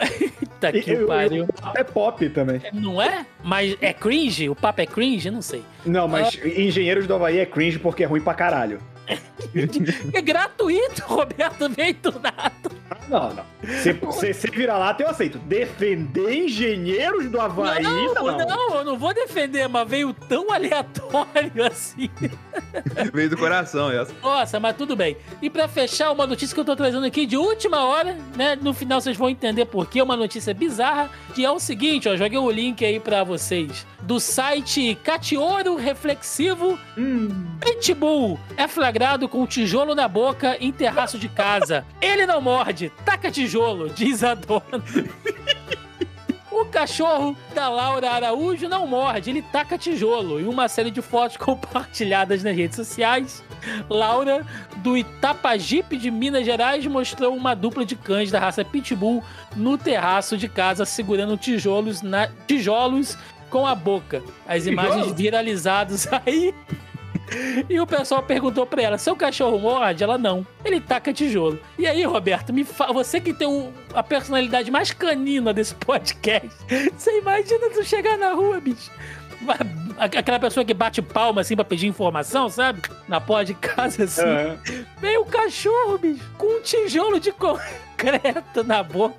[0.61, 1.43] tá aqui o pariu.
[1.45, 2.61] O Papa é pop também.
[2.71, 3.25] Não é?
[3.43, 4.49] Mas é cringe?
[4.49, 5.29] O Papa é cringe?
[5.29, 5.63] Não sei.
[5.85, 6.47] Não, mas ah.
[6.47, 8.79] Engenheiros do Havaí é cringe porque é ruim pra caralho.
[10.13, 12.53] é gratuito, Roberto, veio do nada.
[13.07, 13.43] Não, não.
[14.01, 15.37] Você virar lá, eu aceito.
[15.39, 18.37] Defender engenheiros do Havaí, não, não.
[18.37, 22.09] não, eu não vou defender, mas veio tão aleatório assim.
[23.13, 24.13] Veio do coração essa.
[24.21, 25.17] Nossa, mas tudo bem.
[25.41, 28.55] E pra fechar, uma notícia que eu tô trazendo aqui de última hora, né?
[28.55, 32.15] No final vocês vão entender por que, uma notícia bizarra, que é o seguinte, ó,
[32.15, 33.85] joguei o link aí pra vocês.
[34.03, 36.77] Do site Catioro Reflexivo,
[37.61, 41.85] Pitbull é flagrado com tijolo na boca em terraço de casa.
[42.01, 44.83] Ele não morde, taca tijolo, diz a dona.
[46.51, 50.39] O cachorro da Laura Araújo não morde, ele taca tijolo.
[50.39, 53.41] Em uma série de fotos compartilhadas nas redes sociais,
[53.89, 54.45] Laura,
[54.77, 59.23] do Itapajipe de Minas Gerais, mostrou uma dupla de cães da raça Pitbull
[59.55, 63.17] no terraço de casa, segurando tijolos, na, tijolos
[63.53, 64.23] com a boca.
[64.47, 66.51] As imagens viralizadas aí.
[67.69, 70.03] E o pessoal perguntou pra ela: seu cachorro morde?
[70.03, 70.45] Ela não.
[70.65, 71.59] Ele taca tijolo.
[71.77, 72.91] E aí, Roberto, me fa...
[72.91, 73.71] você que tem o...
[73.93, 76.49] a personalidade mais canina desse podcast,
[76.97, 78.91] você imagina tu chegar na rua, bicho?
[79.97, 82.81] Aquela pessoa que bate palma assim pra pedir informação, sabe?
[83.07, 84.21] Na porta de casa assim.
[84.21, 84.57] Aham.
[84.99, 89.15] Vem o cachorro, bicho, com um tijolo de concreto na boca.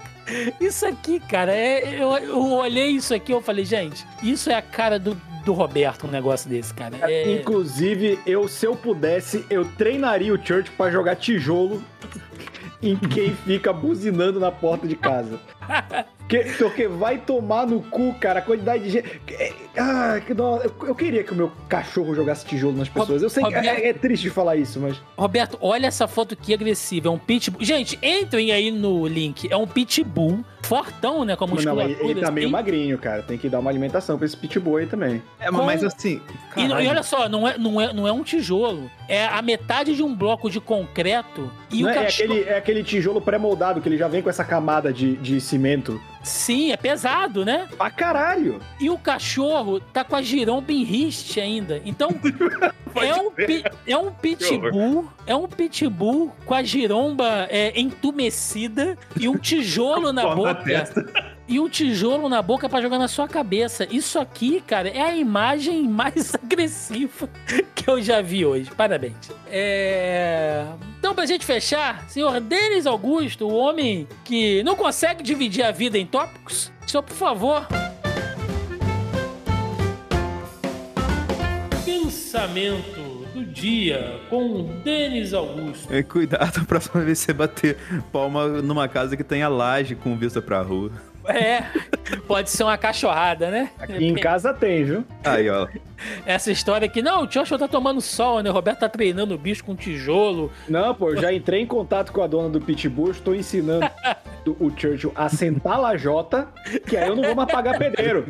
[0.61, 4.55] Isso aqui, cara, é, eu, eu olhei isso aqui e eu falei, gente, isso é
[4.55, 5.15] a cara do,
[5.45, 6.97] do Roberto, um negócio desse, cara.
[7.03, 7.33] É...
[7.33, 11.83] Inclusive, eu, se eu pudesse, eu treinaria o Church pra jogar tijolo
[12.83, 15.39] em quem fica buzinando na porta de casa.
[16.29, 19.21] Que, porque vai tomar no cu, cara, a quantidade de gente.
[19.31, 20.59] É, Ah, que dó.
[20.63, 23.23] Eu, eu queria que o meu cachorro jogasse tijolo nas pessoas.
[23.23, 24.97] Eu sei que Roberto- é, é triste de falar isso, mas.
[25.19, 27.09] Roberto, olha essa foto que agressiva.
[27.09, 27.63] É um pitbull.
[27.63, 29.49] Gente, entrem aí no link.
[29.51, 31.37] É um pitbull fortão, né?
[31.37, 31.99] Com a Não, musculatura.
[32.01, 32.53] ele, ele tá meio assim.
[32.53, 33.23] magrinho, cara.
[33.23, 35.23] Tem que dar uma alimentação pra esse pitbull aí também.
[35.39, 36.21] É, Com- mas assim.
[36.57, 38.91] E, não- e olha só, não é, não, é, não é um tijolo.
[39.09, 42.33] É a metade de um bloco de concreto e Não o é, é cachorro.
[42.33, 46.01] aquele, é aquele tijolo pré-moldado, que ele já vem com essa camada de, de cimento.
[46.23, 47.69] Sim, é pesado, né?
[47.77, 48.59] Pra caralho!
[48.81, 51.83] E o cachorro tá com a giromba em riste ainda.
[51.85, 52.09] Então,
[52.97, 59.29] é um, pi- é um pitbull, é um pitbull com a giromba é, entumecida e
[59.29, 61.35] um tijolo na Pó na testa.
[61.47, 63.87] E um tijolo na boca pra jogar na sua cabeça.
[63.91, 67.29] Isso aqui, cara, é a imagem mais agressiva
[67.75, 68.71] que eu já vi hoje.
[68.71, 69.15] Parabéns.
[69.47, 70.65] É...
[70.99, 75.99] Então, pra gente fechar, senhor Denis Augusto, o homem que não consegue dividir a vida
[75.99, 77.67] em tópicos, senhor, por favor.
[81.85, 83.04] Pensamento
[83.35, 85.93] do dia com Denis Augusto.
[85.93, 87.77] É, cuidado a próxima vez você bater
[88.13, 90.93] palma numa casa que tenha laje com vista pra rua.
[91.27, 91.63] É,
[92.27, 93.71] pode ser uma cachorrada, né?
[93.79, 95.05] Aqui em casa tem, viu?
[95.25, 95.67] Aí, ó.
[96.27, 98.51] Essa história aqui, não, o Joshua tá tomando sol, né?
[98.51, 100.53] O Roberto tá treinando o bicho com tijolo.
[100.69, 103.89] Não, pô, eu já entrei em contato com a dona do Pitbull, estou ensinando
[104.45, 106.47] do- o Churchill a sentar lajota,
[106.87, 108.27] que aí eu não vou mais pagar pedreiro.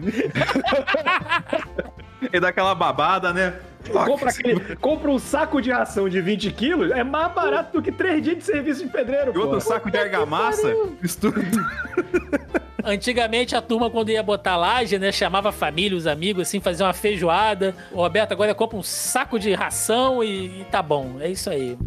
[2.33, 3.55] E dá aquela babada, né?
[4.07, 7.93] Compra, aquele, compra um saco de ração de 20 quilos, é mais barato do que
[7.93, 9.61] três dias de serviço de pedreiro, E outro pô.
[9.61, 11.43] saco de argamassa, mistura.
[12.85, 15.11] Antigamente a turma, quando ia botar laje, né?
[15.11, 17.74] Chamava a família, os amigos, assim, fazia uma feijoada.
[17.93, 21.16] O Roberto agora compra um saco de ração e, e tá bom.
[21.20, 21.78] É isso aí.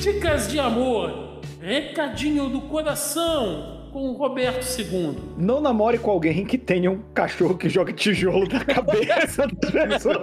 [0.00, 1.40] Dicas de amor.
[1.60, 5.16] Recadinho do coração com o Roberto II.
[5.38, 10.18] Não namore com alguém que tenha um cachorro que joga tijolo na cabeça das pessoas.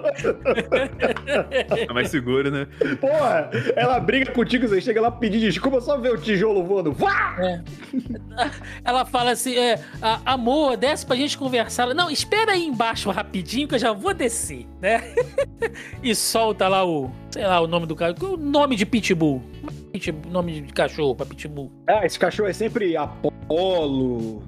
[1.90, 2.68] É mais seguro, né?
[3.00, 6.92] Porra, ela briga contigo, você chega lá pedir desculpa, só ver o tijolo voando.
[6.92, 7.62] Vá!
[8.84, 11.94] Ela fala assim: é, "A- amor, desce pra gente conversar.
[11.94, 15.16] Não, espera aí embaixo rapidinho que eu já vou descer, né?
[16.04, 18.14] e solta lá o, sei lá, o nome do cara.
[18.22, 19.42] O nome de Pitbull.
[19.94, 21.72] Pitbull, nome de cachorro pra Pitbull.
[21.88, 22.98] Ah, esse cachorro é sempre
[23.52, 24.42] Apolo.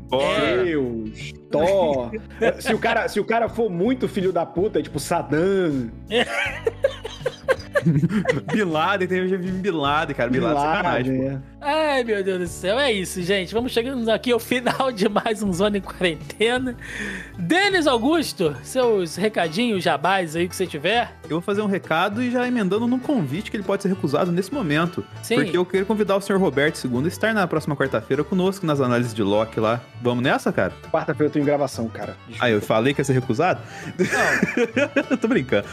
[0.63, 2.11] Deus, Thor.
[2.59, 5.91] se, o cara, se o cara for muito filho da puta, é tipo Saddam,
[8.51, 10.29] Bin Laden, tem já vi Bin Laden, cara.
[10.29, 11.17] Bin Laden, é sacanagem.
[11.17, 11.23] pô.
[11.23, 11.41] né?
[11.61, 13.53] Ai, meu Deus do céu, é isso, gente.
[13.53, 16.75] Vamos chegando aqui ao final de mais um Zona em Quarentena.
[17.37, 21.13] Denis Augusto, seus recadinhos, jabás aí que você tiver.
[21.23, 24.31] Eu vou fazer um recado e já emendando num convite que ele pode ser recusado
[24.31, 25.05] nesse momento.
[25.21, 25.35] Sim.
[25.35, 28.81] Porque eu quero convidar o senhor Roberto II a estar na próxima quarta-feira conosco nas
[28.81, 29.79] análises de Loki lá.
[30.01, 30.73] Vamos nessa, cara?
[30.91, 32.17] Quarta-feira eu tô em gravação, cara.
[32.27, 32.45] Desculpa.
[32.45, 33.61] Ah, eu falei que ia ser recusado?
[35.09, 35.65] eu tô brincando.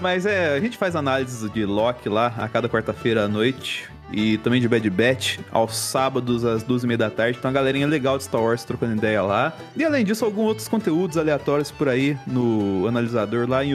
[0.00, 3.88] Mas é, a gente faz análises de Loki lá a cada quarta-feira à noite.
[4.10, 7.36] E também de Bad Batch aos sábados às duas e meia da tarde.
[7.38, 9.52] Então a galerinha legal de Star Wars trocando ideia lá.
[9.76, 13.74] E além disso, alguns outros conteúdos aleatórios por aí no analisador lá em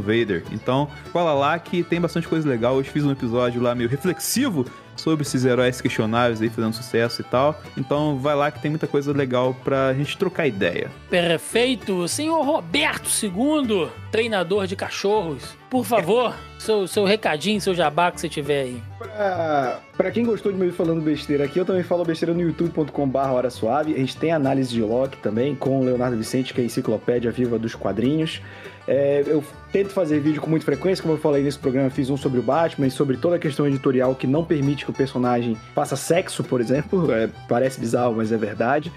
[0.00, 0.44] Vader.
[0.52, 2.76] Então, cola lá que tem bastante coisa legal.
[2.76, 4.64] Hoje fiz um episódio lá meio reflexivo
[4.96, 7.60] sobre esses heróis questionáveis aí fazendo sucesso e tal.
[7.76, 10.90] Então vai lá que tem muita coisa legal pra gente trocar ideia.
[11.10, 12.06] Perfeito.
[12.08, 18.28] Senhor Roberto II, treinador de cachorros, por favor, seu, seu recadinho, seu jabá que você
[18.28, 18.82] tiver aí.
[18.98, 22.40] Pra, pra quem gostou de me ouvir falando besteira aqui, eu também falo besteira no
[22.40, 23.94] youtube.com.br Hora Suave.
[23.94, 27.30] A gente tem análise de Loki também, com o Leonardo Vicente, que é a enciclopédia
[27.30, 28.40] viva dos quadrinhos.
[28.86, 29.42] É, eu
[29.72, 32.42] tento fazer vídeo com muita frequência, como eu falei nesse programa, fiz um sobre o
[32.42, 36.44] Batman e sobre toda a questão editorial que não permite que o personagem faça sexo,
[36.44, 37.10] por exemplo.
[37.12, 38.92] É, parece bizarro, mas é verdade.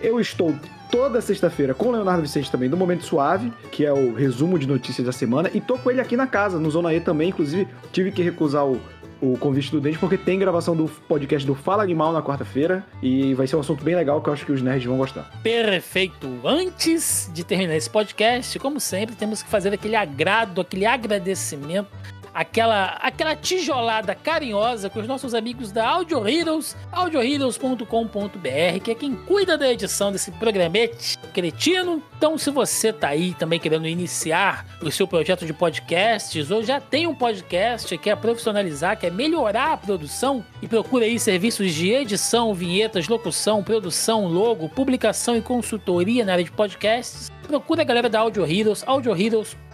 [0.00, 0.54] Eu estou
[0.90, 4.66] toda sexta-feira com o Leonardo Vicente também, do Momento Suave, que é o resumo de
[4.66, 7.30] notícias da semana, e tô com ele aqui na casa, no Zona E também.
[7.30, 8.80] Inclusive, tive que recusar o,
[9.22, 13.32] o convite do Dente, porque tem gravação do podcast do Fala Animal na quarta-feira, e
[13.34, 15.30] vai ser um assunto bem legal que eu acho que os nerds vão gostar.
[15.42, 16.28] Perfeito.
[16.44, 21.88] Antes de terminar esse podcast, como sempre, temos que fazer aquele agrado, aquele agradecimento
[22.34, 29.14] aquela, aquela tijolada carinhosa com os nossos amigos da Audio Heroes, audioheroes.com.br, que é quem
[29.14, 32.02] cuida da edição desse programete cretino.
[32.16, 36.80] Então, se você tá aí também querendo iniciar o seu projeto de podcasts, ou já
[36.80, 42.54] tem um podcast, quer profissionalizar, quer melhorar a produção, e procura aí serviços de edição,
[42.54, 48.20] vinhetas, locução, produção, logo, publicação e consultoria na área de podcasts, procura a galera da
[48.20, 49.71] Audio Heroes, audioheroes.com.br,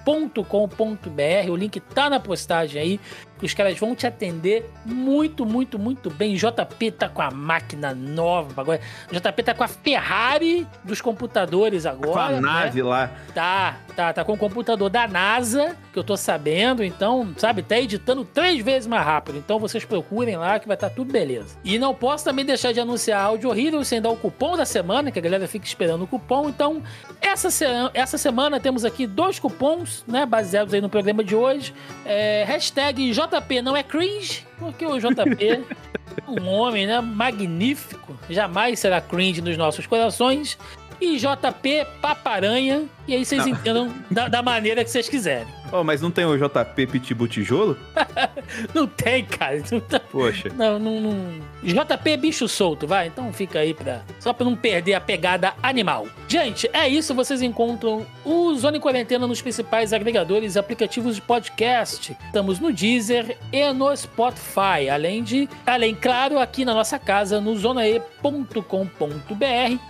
[1.51, 3.01] o link tá na postagem aí,
[3.39, 6.35] que os caras vão te atender muito, muito, muito bem.
[6.35, 8.81] JP tá com a máquina nova agora.
[9.10, 12.12] JP tá com a Ferrari dos computadores agora.
[12.12, 12.40] Com a né?
[12.40, 13.10] nave lá.
[13.35, 17.78] Tá, tá, tá com o computador da NASA, que eu tô sabendo, então, sabe, tá
[17.78, 19.39] editando três vezes mais rápido.
[19.39, 21.56] Então vocês procurem lá que vai estar tá tudo beleza.
[21.65, 24.65] E não posso também deixar de anunciar a Audio Hero sem dar o cupom da
[24.65, 26.48] semana, que a galera fica esperando o cupom.
[26.48, 26.82] Então,
[27.20, 31.74] essa, se essa semana temos aqui dois cupons, né, baseados aí no programa de hoje.
[32.05, 33.28] É, hashtag JP
[33.63, 39.57] não é cringe, porque o JP é um homem, né, magnífico, jamais será cringe nos
[39.57, 40.59] nossos corações.
[41.01, 43.49] E JP Paparanha, e aí vocês Não.
[43.53, 45.47] entendam da, da maneira que vocês quiserem.
[45.70, 47.77] Oh, mas não tem o JP Pitbull Tijolo?
[48.75, 49.62] Não tem, cara.
[49.70, 50.49] Não, tá- Poxa.
[50.57, 51.41] não, não, não.
[51.62, 53.09] JP é bicho solto, vai.
[53.09, 54.01] Então fica aí pra.
[54.19, 56.09] Só pra não perder a pegada animal.
[56.27, 57.15] Gente, é isso.
[57.15, 62.16] Vocês encontram o Zona em Quarentena nos principais agregadores e aplicativos de podcast.
[62.25, 64.89] Estamos no Deezer e no Spotify.
[64.91, 68.65] Além de, além, claro, aqui na nossa casa, no zonae.com.br,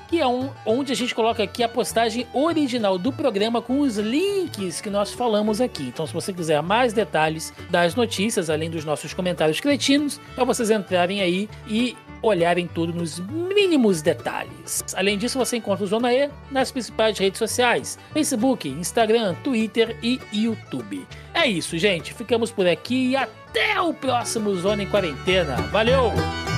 [0.08, 3.96] que é um, onde a gente coloca aqui a postagem original do programa com os
[3.96, 5.84] links que nós falamos aqui.
[5.84, 10.70] Então, se você quiser mais detalhes das notícias, além dos nossos comentários cretinos, é vocês
[10.70, 14.84] entrarem aí e olharem tudo nos mínimos detalhes.
[14.94, 20.20] Além disso, você encontra o Zona E nas principais redes sociais: Facebook, Instagram, Twitter e
[20.32, 21.06] YouTube.
[21.32, 22.12] É isso, gente.
[22.12, 25.56] Ficamos por aqui e até o próximo Zona em Quarentena.
[25.70, 26.57] Valeu!